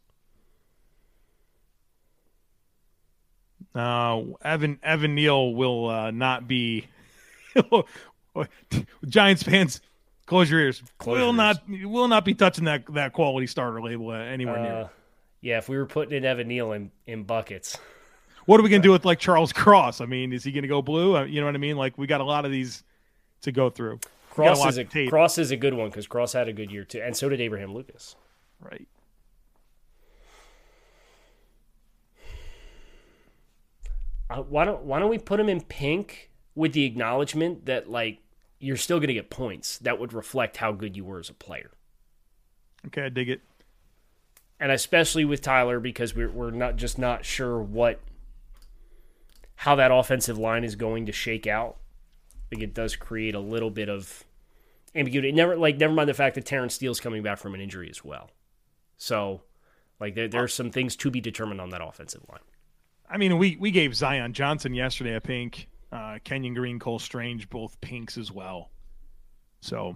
Uh, 3.73 4.21
Evan 4.43 4.79
Evan 4.83 5.15
Neal 5.15 5.53
will 5.53 5.89
uh, 5.89 6.11
not 6.11 6.47
be. 6.47 6.87
Giants 9.07 9.43
fans, 9.43 9.81
close 10.25 10.49
your 10.49 10.59
ears. 10.59 10.81
Close 10.99 11.17
will 11.17 11.33
not 11.33 11.61
will 11.67 12.07
not 12.07 12.23
be 12.23 12.33
touching 12.33 12.65
that 12.65 12.83
that 12.93 13.13
quality 13.13 13.47
starter 13.47 13.81
label 13.81 14.13
anywhere 14.13 14.59
uh, 14.59 14.63
near. 14.63 14.89
Yeah, 15.41 15.57
if 15.57 15.67
we 15.67 15.77
were 15.77 15.85
putting 15.85 16.15
in 16.15 16.25
Evan 16.25 16.47
Neal 16.47 16.71
in 16.73 16.91
in 17.07 17.23
buckets. 17.23 17.77
What 18.45 18.59
are 18.59 18.63
we 18.63 18.69
gonna 18.69 18.83
do 18.83 18.91
with 18.91 19.05
like 19.05 19.19
Charles 19.19 19.53
Cross? 19.53 20.01
I 20.01 20.05
mean, 20.05 20.33
is 20.33 20.43
he 20.43 20.51
gonna 20.51 20.67
go 20.67 20.81
blue? 20.81 21.17
Uh, 21.17 21.23
you 21.23 21.39
know 21.39 21.45
what 21.45 21.55
I 21.55 21.59
mean? 21.59 21.77
Like 21.77 21.97
we 21.97 22.07
got 22.07 22.21
a 22.21 22.25
lot 22.25 22.45
of 22.45 22.51
these 22.51 22.83
to 23.41 23.51
go 23.51 23.69
through. 23.69 23.99
Cross 24.29 24.65
is 24.65 24.77
a 24.77 25.07
Cross 25.07 25.37
is 25.37 25.51
a 25.51 25.57
good 25.57 25.73
one 25.73 25.89
because 25.89 26.07
Cross 26.07 26.33
had 26.33 26.47
a 26.47 26.53
good 26.53 26.71
year 26.71 26.85
too, 26.85 27.01
and 27.01 27.15
so 27.15 27.27
did 27.27 27.41
Abraham 27.41 27.73
Lucas. 27.73 28.15
Right. 28.61 28.87
Uh, 34.29 34.43
why 34.43 34.63
don't 34.63 34.83
Why 34.83 34.99
don't 34.99 35.09
we 35.09 35.17
put 35.17 35.39
him 35.39 35.49
in 35.49 35.61
pink 35.61 36.31
with 36.55 36.71
the 36.71 36.85
acknowledgement 36.85 37.65
that 37.65 37.89
like 37.89 38.19
you're 38.59 38.77
still 38.77 38.99
going 38.99 39.09
to 39.09 39.13
get 39.13 39.29
points 39.29 39.77
that 39.79 39.99
would 39.99 40.13
reflect 40.13 40.57
how 40.57 40.71
good 40.71 40.95
you 40.95 41.03
were 41.03 41.19
as 41.19 41.29
a 41.29 41.33
player. 41.33 41.71
Okay, 42.87 43.05
I 43.05 43.09
dig 43.09 43.29
it. 43.29 43.41
And 44.59 44.71
especially 44.71 45.25
with 45.25 45.41
Tyler 45.41 45.81
because 45.81 46.15
we're 46.15 46.31
we're 46.31 46.51
not 46.51 46.77
just 46.77 46.97
not 46.97 47.25
sure 47.25 47.61
what 47.61 47.99
how 49.57 49.75
that 49.75 49.91
offensive 49.91 50.37
line 50.37 50.63
is 50.63 50.75
going 50.75 51.05
to 51.07 51.11
shake 51.11 51.45
out 51.45 51.77
think 52.51 52.63
it 52.63 52.73
does 52.73 52.95
create 52.95 53.33
a 53.33 53.39
little 53.39 53.71
bit 53.71 53.89
of 53.89 54.25
ambiguity. 54.93 55.31
Never 55.31 55.55
like 55.55 55.77
never 55.77 55.93
mind 55.93 56.09
the 56.09 56.13
fact 56.13 56.35
that 56.35 56.45
Terence 56.45 56.75
Steele's 56.75 56.99
coming 56.99 57.23
back 57.23 57.39
from 57.39 57.55
an 57.55 57.61
injury 57.61 57.89
as 57.89 58.03
well. 58.03 58.29
So 58.97 59.41
like 59.99 60.15
there 60.15 60.27
there's 60.27 60.53
some 60.53 60.69
things 60.69 60.95
to 60.97 61.09
be 61.09 61.21
determined 61.21 61.61
on 61.61 61.69
that 61.69 61.81
offensive 61.81 62.21
line. 62.29 62.41
I 63.09 63.17
mean, 63.17 63.37
we 63.37 63.55
we 63.55 63.71
gave 63.71 63.95
Zion 63.95 64.33
Johnson 64.33 64.73
yesterday 64.73 65.15
a 65.15 65.21
pink, 65.21 65.69
uh, 65.91 66.19
Kenyon 66.23 66.53
Green, 66.53 66.77
Cole 66.77 66.99
Strange, 66.99 67.49
both 67.49 67.79
pinks 67.79 68.17
as 68.17 68.31
well. 68.31 68.69
So 69.61 69.95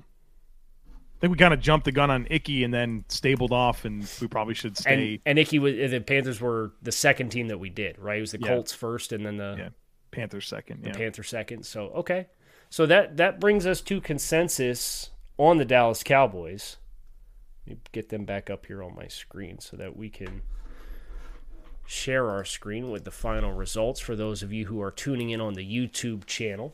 I 0.84 1.20
think 1.20 1.32
we 1.32 1.38
kind 1.38 1.54
of 1.54 1.60
jumped 1.60 1.86
the 1.86 1.92
gun 1.92 2.10
on 2.10 2.28
Ickey 2.30 2.64
and 2.64 2.74
then 2.74 3.04
stabled 3.10 3.52
off, 3.52 3.84
and 3.84 4.10
we 4.22 4.28
probably 4.28 4.54
should 4.54 4.78
stay. 4.78 5.22
And, 5.26 5.38
and 5.38 5.40
Ickey 5.40 5.60
was 5.60 5.92
the 5.92 6.00
Panthers 6.00 6.40
were 6.40 6.74
the 6.82 6.92
second 6.92 7.30
team 7.30 7.50
that 7.50 7.60
we 7.60 7.70
did, 7.70 8.00
right? 8.00 8.18
It 8.18 8.22
was 8.22 8.32
the 8.32 8.40
yeah. 8.40 8.48
Colts 8.48 8.74
first, 8.74 9.12
and 9.12 9.26
then 9.26 9.38
the 9.38 9.56
yeah. 9.58 9.70
Panthers 10.12 10.48
second. 10.48 10.84
The 10.84 10.90
yeah. 10.90 10.96
Panthers 10.96 11.30
second. 11.30 11.66
So 11.66 11.88
okay, 11.96 12.28
so 12.70 12.86
that 12.86 13.18
that 13.18 13.40
brings 13.40 13.66
us 13.66 13.82
to 13.82 14.02
consensus 14.02 15.10
on 15.38 15.58
the 15.58 15.66
Dallas 15.66 16.04
Cowboys. 16.04 16.78
Let 17.66 17.78
me 17.78 17.82
get 17.92 18.10
them 18.10 18.26
back 18.26 18.50
up 18.50 18.66
here 18.66 18.84
on 18.84 18.96
my 18.96 19.08
screen 19.08 19.60
so 19.60 19.76
that 19.78 19.98
we 19.98 20.10
can 20.10 20.42
share 21.86 22.30
our 22.30 22.46
screen 22.46 22.90
with 22.90 23.04
the 23.04 23.12
final 23.12 23.54
results 23.54 24.00
for 24.00 24.16
those 24.16 24.42
of 24.44 24.52
you 24.52 24.66
who 24.66 24.82
are 24.82 24.92
tuning 24.92 25.30
in 25.30 25.42
on 25.42 25.54
the 25.54 25.66
YouTube 25.66 26.26
channel. 26.26 26.74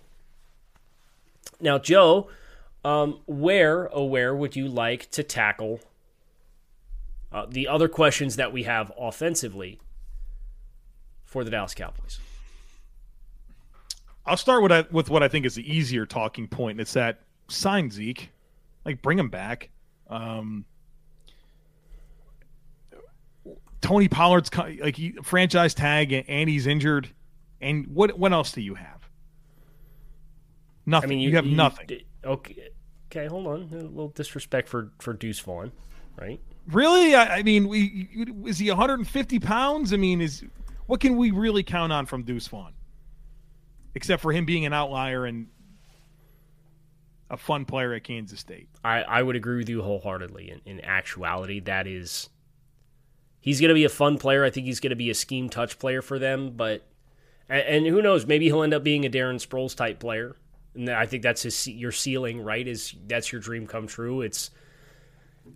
Now, 1.59 1.77
Joe, 1.77 2.29
um, 2.83 3.19
where, 3.25 3.93
oh, 3.95 4.05
where 4.05 4.35
would 4.35 4.55
you 4.55 4.67
like 4.67 5.09
to 5.11 5.23
tackle 5.23 5.79
uh, 7.31 7.45
the 7.49 7.67
other 7.67 7.87
questions 7.87 8.35
that 8.37 8.51
we 8.51 8.63
have 8.63 8.91
offensively 8.97 9.79
for 11.25 11.43
the 11.43 11.51
Dallas 11.51 11.73
Cowboys? 11.73 12.19
I'll 14.25 14.37
start 14.37 14.63
with, 14.63 14.91
with 14.91 15.09
what 15.09 15.23
I 15.23 15.27
think 15.27 15.45
is 15.45 15.55
the 15.55 15.73
easier 15.73 16.05
talking 16.05 16.47
point, 16.47 16.71
and 16.71 16.81
it's 16.81 16.93
that 16.93 17.21
sign 17.47 17.89
Zeke, 17.89 18.29
like 18.85 19.01
bring 19.01 19.17
him 19.17 19.29
back. 19.29 19.69
Um, 20.09 20.65
Tony 23.81 24.07
Pollard's 24.07 24.51
like 24.55 24.95
he, 24.95 25.11
franchise 25.23 25.73
tag, 25.73 26.25
and 26.27 26.49
he's 26.49 26.67
injured. 26.67 27.09
And 27.59 27.87
what 27.87 28.17
what 28.17 28.31
else 28.31 28.51
do 28.51 28.61
you 28.61 28.75
have? 28.75 29.09
Nothing. 30.85 31.07
I 31.07 31.09
mean, 31.09 31.19
you, 31.19 31.29
you 31.29 31.35
have 31.35 31.45
you, 31.45 31.55
nothing. 31.55 31.89
Okay, 32.23 32.69
okay, 33.11 33.27
hold 33.27 33.47
on. 33.47 33.61
A 33.71 33.75
little 33.77 34.09
disrespect 34.09 34.67
for 34.67 34.91
for 34.99 35.13
Deuce 35.13 35.39
Vaughn, 35.39 35.71
right? 36.19 36.39
Really? 36.67 37.15
I, 37.15 37.37
I 37.37 37.43
mean, 37.43 37.67
we, 37.67 38.07
is 38.45 38.59
he 38.59 38.69
150 38.69 39.39
pounds? 39.39 39.93
I 39.93 39.97
mean, 39.97 40.21
is 40.21 40.43
what 40.85 40.99
can 40.99 41.17
we 41.17 41.31
really 41.31 41.63
count 41.63 41.91
on 41.91 42.05
from 42.05 42.23
Deuce 42.23 42.47
Vaughn? 42.47 42.73
Except 43.93 44.21
for 44.21 44.31
him 44.31 44.45
being 44.45 44.65
an 44.65 44.73
outlier 44.73 45.25
and 45.25 45.47
a 47.29 47.37
fun 47.37 47.65
player 47.65 47.93
at 47.93 48.03
Kansas 48.03 48.39
State. 48.39 48.67
I, 48.83 49.01
I 49.03 49.23
would 49.23 49.35
agree 49.35 49.57
with 49.57 49.69
you 49.69 49.81
wholeheartedly. 49.81 50.51
In, 50.51 50.61
in 50.65 50.85
actuality, 50.85 51.61
that 51.61 51.87
is, 51.87 52.29
he's 53.39 53.61
going 53.61 53.69
to 53.69 53.75
be 53.75 53.85
a 53.85 53.89
fun 53.89 54.17
player. 54.17 54.43
I 54.43 54.49
think 54.49 54.65
he's 54.65 54.81
going 54.81 54.91
to 54.91 54.97
be 54.97 55.09
a 55.09 55.15
scheme 55.15 55.49
touch 55.49 55.79
player 55.79 56.01
for 56.01 56.19
them. 56.19 56.51
But 56.55 56.85
and, 57.49 57.85
and, 57.85 57.87
who 57.87 58.01
knows? 58.01 58.25
Maybe 58.25 58.45
he'll 58.45 58.63
end 58.63 58.73
up 58.73 58.83
being 58.83 59.05
a 59.05 59.09
Darren 59.09 59.45
Sproles 59.45 59.75
type 59.75 59.99
player. 59.99 60.35
And 60.75 60.89
I 60.89 61.05
think 61.05 61.23
that's 61.23 61.43
his 61.43 61.67
your 61.67 61.91
ceiling, 61.91 62.41
right? 62.41 62.67
Is 62.67 62.95
that's 63.07 63.31
your 63.31 63.41
dream 63.41 63.65
come 63.65 63.87
true? 63.87 64.21
It's 64.21 64.51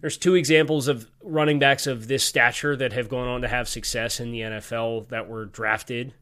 there's 0.01 0.17
two 0.17 0.35
examples 0.35 0.87
of 0.87 1.09
running 1.21 1.59
backs 1.59 1.87
of 1.87 2.07
this 2.07 2.23
stature 2.23 2.75
that 2.75 2.93
have 2.93 3.09
gone 3.09 3.27
on 3.27 3.41
to 3.41 3.47
have 3.47 3.67
success 3.67 4.19
in 4.19 4.31
the 4.31 4.41
NFL 4.41 5.09
that 5.09 5.27
were 5.27 5.45
drafted 5.45 6.13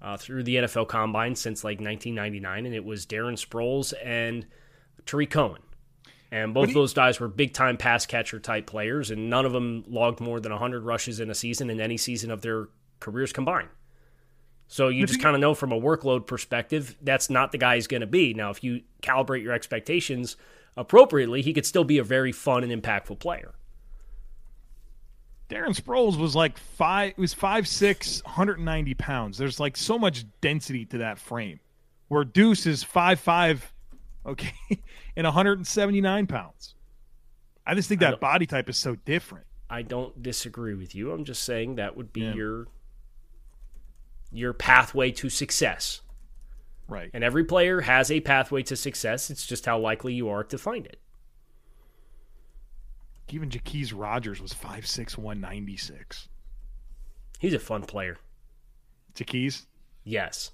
uh, 0.00 0.16
through 0.16 0.44
the 0.44 0.56
NFL 0.56 0.88
Combine 0.88 1.34
since 1.34 1.64
like 1.64 1.80
1999, 1.80 2.66
and 2.66 2.74
it 2.74 2.84
was 2.84 3.06
Darren 3.06 3.34
Sproles 3.34 3.92
and 4.04 4.46
Tarik 5.06 5.30
Cohen. 5.30 5.62
And 6.30 6.52
both 6.52 6.68
of 6.68 6.74
those 6.74 6.92
guys 6.92 7.18
were 7.20 7.28
big 7.28 7.54
time 7.54 7.76
pass 7.76 8.04
catcher 8.04 8.38
type 8.38 8.66
players, 8.66 9.10
and 9.10 9.30
none 9.30 9.46
of 9.46 9.52
them 9.52 9.84
logged 9.88 10.20
more 10.20 10.40
than 10.40 10.52
100 10.52 10.84
rushes 10.84 11.20
in 11.20 11.30
a 11.30 11.34
season 11.34 11.70
in 11.70 11.80
any 11.80 11.96
season 11.96 12.30
of 12.30 12.42
their 12.42 12.68
careers 13.00 13.32
combined. 13.32 13.70
So 14.66 14.88
you 14.88 15.06
just 15.06 15.22
kind 15.22 15.34
of 15.34 15.40
know 15.40 15.54
from 15.54 15.72
a 15.72 15.80
workload 15.80 16.26
perspective, 16.26 16.94
that's 17.00 17.30
not 17.30 17.52
the 17.52 17.58
guy 17.58 17.76
he's 17.76 17.86
going 17.86 18.02
to 18.02 18.06
be. 18.06 18.34
Now, 18.34 18.50
if 18.50 18.62
you 18.62 18.82
calibrate 19.02 19.42
your 19.42 19.54
expectations 19.54 20.36
appropriately, 20.76 21.40
he 21.40 21.54
could 21.54 21.64
still 21.64 21.84
be 21.84 21.96
a 21.96 22.04
very 22.04 22.32
fun 22.32 22.62
and 22.62 22.82
impactful 22.82 23.18
player. 23.18 23.54
Darren 25.48 25.74
Sproles 25.74 26.18
was 26.18 26.36
like 26.36 26.58
five 26.58 27.10
it 27.10 27.18
was 27.18 27.32
five 27.32 27.66
six, 27.66 28.22
190 28.24 28.94
pounds. 28.94 29.38
There's 29.38 29.58
like 29.58 29.76
so 29.76 29.98
much 29.98 30.24
density 30.40 30.84
to 30.86 30.98
that 30.98 31.18
frame. 31.18 31.60
Where 32.08 32.24
Deuce 32.24 32.66
is 32.66 32.82
five 32.82 33.18
five, 33.20 33.72
okay, 34.26 34.52
and 35.16 35.24
179 35.24 36.26
pounds. 36.26 36.74
I 37.66 37.74
just 37.74 37.88
think 37.88 38.00
that 38.00 38.20
body 38.20 38.46
type 38.46 38.68
is 38.68 38.78
so 38.78 38.94
different. 38.94 39.44
I 39.70 39.82
don't 39.82 40.22
disagree 40.22 40.74
with 40.74 40.94
you. 40.94 41.12
I'm 41.12 41.24
just 41.24 41.44
saying 41.44 41.76
that 41.76 41.96
would 41.96 42.12
be 42.12 42.22
yeah. 42.22 42.34
your 42.34 42.66
your 44.30 44.52
pathway 44.52 45.10
to 45.12 45.28
success. 45.28 46.02
Right. 46.86 47.10
And 47.12 47.22
every 47.22 47.44
player 47.44 47.82
has 47.82 48.10
a 48.10 48.20
pathway 48.20 48.62
to 48.64 48.76
success. 48.76 49.30
It's 49.30 49.46
just 49.46 49.66
how 49.66 49.78
likely 49.78 50.14
you 50.14 50.28
are 50.30 50.44
to 50.44 50.56
find 50.56 50.86
it. 50.86 50.98
Even 53.32 53.50
Jacquizz 53.50 53.92
Rodgers 53.94 54.40
was 54.40 54.52
5'6", 54.54 55.16
196. 55.16 56.28
He's 57.38 57.54
a 57.54 57.58
fun 57.58 57.82
player. 57.82 58.18
Jacquizz? 59.14 59.66
Yes. 60.04 60.52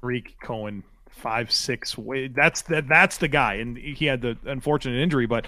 Tarik 0.00 0.36
Cohen, 0.42 0.82
five 1.08 1.50
six. 1.50 1.96
That's 2.34 2.62
the, 2.62 2.84
that's 2.86 3.18
the 3.18 3.28
guy, 3.28 3.54
and 3.54 3.76
he 3.76 4.06
had 4.06 4.20
the 4.20 4.36
unfortunate 4.44 5.00
injury, 5.00 5.26
but 5.26 5.46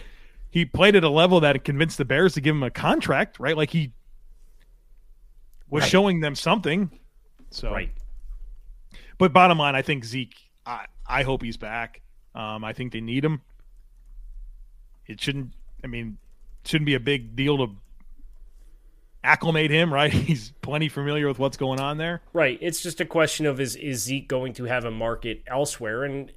he 0.51 0.65
played 0.65 0.97
at 0.97 1.05
a 1.05 1.09
level 1.09 1.41
that 1.41 1.65
convinced 1.65 1.99
the 1.99 2.05
Bears 2.05 2.35
to 2.35 2.41
give 2.41 2.55
him 2.55 2.63
a 2.63 2.71
contract, 2.71 3.41
right? 3.41 3.57
Like 3.57 3.71
he 3.71 3.93
was 5.71 5.83
right. 5.83 5.91
showing 5.91 6.21
them 6.21 6.35
something. 6.35 6.91
So 7.51 7.71
right. 7.71 7.91
But 9.19 9.33
bottom 9.33 9.59
line, 9.59 9.75
I 9.75 9.83
think 9.83 10.05
Zeke. 10.05 10.37
I, 10.67 10.87
I 11.07 11.23
hope 11.23 11.43
he's 11.43 11.57
back. 11.57 12.03
Um, 12.35 12.65
I 12.65 12.73
think 12.73 12.93
they 12.93 13.01
need 13.01 13.25
him. 13.25 13.41
It 15.07 15.21
shouldn't. 15.21 15.53
I 15.85 15.87
mean, 15.87 16.19
shouldn't 16.65 16.87
be 16.87 16.95
a 16.95 17.01
big 17.01 17.35
deal 17.37 17.59
to 17.59 17.75
acclimate 19.25 19.71
him, 19.71 19.93
right? 19.93 20.13
He's 20.13 20.53
plenty 20.63 20.89
familiar 20.89 21.29
with 21.29 21.39
what's 21.39 21.57
going 21.57 21.81
on 21.81 21.99
there. 21.99 22.23
Right. 22.33 22.59
It's 22.61 22.83
just 22.83 23.01
a 23.01 23.05
question 23.05 23.47
of 23.47 23.61
is 23.61 23.77
is 23.77 24.03
Zeke 24.03 24.29
going 24.29 24.53
to 24.55 24.65
have 24.65 24.85
a 24.85 24.91
market 24.91 25.43
elsewhere? 25.47 26.05
And 26.05 26.33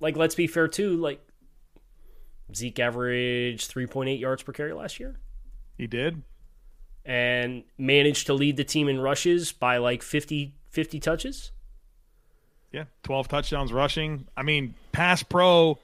like, 0.00 0.16
let's 0.16 0.34
be 0.34 0.46
fair 0.46 0.68
too. 0.68 0.96
Like, 0.96 1.20
Zeke 2.54 2.78
averaged 2.78 3.68
three 3.68 3.86
point 3.86 4.08
eight 4.08 4.20
yards 4.20 4.42
per 4.42 4.52
carry 4.52 4.72
last 4.72 5.00
year. 5.00 5.18
He 5.78 5.86
did, 5.86 6.22
and 7.04 7.64
managed 7.78 8.26
to 8.26 8.34
lead 8.34 8.56
the 8.56 8.64
team 8.64 8.88
in 8.88 9.00
rushes 9.00 9.52
by 9.52 9.78
like 9.78 10.02
50, 10.02 10.54
50 10.68 11.00
touches. 11.00 11.52
Yeah, 12.72 12.84
12 13.02 13.28
touchdowns 13.28 13.72
rushing. 13.72 14.26
I 14.36 14.42
mean, 14.42 14.74
pass 14.92 15.22
pro, 15.22 15.78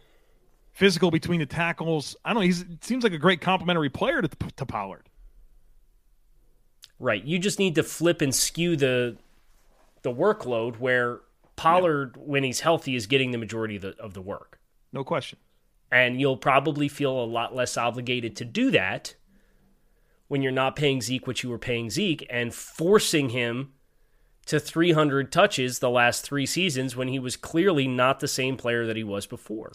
physical 0.76 1.10
between 1.10 1.40
the 1.40 1.46
tackles. 1.46 2.14
I 2.22 2.34
don't 2.34 2.42
know. 2.42 2.46
He 2.46 2.52
seems 2.82 3.02
like 3.02 3.14
a 3.14 3.18
great 3.18 3.40
complementary 3.40 3.88
player 3.88 4.20
to, 4.20 4.28
to 4.56 4.66
Pollard. 4.66 5.08
Right. 6.98 7.24
You 7.24 7.38
just 7.38 7.58
need 7.58 7.74
to 7.76 7.82
flip 7.82 8.20
and 8.20 8.34
skew 8.34 8.76
the 8.76 9.16
the 10.02 10.12
workload 10.12 10.78
where 10.78 11.20
Pollard, 11.56 12.14
yeah. 12.16 12.22
when 12.24 12.44
he's 12.44 12.60
healthy, 12.60 12.94
is 12.94 13.06
getting 13.06 13.30
the 13.30 13.38
majority 13.38 13.76
of 13.76 13.82
the, 13.82 13.96
of 13.98 14.12
the 14.12 14.20
work. 14.20 14.60
No 14.92 15.02
question. 15.02 15.38
And 15.90 16.20
you'll 16.20 16.36
probably 16.36 16.88
feel 16.88 17.12
a 17.12 17.24
lot 17.24 17.54
less 17.54 17.76
obligated 17.76 18.36
to 18.36 18.44
do 18.44 18.70
that 18.72 19.14
when 20.28 20.42
you're 20.42 20.52
not 20.52 20.76
paying 20.76 21.00
Zeke 21.00 21.26
what 21.26 21.42
you 21.42 21.48
were 21.48 21.58
paying 21.58 21.88
Zeke 21.88 22.26
and 22.28 22.54
forcing 22.54 23.30
him 23.30 23.72
to 24.44 24.60
300 24.60 25.32
touches 25.32 25.78
the 25.78 25.90
last 25.90 26.22
three 26.22 26.46
seasons 26.46 26.94
when 26.94 27.08
he 27.08 27.18
was 27.18 27.36
clearly 27.36 27.88
not 27.88 28.20
the 28.20 28.28
same 28.28 28.56
player 28.56 28.86
that 28.86 28.96
he 28.96 29.04
was 29.04 29.26
before. 29.26 29.72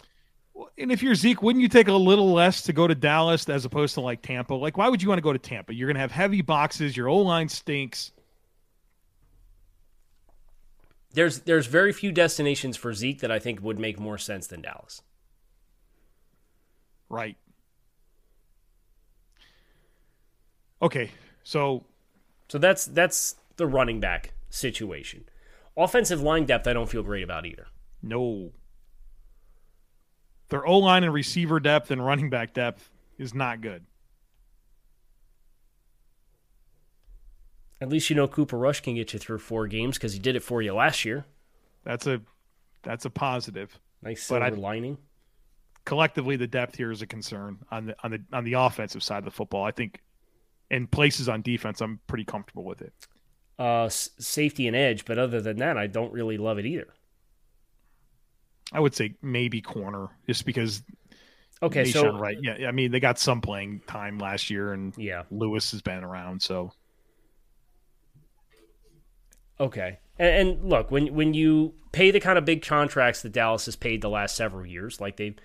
And 0.78 0.92
if 0.92 1.02
you're 1.02 1.16
Zeke, 1.16 1.42
wouldn't 1.42 1.62
you 1.62 1.70
take 1.70 1.88
a 1.88 1.94
little 1.94 2.34
less 2.34 2.64
to 2.64 2.74
go 2.74 2.88
to 2.88 2.96
Dallas 2.96 3.48
as 3.48 3.66
opposed 3.66 3.94
to 3.96 4.02
like 4.02 4.22
Tampa? 4.22 4.54
Like, 4.54 4.78
why 4.78 4.90
would 4.90 5.02
you 5.02 5.10
want 5.10 5.20
to 5.20 5.24
go 5.24 5.34
to 5.34 5.40
Tampa? 5.40 5.74
You're 5.74 5.88
going 5.88 5.96
to 5.96 6.02
have 6.02 6.12
heavy 6.12 6.42
boxes. 6.42 6.98
Your 6.98 7.08
O 7.08 7.18
line 7.18 7.50
stinks. 7.50 8.12
There's 11.14 11.42
there's 11.42 11.68
very 11.68 11.92
few 11.92 12.12
destinations 12.12 12.78
for 12.78 12.94
Zeke 12.94 13.20
that 13.20 13.32
I 13.32 13.40
think 13.40 13.62
would 13.62 13.80
make 13.80 14.00
more 14.00 14.18
sense 14.18 14.48
than 14.48 14.62
Dallas. 14.62 15.02
Right. 17.10 17.36
Okay, 20.82 21.12
so 21.44 21.84
so 22.48 22.58
that's 22.58 22.86
that's 22.86 23.36
the 23.58 23.68
running 23.68 24.00
back 24.00 24.34
situation. 24.50 25.26
Offensive 25.78 26.22
line 26.22 26.46
depth, 26.46 26.68
I 26.68 26.74
don't 26.74 26.90
feel 26.90 27.04
great 27.04 27.24
about 27.24 27.46
either. 27.46 27.68
No. 28.02 28.52
Their 30.52 30.66
O 30.66 30.78
line 30.78 31.04
and 31.04 31.14
receiver 31.14 31.60
depth 31.60 31.92
and 31.92 32.06
running 32.06 32.30
back 32.30 32.54
depth 32.54 32.90
is 33.18 33.34
not 33.34 33.62
good. 33.62 33.86
At 37.80 37.90
least 37.90 38.10
you 38.10 38.16
know 38.16 38.28
Cooper 38.28 38.58
Rush 38.58 38.82
can 38.82 38.94
get 38.94 39.14
you 39.14 39.20
through 39.20 39.40
four 39.40 39.66
games 39.66 39.98
because 39.98 40.14
he 40.14 40.20
did 40.20 40.36
it 40.36 40.44
for 40.44 40.62
you 40.62 40.74
last 40.74 41.04
year. 41.04 41.26
That's 41.84 42.06
a 42.06 42.22
that's 42.84 43.06
a 43.06 43.10
positive. 43.10 43.80
Nice 44.04 44.24
silver 44.24 44.52
but 44.52 44.54
I, 44.54 44.62
lining. 44.62 44.98
Collectively, 45.86 46.36
the 46.36 46.48
depth 46.48 46.76
here 46.76 46.92
is 46.92 47.02
a 47.02 47.08
concern 47.08 47.58
on 47.72 47.88
the 47.88 47.96
on 48.04 48.12
the 48.12 48.22
on 48.32 48.44
the 48.44 48.54
offensive 48.54 49.02
side 49.02 49.20
of 49.20 49.26
the 49.26 49.32
football. 49.32 49.64
I 49.64 49.72
think 49.72 50.02
in 50.70 50.86
places 50.86 51.28
on 51.28 51.42
defense, 51.42 51.82
I'm 51.82 52.00
pretty 52.08 52.26
comfortable 52.26 52.66
with 52.66 52.82
it 52.82 52.94
uh, 53.62 53.90
safety 53.90 54.66
and 54.66 54.76
edge, 54.76 55.06
but 55.06 55.20
other 55.20 55.40
than 55.40 55.58
that, 55.58 55.78
I 55.78 55.86
don't 55.86 56.12
really 56.12 56.38
love 56.38 56.58
it 56.58 56.66
either. 56.66 56.88
I 58.72 58.80
would 58.80 58.96
say 58.96 59.16
maybe 59.22 59.62
corner, 59.62 60.08
just 60.28 60.46
because. 60.46 60.84
Okay, 61.64 61.86
so 61.86 62.18
right, 62.18 62.38
yeah, 62.42 62.68
I 62.68 62.72
mean 62.72 62.92
they 62.92 63.00
got 63.00 63.20
some 63.20 63.42
playing 63.42 63.82
time 63.86 64.18
last 64.18 64.50
year, 64.50 64.74
and 64.74 64.98
yeah, 64.98 65.24
Lewis 65.30 65.72
has 65.72 65.82
been 65.82 66.04
around, 66.04 66.42
so. 66.42 66.74
Okay, 69.60 70.00
and, 70.18 70.50
and 70.50 70.70
look 70.70 70.90
when 70.90 71.14
when 71.14 71.34
you 71.34 71.76
pay 71.92 72.10
the 72.10 72.20
kind 72.20 72.38
of 72.38 72.46
big 72.46 72.64
contracts 72.64 73.22
that 73.22 73.32
Dallas 73.32 73.66
has 73.66 73.76
paid 73.76 74.02
the 74.02 74.10
last 74.10 74.36
several 74.36 74.66
years, 74.66 75.00
like 75.00 75.18
they 75.18 75.36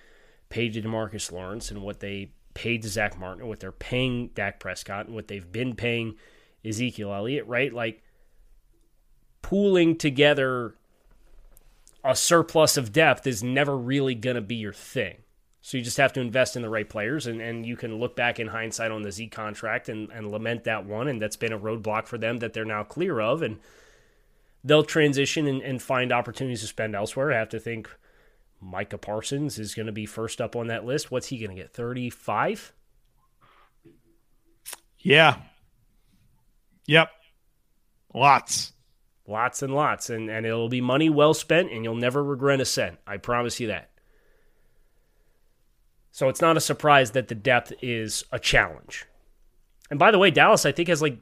paid 0.49 0.73
to 0.73 0.81
Demarcus 0.81 1.31
Lawrence 1.31 1.69
and 1.69 1.81
what 1.81 1.99
they 1.99 2.31
paid 2.53 2.81
to 2.81 2.89
Zach 2.89 3.19
Martin, 3.19 3.47
what 3.47 3.59
they're 3.59 3.71
paying 3.71 4.29
Dak 4.33 4.59
Prescott, 4.59 5.05
and 5.05 5.13
what 5.13 5.27
they've 5.27 5.51
been 5.51 5.75
paying 5.75 6.15
Ezekiel 6.65 7.13
Elliott, 7.13 7.45
right? 7.45 7.71
Like 7.71 8.01
pooling 9.43 9.97
together 9.97 10.75
a 12.07 12.15
surplus 12.15 12.77
of 12.77 12.93
depth 12.93 13.27
is 13.27 13.43
never 13.43 13.77
really 13.77 14.15
going 14.15 14.35
to 14.35 14.41
be 14.41 14.55
your 14.55 14.73
thing. 14.73 15.17
So 15.61 15.77
you 15.77 15.83
just 15.83 15.97
have 15.97 16.13
to 16.13 16.21
invest 16.21 16.55
in 16.55 16.61
the 16.61 16.69
right 16.69 16.87
players, 16.87 17.27
and, 17.27 17.41
and 17.41 17.65
you 17.65 17.75
can 17.75 17.99
look 17.99 18.15
back 18.15 18.39
in 18.39 18.47
hindsight 18.47 18.89
on 18.89 19.01
the 19.01 19.11
Z 19.11 19.27
contract 19.27 19.89
and, 19.89 20.09
and 20.11 20.31
lament 20.31 20.63
that 20.63 20.85
one, 20.85 21.09
and 21.09 21.21
that's 21.21 21.35
been 21.35 21.51
a 21.51 21.59
roadblock 21.59 22.07
for 22.07 22.17
them 22.17 22.37
that 22.37 22.53
they're 22.53 22.63
now 22.63 22.83
clear 22.83 23.19
of, 23.19 23.41
and 23.41 23.59
they'll 24.63 24.83
transition 24.83 25.45
and, 25.45 25.61
and 25.61 25.81
find 25.81 26.13
opportunities 26.13 26.61
to 26.61 26.67
spend 26.67 26.95
elsewhere. 26.95 27.33
I 27.33 27.39
have 27.39 27.49
to 27.49 27.59
think 27.59 27.89
Micah 28.61 28.97
Parsons 28.97 29.59
is 29.59 29.75
going 29.75 29.87
to 29.87 29.91
be 29.91 30.05
first 30.05 30.39
up 30.39 30.55
on 30.55 30.67
that 30.67 30.85
list. 30.85 31.11
What's 31.11 31.27
he 31.27 31.37
going 31.37 31.55
to 31.55 31.61
get? 31.61 31.73
35? 31.73 32.71
Yeah. 34.99 35.39
Yep. 36.85 37.09
Lots. 38.13 38.71
Lots 39.27 39.61
and 39.61 39.75
lots. 39.75 40.09
And, 40.09 40.29
and 40.29 40.45
it'll 40.45 40.69
be 40.69 40.81
money 40.81 41.09
well 41.09 41.33
spent, 41.33 41.71
and 41.71 41.83
you'll 41.83 41.95
never 41.95 42.23
regret 42.23 42.61
a 42.61 42.65
cent. 42.65 42.97
I 43.05 43.17
promise 43.17 43.59
you 43.59 43.67
that. 43.67 43.89
So 46.11 46.29
it's 46.29 46.41
not 46.41 46.57
a 46.57 46.61
surprise 46.61 47.11
that 47.11 47.27
the 47.27 47.35
depth 47.35 47.73
is 47.81 48.23
a 48.31 48.39
challenge. 48.39 49.05
And 49.91 49.99
by 49.99 50.11
the 50.11 50.17
way, 50.17 50.31
Dallas, 50.31 50.65
I 50.65 50.71
think, 50.71 50.89
has 50.89 51.01
like 51.01 51.19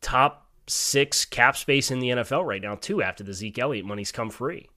top 0.00 0.46
six 0.68 1.24
cap 1.24 1.56
space 1.56 1.90
in 1.90 1.98
the 1.98 2.10
NFL 2.10 2.44
right 2.44 2.62
now, 2.62 2.76
too, 2.76 3.02
after 3.02 3.24
the 3.24 3.32
Zeke 3.34 3.58
Elliott 3.58 3.86
money's 3.86 4.12
come 4.12 4.30
free. 4.30 4.68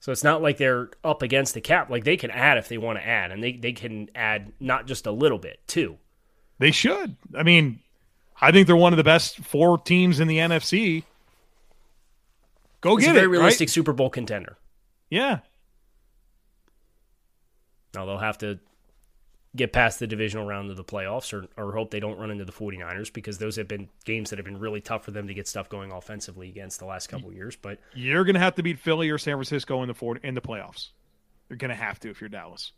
So 0.00 0.12
it's 0.12 0.24
not 0.24 0.42
like 0.42 0.58
they're 0.58 0.90
up 1.02 1.22
against 1.22 1.54
the 1.54 1.60
cap. 1.60 1.90
Like 1.90 2.04
they 2.04 2.16
can 2.16 2.30
add 2.30 2.58
if 2.58 2.68
they 2.68 2.78
want 2.78 2.98
to 2.98 3.06
add, 3.06 3.30
and 3.30 3.42
they, 3.42 3.52
they 3.52 3.72
can 3.72 4.10
add 4.14 4.52
not 4.60 4.86
just 4.86 5.06
a 5.06 5.12
little 5.12 5.38
bit, 5.38 5.60
too. 5.66 5.96
They 6.58 6.70
should. 6.70 7.16
I 7.34 7.44
mean, 7.44 7.80
I 8.40 8.52
think 8.52 8.66
they're 8.66 8.76
one 8.76 8.92
of 8.92 8.96
the 8.96 9.04
best 9.04 9.38
four 9.38 9.78
teams 9.78 10.20
in 10.20 10.28
the 10.28 10.38
NFC. 10.38 11.04
Go 12.80 12.96
it's 12.96 13.04
get 13.04 13.10
a 13.10 13.14
very 13.14 13.26
it. 13.26 13.30
realistic 13.30 13.66
right? 13.66 13.72
Super 13.72 13.92
Bowl 13.92 14.10
contender. 14.10 14.56
Yeah. 15.10 15.40
Now 17.94 18.06
they'll 18.06 18.18
have 18.18 18.38
to 18.38 18.60
get 19.56 19.72
past 19.72 19.98
the 19.98 20.06
divisional 20.06 20.46
round 20.46 20.70
of 20.70 20.76
the 20.76 20.84
playoffs 20.84 21.32
or, 21.32 21.46
or 21.56 21.72
hope 21.72 21.90
they 21.90 22.00
don't 22.00 22.18
run 22.18 22.30
into 22.30 22.44
the 22.44 22.52
49ers 22.52 23.12
because 23.12 23.38
those 23.38 23.56
have 23.56 23.66
been 23.66 23.88
games 24.04 24.30
that 24.30 24.38
have 24.38 24.44
been 24.44 24.60
really 24.60 24.80
tough 24.80 25.04
for 25.04 25.10
them 25.10 25.26
to 25.26 25.34
get 25.34 25.48
stuff 25.48 25.68
going 25.68 25.90
offensively 25.90 26.48
against 26.48 26.78
the 26.78 26.84
last 26.84 27.08
couple 27.08 27.32
years. 27.32 27.56
But 27.56 27.80
you're 27.94 28.24
going 28.24 28.34
to 28.34 28.40
have 28.40 28.54
to 28.56 28.62
beat 28.62 28.78
Philly 28.78 29.10
or 29.10 29.18
San 29.18 29.34
Francisco 29.34 29.82
in 29.82 29.88
the 29.88 29.94
four, 29.94 30.18
in 30.18 30.34
the 30.34 30.40
playoffs. 30.40 30.90
You're 31.48 31.56
going 31.56 31.70
to 31.70 31.74
have 31.74 31.98
to 32.00 32.10
if 32.10 32.20
you're 32.20 32.28
Dallas. 32.28 32.72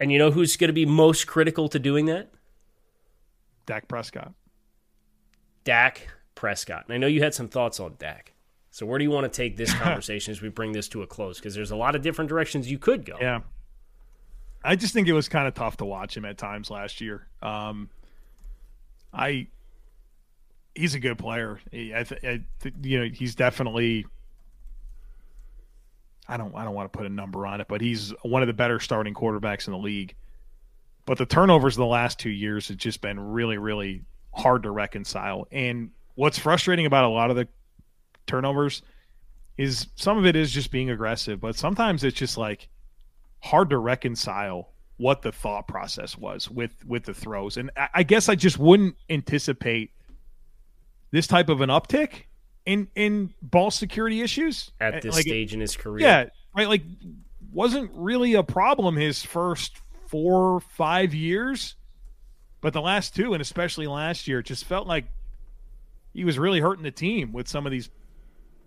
And 0.00 0.10
you 0.10 0.18
know 0.18 0.30
who's 0.30 0.56
going 0.56 0.68
to 0.68 0.74
be 0.74 0.86
most 0.86 1.26
critical 1.26 1.68
to 1.68 1.78
doing 1.78 2.06
that? 2.06 2.30
Dak 3.66 3.86
Prescott. 3.86 4.32
Dak 5.70 6.08
Prescott. 6.34 6.86
And 6.88 6.94
I 6.94 6.98
know 6.98 7.06
you 7.06 7.22
had 7.22 7.32
some 7.32 7.46
thoughts 7.46 7.78
on 7.78 7.94
Dak. 8.00 8.32
So 8.72 8.84
where 8.84 8.98
do 8.98 9.04
you 9.04 9.10
want 9.12 9.32
to 9.32 9.36
take 9.36 9.56
this 9.56 9.72
conversation 9.78 10.32
as 10.32 10.42
we 10.42 10.48
bring 10.48 10.72
this 10.72 10.88
to 10.88 11.02
a 11.02 11.06
close? 11.06 11.38
Because 11.38 11.54
there's 11.54 11.70
a 11.70 11.76
lot 11.76 11.94
of 11.94 12.02
different 12.02 12.28
directions 12.28 12.68
you 12.68 12.76
could 12.76 13.04
go. 13.04 13.16
Yeah. 13.20 13.42
I 14.64 14.74
just 14.74 14.92
think 14.92 15.06
it 15.06 15.12
was 15.12 15.28
kind 15.28 15.46
of 15.46 15.54
tough 15.54 15.76
to 15.76 15.84
watch 15.84 16.16
him 16.16 16.24
at 16.24 16.38
times 16.38 16.70
last 16.70 17.00
year. 17.00 17.28
Um, 17.40 17.88
I 19.14 19.46
he's 20.74 20.96
a 20.96 20.98
good 20.98 21.18
player. 21.18 21.60
I, 21.72 22.02
th- 22.02 22.24
I 22.24 22.40
th- 22.60 22.74
you 22.82 22.98
know, 22.98 23.08
he's 23.08 23.36
definitely. 23.36 24.06
I 26.26 26.36
don't. 26.36 26.52
I 26.56 26.64
don't 26.64 26.74
want 26.74 26.92
to 26.92 26.96
put 26.96 27.06
a 27.06 27.10
number 27.10 27.46
on 27.46 27.60
it, 27.60 27.68
but 27.68 27.80
he's 27.80 28.12
one 28.22 28.42
of 28.42 28.48
the 28.48 28.52
better 28.52 28.80
starting 28.80 29.14
quarterbacks 29.14 29.68
in 29.68 29.72
the 29.72 29.78
league. 29.78 30.16
But 31.06 31.16
the 31.16 31.26
turnovers 31.26 31.76
in 31.76 31.80
the 31.80 31.86
last 31.86 32.18
two 32.18 32.30
years 32.30 32.66
have 32.68 32.76
just 32.76 33.00
been 33.00 33.18
really, 33.18 33.56
really 33.56 34.02
hard 34.32 34.62
to 34.64 34.70
reconcile. 34.70 35.46
And 35.50 35.90
what's 36.14 36.38
frustrating 36.38 36.86
about 36.86 37.04
a 37.04 37.08
lot 37.08 37.30
of 37.30 37.36
the 37.36 37.48
turnovers 38.26 38.82
is 39.56 39.88
some 39.96 40.16
of 40.16 40.26
it 40.26 40.36
is 40.36 40.50
just 40.50 40.70
being 40.70 40.90
aggressive, 40.90 41.40
but 41.40 41.56
sometimes 41.56 42.04
it's 42.04 42.16
just 42.16 42.38
like 42.38 42.68
hard 43.40 43.70
to 43.70 43.78
reconcile 43.78 44.70
what 44.96 45.22
the 45.22 45.32
thought 45.32 45.66
process 45.66 46.16
was 46.16 46.50
with 46.50 46.72
with 46.86 47.04
the 47.04 47.14
throws. 47.14 47.56
And 47.56 47.70
I, 47.76 47.88
I 47.94 48.02
guess 48.02 48.28
I 48.28 48.34
just 48.34 48.58
wouldn't 48.58 48.96
anticipate 49.08 49.92
this 51.10 51.26
type 51.26 51.48
of 51.48 51.60
an 51.60 51.70
uptick 51.70 52.24
in 52.66 52.88
in 52.94 53.32
ball 53.42 53.70
security 53.70 54.20
issues 54.20 54.70
At 54.80 55.02
this 55.02 55.14
like, 55.14 55.22
stage 55.22 55.54
in 55.54 55.60
his 55.60 55.76
career. 55.76 56.06
Yeah, 56.06 56.24
right. 56.54 56.68
Like, 56.68 56.82
wasn't 57.50 57.90
really 57.94 58.34
a 58.34 58.42
problem 58.42 58.96
his 58.96 59.22
first 59.22 59.80
four 60.06 60.60
five 60.60 61.14
years, 61.14 61.76
but 62.60 62.72
the 62.72 62.80
last 62.80 63.14
two, 63.14 63.32
and 63.32 63.40
especially 63.40 63.86
last 63.86 64.28
year, 64.28 64.42
just 64.42 64.64
felt 64.64 64.86
like 64.86 65.06
he 66.12 66.24
was 66.24 66.38
really 66.38 66.60
hurting 66.60 66.82
the 66.82 66.90
team 66.90 67.32
with 67.32 67.48
some 67.48 67.66
of 67.66 67.72
these 67.72 67.90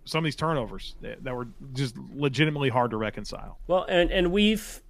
some 0.06 0.18
of 0.18 0.24
these 0.24 0.36
turnovers 0.36 0.96
that, 1.00 1.24
that 1.24 1.34
were 1.34 1.48
just 1.72 1.96
legitimately 1.96 2.68
hard 2.68 2.90
to 2.90 2.96
reconcile. 2.96 3.58
Well, 3.66 3.84
and 3.88 4.10
and 4.10 4.32
we've 4.32 4.82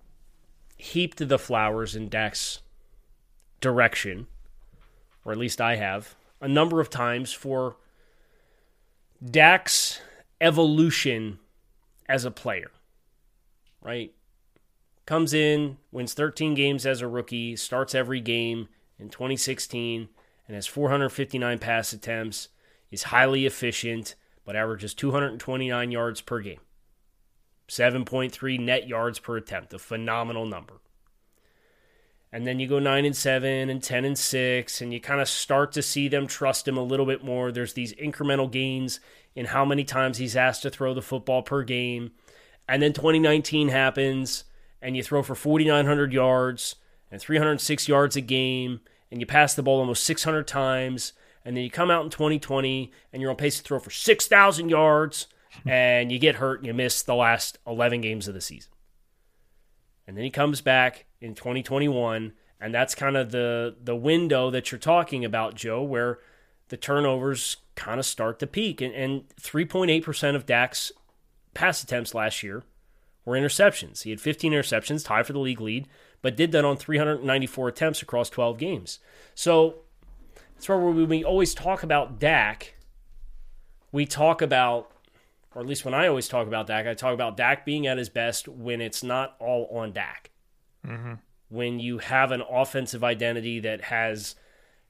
heaped 0.77 1.29
the 1.29 1.39
flowers 1.39 1.95
in 1.95 2.09
Dak's 2.09 2.61
direction, 3.61 4.27
or 5.25 5.33
at 5.33 5.39
least 5.39 5.61
I 5.61 5.77
have, 5.77 6.15
a 6.41 6.49
number 6.49 6.81
of 6.81 6.91
times 6.91 7.33
for 7.33 7.77
Dak's 9.25 10.01
evolution 10.41 11.39
as 12.09 12.25
a 12.25 12.31
player. 12.31 12.71
Right? 13.81 14.15
Comes 15.07 15.35
in, 15.35 15.77
wins 15.93 16.15
13 16.15 16.55
games 16.55 16.87
as 16.87 17.03
a 17.03 17.09
rookie, 17.09 17.57
starts 17.57 17.95
every 17.95 18.21
game 18.21 18.69
in 18.99 19.09
2016, 19.09 20.09
and 20.47 20.55
has 20.55 20.67
459 20.67 21.59
pass 21.59 21.93
attempts, 21.93 22.49
is 22.91 23.05
highly 23.05 23.47
efficient, 23.47 24.15
but 24.45 24.57
averages 24.57 24.95
229 24.95 25.91
yards 25.91 26.21
per 26.21 26.41
game. 26.41 26.61
7.3 27.69 28.61
net 28.61 28.87
yards 28.87 29.19
per 29.19 29.37
attempt, 29.37 29.73
a 29.73 29.79
phenomenal 29.79 30.47
number. 30.47 30.75
And 32.35 32.47
then 32.47 32.59
you 32.59 32.67
go 32.67 32.81
9 32.81 33.05
and 33.05 33.17
7 33.17 33.71
and 33.71 33.81
10 33.81 34.05
and 34.05 34.19
6 34.19 34.81
and 34.81 34.93
you 34.93 35.01
kind 35.01 35.21
of 35.21 35.29
start 35.29 35.71
to 35.73 35.83
see 35.83 36.09
them 36.09 36.27
trust 36.27 36.67
him 36.67 36.77
a 36.77 36.83
little 36.83 37.07
bit 37.07 37.23
more. 37.23 37.53
There's 37.53 37.75
these 37.75 37.95
incremental 37.95 38.51
gains 38.51 38.99
in 39.37 39.47
how 39.47 39.65
many 39.65 39.85
times 39.85 40.19
he's 40.19 40.37
asked 40.37 40.63
to 40.63 40.71
throw 40.71 40.95
the 40.95 41.01
football 41.01 41.43
per 41.43 41.63
game. 41.63 42.11
And 42.69 42.83
then 42.83 42.93
2019 42.93 43.69
happens 43.69 44.45
and 44.83 44.97
you 44.97 45.03
throw 45.05 45.23
for 45.23 45.37
4900 45.37 46.13
yards 46.13 46.75
and 47.15 47.23
306 47.23 47.87
yards 47.87 48.17
a 48.17 48.21
game 48.21 48.81
and 49.09 49.21
you 49.21 49.27
pass 49.27 49.55
the 49.55 49.63
ball 49.63 49.79
almost 49.79 50.03
600 50.03 50.49
times 50.49 51.13
and 51.45 51.57
then 51.57 51.63
you 51.63 51.71
come 51.71 51.89
out 51.89 52.03
in 52.03 52.11
2020 52.11 52.91
and 53.13 53.23
you're 53.23 53.31
on 53.31 53.37
pace 53.37 53.57
to 53.57 53.63
throw 53.63 53.79
for 53.79 53.91
6,000 53.91 54.69
yards 54.69 55.29
and 55.65 56.11
you 56.11 56.19
get 56.19 56.35
hurt 56.35 56.59
and 56.59 56.67
you 56.67 56.75
miss 56.75 57.03
the 57.03 57.15
last 57.15 57.59
11 57.69 58.01
games 58.01 58.27
of 58.27 58.35
the 58.35 58.41
season. 58.41 58.73
And 60.09 60.17
then 60.17 60.25
he 60.25 60.31
comes 60.31 60.61
back 60.61 61.05
in 61.21 61.37
2021 61.37 62.33
and 62.61 62.75
that's 62.75 62.97
kind 62.97 63.17
of 63.17 63.31
the 63.31 63.77
the 63.81 63.95
window 63.95 64.51
that 64.51 64.73
you're 64.73 64.79
talking 64.81 65.25
about, 65.25 65.55
Joe, 65.55 65.85
where 65.85 66.19
the 66.69 66.77
turnovers 66.77 67.59
kind 67.77 68.01
of 68.01 68.07
start 68.07 68.41
to 68.41 68.47
peak 68.49 68.81
and, 68.81 68.93
and 68.93 69.29
3.8% 69.41 70.35
of 70.35 70.47
Dak's 70.47 70.91
pass 71.53 71.81
attempts 71.85 72.13
last 72.13 72.43
year 72.43 72.65
were 73.25 73.37
interceptions. 73.37 74.03
He 74.03 74.11
had 74.11 74.21
15 74.21 74.53
interceptions, 74.53 75.05
tied 75.05 75.29
for 75.29 75.33
the 75.33 75.39
league 75.39 75.61
lead, 75.61 75.87
but 76.25 76.37
did 76.37 76.53
that 76.53 76.65
on 76.65 76.75
394 76.75 77.69
attempts 77.69 78.01
across 78.01 78.31
12 78.31 78.57
games. 78.57 78.99
So 79.35 79.81
that's 80.55 80.67
where 80.71 80.79
when 80.79 81.07
we 81.07 81.23
always 81.23 81.53
talk 81.53 81.83
about 81.83 82.19
Dak, 82.19 82.77
we 83.93 84.07
talk 84.07 84.41
about, 84.41 84.91
or 85.55 85.61
at 85.61 85.69
least 85.69 85.85
when 85.85 85.93
I 85.93 86.07
always 86.09 86.27
talk 86.27 86.47
about 86.47 86.67
Dak, 86.67 86.87
I 86.87 86.95
talk 86.95 87.13
about 87.13 87.37
Dak 87.37 87.67
being 87.67 87.87
at 87.87 87.99
his 87.99 88.09
best 88.09 88.49
when 88.49 88.81
it's 88.81 89.03
not 89.03 89.37
all 89.39 89.69
on 89.71 89.93
Dak. 89.93 90.31
Mm-hmm. 90.87 91.13
When 91.51 91.79
you 91.79 91.99
have 91.99 92.33
an 92.33 92.41
offensive 92.41 93.05
identity 93.05 93.61
that 93.61 93.83
has 93.83 94.35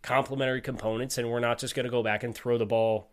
complementary 0.02 0.60
components, 0.60 1.18
and 1.18 1.28
we're 1.28 1.40
not 1.40 1.58
just 1.58 1.74
going 1.74 1.84
to 1.84 1.90
go 1.90 2.04
back 2.04 2.22
and 2.22 2.32
throw 2.32 2.58
the 2.58 2.64
ball. 2.64 3.10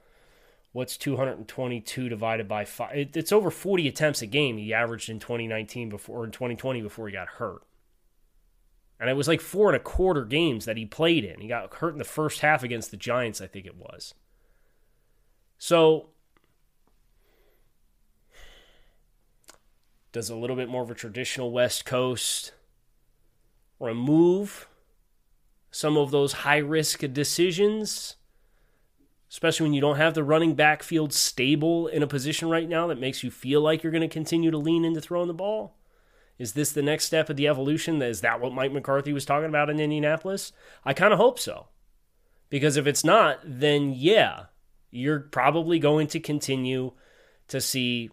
What's 0.74 0.96
222 0.96 2.08
divided 2.08 2.48
by 2.48 2.66
five? 2.66 2.96
It, 2.96 3.18
it's 3.18 3.32
over 3.32 3.50
40 3.50 3.88
attempts 3.88 4.22
a 4.22 4.28
game 4.28 4.60
he 4.60 4.76
averaged 4.76 5.10
in 5.10 5.18
2019 5.18 5.90
before, 5.90 6.20
or 6.20 6.26
in 6.26 6.32
2020 6.32 6.84
before 6.84 7.08
he 7.08 7.14
got 7.14 7.28
hurt. 7.28 7.64
And 9.02 9.10
it 9.10 9.16
was 9.16 9.28
like 9.28 9.42
four 9.42 9.68
and 9.68 9.76
a 9.76 9.80
quarter 9.80 10.24
games 10.24 10.66
that 10.66 10.78
he 10.78 10.86
played 10.86 11.26
in. 11.26 11.42
He 11.42 11.48
got 11.48 11.74
hurt 11.74 11.94
in 11.94 11.98
the 11.98 12.04
first 12.04 12.42
half 12.42 12.62
against 12.62 12.92
the 12.92 12.98
Giants, 12.98 13.42
I 13.42 13.48
think 13.48 13.66
it 13.66 13.76
was. 13.76 14.14
So, 15.58 16.10
does 20.12 20.30
a 20.30 20.36
little 20.36 20.56
bit 20.56 20.70
more 20.70 20.84
of 20.84 20.92
a 20.92 20.96
traditional 20.96 21.52
West 21.52 21.84
Coast 21.84 22.52
remove 23.80 24.68
some 25.72 25.98
of 25.98 26.12
those 26.12 26.34
high 26.34 26.58
risk 26.58 27.00
decisions? 27.12 28.18
Especially 29.32 29.64
when 29.64 29.74
you 29.74 29.82
don't 29.82 29.98
have 29.98 30.14
the 30.14 30.24
running 30.24 30.54
back 30.54 30.84
field 30.84 31.12
stable 31.12 31.88
in 31.88 32.04
a 32.04 32.08
position 32.08 32.50
right 32.50 32.70
now 32.70 32.86
that 32.86 33.00
makes 33.00 33.24
you 33.24 33.32
feel 33.32 33.62
like 33.62 33.82
you're 33.82 33.92
going 33.92 34.02
to 34.02 34.08
continue 34.08 34.52
to 34.52 34.60
lean 34.60 34.86
into 34.86 35.02
throwing 35.02 35.28
the 35.28 35.34
ball? 35.34 35.81
Is 36.42 36.54
this 36.54 36.72
the 36.72 36.82
next 36.82 37.06
step 37.06 37.30
of 37.30 37.36
the 37.36 37.48
evolution? 37.48 38.02
Is 38.02 38.22
that 38.22 38.42
what 38.42 38.52
Mike 38.52 38.72
McCarthy 38.72 39.14
was 39.14 39.26
talking 39.26 39.48
about 39.48 39.70
in 39.70 39.80
Indianapolis? 39.80 40.52
I 40.84 40.92
kind 40.92 41.14
of 41.14 41.20
hope 41.20 41.38
so. 41.38 41.68
Because 42.50 42.78
if 42.78 42.88
it's 42.88 43.04
not, 43.04 43.38
then 43.46 43.94
yeah, 43.96 44.46
you're 44.90 45.20
probably 45.20 45.78
going 45.78 46.08
to 46.08 46.20
continue 46.20 46.94
to 47.50 47.62
see 47.62 48.10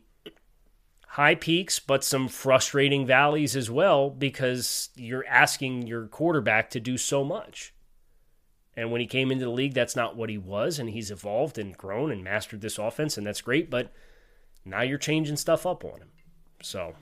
high 1.07 1.37
peaks, 1.37 1.81
but 1.81 2.05
some 2.05 2.29
frustrating 2.29 3.07
valleys 3.07 3.57
as 3.57 3.71
well 3.71 4.11
because 4.11 4.91
you're 4.95 5.27
asking 5.27 5.87
your 5.87 6.07
quarterback 6.07 6.69
to 6.69 6.81
do 6.81 6.99
so 6.99 7.25
much. 7.25 7.73
And 8.77 8.93
when 8.93 9.01
he 9.01 9.07
came 9.07 9.33
into 9.33 9.47
the 9.47 9.51
league, 9.51 9.73
that's 9.73 9.97
not 9.97 10.17
what 10.17 10.29
he 10.29 10.37
was, 10.37 10.79
and 10.79 10.91
he's 10.91 11.11
evolved 11.11 11.57
and 11.57 11.75
grown 11.75 12.13
and 12.13 12.23
mastered 12.23 12.61
this 12.61 12.77
offense, 12.77 13.17
and 13.17 13.27
that's 13.27 13.41
great. 13.41 13.71
But 13.71 13.91
now 14.67 14.83
you're 14.83 14.99
changing 14.99 15.39
stuff 15.39 15.65
up 15.65 15.83
on 15.83 16.03
him. 16.03 16.11
So 16.63 16.95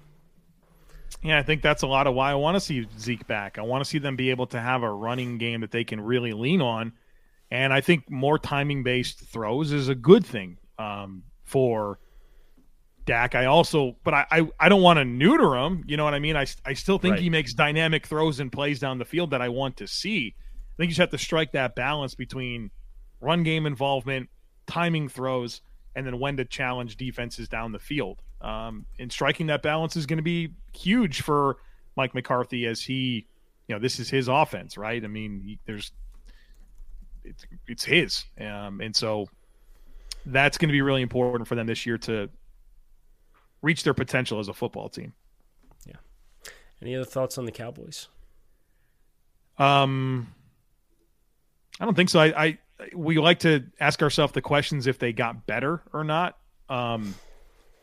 yeah, 1.22 1.38
I 1.38 1.42
think 1.42 1.62
that's 1.62 1.82
a 1.82 1.86
lot 1.86 2.06
of 2.06 2.14
why 2.14 2.30
I 2.30 2.34
want 2.34 2.56
to 2.56 2.60
see 2.60 2.86
Zeke 2.98 3.26
back. 3.26 3.58
I 3.58 3.62
want 3.62 3.84
to 3.84 3.88
see 3.88 3.98
them 3.98 4.16
be 4.16 4.30
able 4.30 4.46
to 4.48 4.60
have 4.60 4.82
a 4.82 4.90
running 4.90 5.38
game 5.38 5.60
that 5.62 5.70
they 5.70 5.84
can 5.84 6.00
really 6.00 6.32
lean 6.32 6.60
on. 6.60 6.92
And 7.50 7.72
I 7.72 7.80
think 7.80 8.10
more 8.10 8.38
timing 8.38 8.82
based 8.82 9.20
throws 9.20 9.72
is 9.72 9.88
a 9.88 9.94
good 9.94 10.24
thing 10.24 10.58
um, 10.78 11.22
for 11.44 11.98
Dak. 13.06 13.34
I 13.34 13.46
also, 13.46 13.96
but 14.04 14.14
I, 14.14 14.26
I, 14.30 14.48
I 14.58 14.68
don't 14.68 14.82
want 14.82 14.98
to 14.98 15.04
neuter 15.04 15.56
him. 15.56 15.84
You 15.86 15.96
know 15.96 16.04
what 16.04 16.14
I 16.14 16.18
mean? 16.18 16.36
I, 16.36 16.46
I 16.64 16.74
still 16.74 16.98
think 16.98 17.12
right. 17.12 17.22
he 17.22 17.30
makes 17.30 17.54
dynamic 17.54 18.06
throws 18.06 18.40
and 18.40 18.50
plays 18.50 18.80
down 18.80 18.98
the 18.98 19.04
field 19.04 19.30
that 19.30 19.40
I 19.40 19.48
want 19.48 19.76
to 19.78 19.86
see. 19.86 20.34
I 20.36 20.76
think 20.76 20.88
you 20.88 20.94
just 20.94 21.00
have 21.00 21.10
to 21.10 21.18
strike 21.18 21.52
that 21.52 21.74
balance 21.74 22.14
between 22.14 22.70
run 23.20 23.44
game 23.44 23.64
involvement, 23.64 24.28
timing 24.66 25.08
throws, 25.08 25.62
and 25.94 26.06
then 26.06 26.18
when 26.18 26.36
to 26.36 26.44
challenge 26.44 26.96
defenses 26.96 27.48
down 27.48 27.72
the 27.72 27.78
field. 27.78 28.22
Um, 28.40 28.84
and 28.98 29.10
striking 29.10 29.46
that 29.46 29.62
balance 29.62 29.96
is 29.96 30.04
going 30.04 30.18
to 30.18 30.22
be 30.22 30.50
huge 30.76 31.22
for 31.22 31.56
Mike 31.96 32.14
McCarthy 32.14 32.66
as 32.66 32.82
he, 32.82 33.26
you 33.68 33.74
know, 33.74 33.78
this 33.78 33.98
is 33.98 34.10
his 34.10 34.28
offense, 34.28 34.76
right? 34.76 35.02
I 35.02 35.08
mean, 35.08 35.40
he, 35.44 35.58
there's 35.66 35.92
it's 37.24 37.44
it's 37.66 37.84
his, 37.84 38.24
um, 38.40 38.80
and 38.80 38.94
so 38.94 39.28
that's 40.26 40.58
going 40.58 40.68
to 40.68 40.72
be 40.72 40.82
really 40.82 41.02
important 41.02 41.48
for 41.48 41.54
them 41.54 41.66
this 41.66 41.86
year 41.86 41.98
to 41.98 42.28
reach 43.62 43.82
their 43.82 43.94
potential 43.94 44.38
as 44.38 44.48
a 44.48 44.52
football 44.52 44.88
team. 44.88 45.12
Yeah. 45.86 45.94
Any 46.82 46.94
other 46.94 47.04
thoughts 47.04 47.38
on 47.38 47.44
the 47.44 47.52
Cowboys? 47.52 48.08
Um, 49.58 50.34
I 51.80 51.84
don't 51.84 51.94
think 51.94 52.10
so. 52.10 52.20
I, 52.20 52.44
I 52.44 52.58
we 52.94 53.18
like 53.18 53.40
to 53.40 53.64
ask 53.80 54.02
ourselves 54.02 54.32
the 54.32 54.42
questions 54.42 54.86
if 54.86 54.98
they 54.98 55.12
got 55.12 55.46
better 55.46 55.82
or 55.92 56.04
not. 56.04 56.36
Um, 56.68 57.14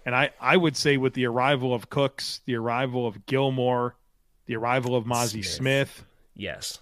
and 0.06 0.16
I, 0.16 0.32
I 0.39 0.58
would 0.58 0.76
say 0.76 0.97
with 0.97 1.14
the 1.14 1.26
arrival 1.26 1.74
of 1.74 1.89
Cooks, 1.89 2.41
the 2.45 2.56
arrival 2.56 3.08
of 3.08 3.26
Gilmore, 3.26 3.95
the 4.45 4.56
arrival 4.56 4.95
of 4.95 5.06
Mazi 5.06 5.43
Smith. 5.43 5.47
Smith 5.47 6.06
yes. 6.36 6.80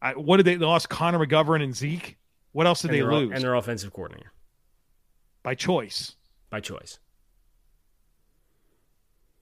I, 0.00 0.12
what 0.12 0.38
did 0.38 0.46
they, 0.46 0.56
they 0.56 0.64
lost 0.64 0.88
Connor 0.88 1.24
McGovern 1.24 1.62
and 1.62 1.74
Zeke? 1.74 2.16
What 2.52 2.66
else 2.66 2.82
did 2.82 2.90
and 2.90 2.98
they 2.98 3.02
lose? 3.02 3.32
And 3.32 3.42
their 3.42 3.54
offensive 3.54 3.92
coordinator. 3.92 4.32
By 5.42 5.54
choice. 5.54 6.14
By 6.50 6.60
choice. 6.60 6.98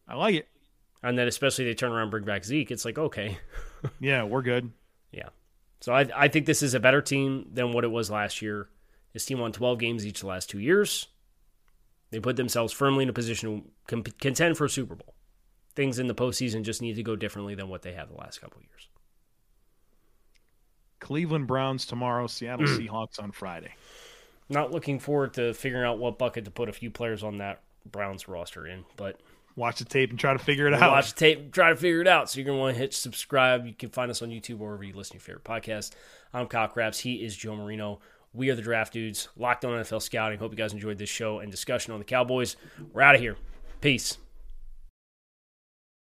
I 0.09 0.15
like 0.15 0.35
it. 0.35 0.49
And 1.03 1.19
then 1.19 1.27
especially 1.27 1.65
they 1.65 1.75
turn 1.75 1.93
around 1.93 2.03
and 2.03 2.11
bring 2.11 2.25
back 2.25 2.45
Zeke. 2.45 2.71
It's 2.71 2.85
like, 2.85 2.99
okay. 2.99 3.39
yeah, 4.01 4.25
we're 4.25 4.43
good. 4.43 4.71
Yeah. 5.11 5.29
So 5.81 5.93
I, 5.93 6.09
I 6.15 6.29
think 6.29 6.47
this 6.47 6.63
is 6.63 6.75
a 6.75 6.81
better 6.81 7.03
team 7.03 7.49
than 7.53 7.73
what 7.73 7.85
it 7.85 7.91
was 7.91 8.11
last 8.11 8.41
year. 8.41 8.69
This 9.13 9.27
team 9.27 9.41
won 9.41 9.53
12 9.53 9.79
games 9.79 10.07
each 10.07 10.21
the 10.21 10.27
last 10.27 10.49
two 10.49 10.61
years. 10.61 11.09
They 12.13 12.21
put 12.21 12.37
themselves 12.37 12.75
firmly 12.75 13.05
in 13.05 13.09
a 13.09 13.13
position 13.15 13.65
to 13.89 14.03
contend 14.21 14.59
for 14.59 14.67
a 14.67 14.71
Super 14.71 14.95
Bowl. 14.95 15.15
Things 15.75 15.99
in 15.99 16.07
the 16.07 16.15
postseason 16.15 16.63
just 16.63 16.83
need 16.83 16.97
to 16.97 17.03
go 17.03 17.17
differently 17.17 17.55
than 17.55 17.71
what 17.71 17.81
they 17.81 17.95
have 17.95 18.11
the 18.11 18.19
last 18.19 18.41
couple 18.41 18.59
of 18.59 18.65
years. 18.65 18.89
Cleveland 21.01 21.47
Browns 21.47 21.87
tomorrow, 21.87 22.27
Seattle 22.27 22.67
mm. 22.67 22.79
Seahawks 22.79 23.21
on 23.21 23.33
Friday. 23.33 23.75
Not 24.51 24.71
looking 24.71 24.99
forward 24.99 25.33
to 25.35 25.55
figuring 25.55 25.87
out 25.87 25.99
what 25.99 26.19
bucket 26.19 26.45
to 26.45 26.51
put 26.51 26.69
a 26.69 26.73
few 26.73 26.91
players 26.91 27.23
on 27.23 27.39
that 27.39 27.63
Browns 27.91 28.29
roster 28.29 28.67
in, 28.67 28.85
but 28.97 29.19
watch 29.57 29.79
the 29.79 29.87
tape 29.87 30.11
and 30.11 30.19
try 30.19 30.35
to 30.35 30.39
figure 30.39 30.67
it 30.67 30.75
out. 30.75 30.91
Watch 30.91 31.15
the 31.15 31.19
tape, 31.19 31.51
try 31.51 31.71
to 31.71 31.77
figure 31.77 32.03
it 32.03 32.07
out. 32.07 32.29
So 32.29 32.39
you're 32.39 32.47
gonna 32.47 32.59
want 32.59 32.75
to 32.75 32.79
hit 32.79 32.93
subscribe. 32.93 33.67
You 33.67 33.73
can 33.73 33.89
find 33.89 34.11
us 34.11 34.21
on 34.21 34.29
YouTube 34.29 34.61
or 34.61 34.67
wherever 34.67 34.85
you 34.85 34.93
listen 34.93 35.19
to 35.19 35.33
your 35.33 35.39
favorite 35.39 35.45
podcast. 35.45 35.93
I'm 36.35 36.47
Kyle 36.47 36.69
Crabbs. 36.69 37.01
He 37.01 37.25
is 37.25 37.35
Joe 37.35 37.57
Marino. 37.57 38.01
We 38.35 38.49
are 38.49 38.55
the 38.55 38.63
Draft 38.63 38.95
Dudes, 38.95 39.29
locked 39.37 39.65
on 39.65 39.73
NFL 39.73 40.01
Scouting. 40.01 40.39
Hope 40.39 40.53
you 40.53 40.57
guys 40.57 40.73
enjoyed 40.73 40.97
this 40.97 41.11
show 41.11 41.41
and 41.41 41.51
discussion 41.51 41.93
on 41.93 41.99
the 41.99 42.05
Cowboys. 42.05 42.57
We're 42.93 43.03
out 43.03 43.15
of 43.15 43.21
here. 43.21 43.37
Peace. 43.83 44.17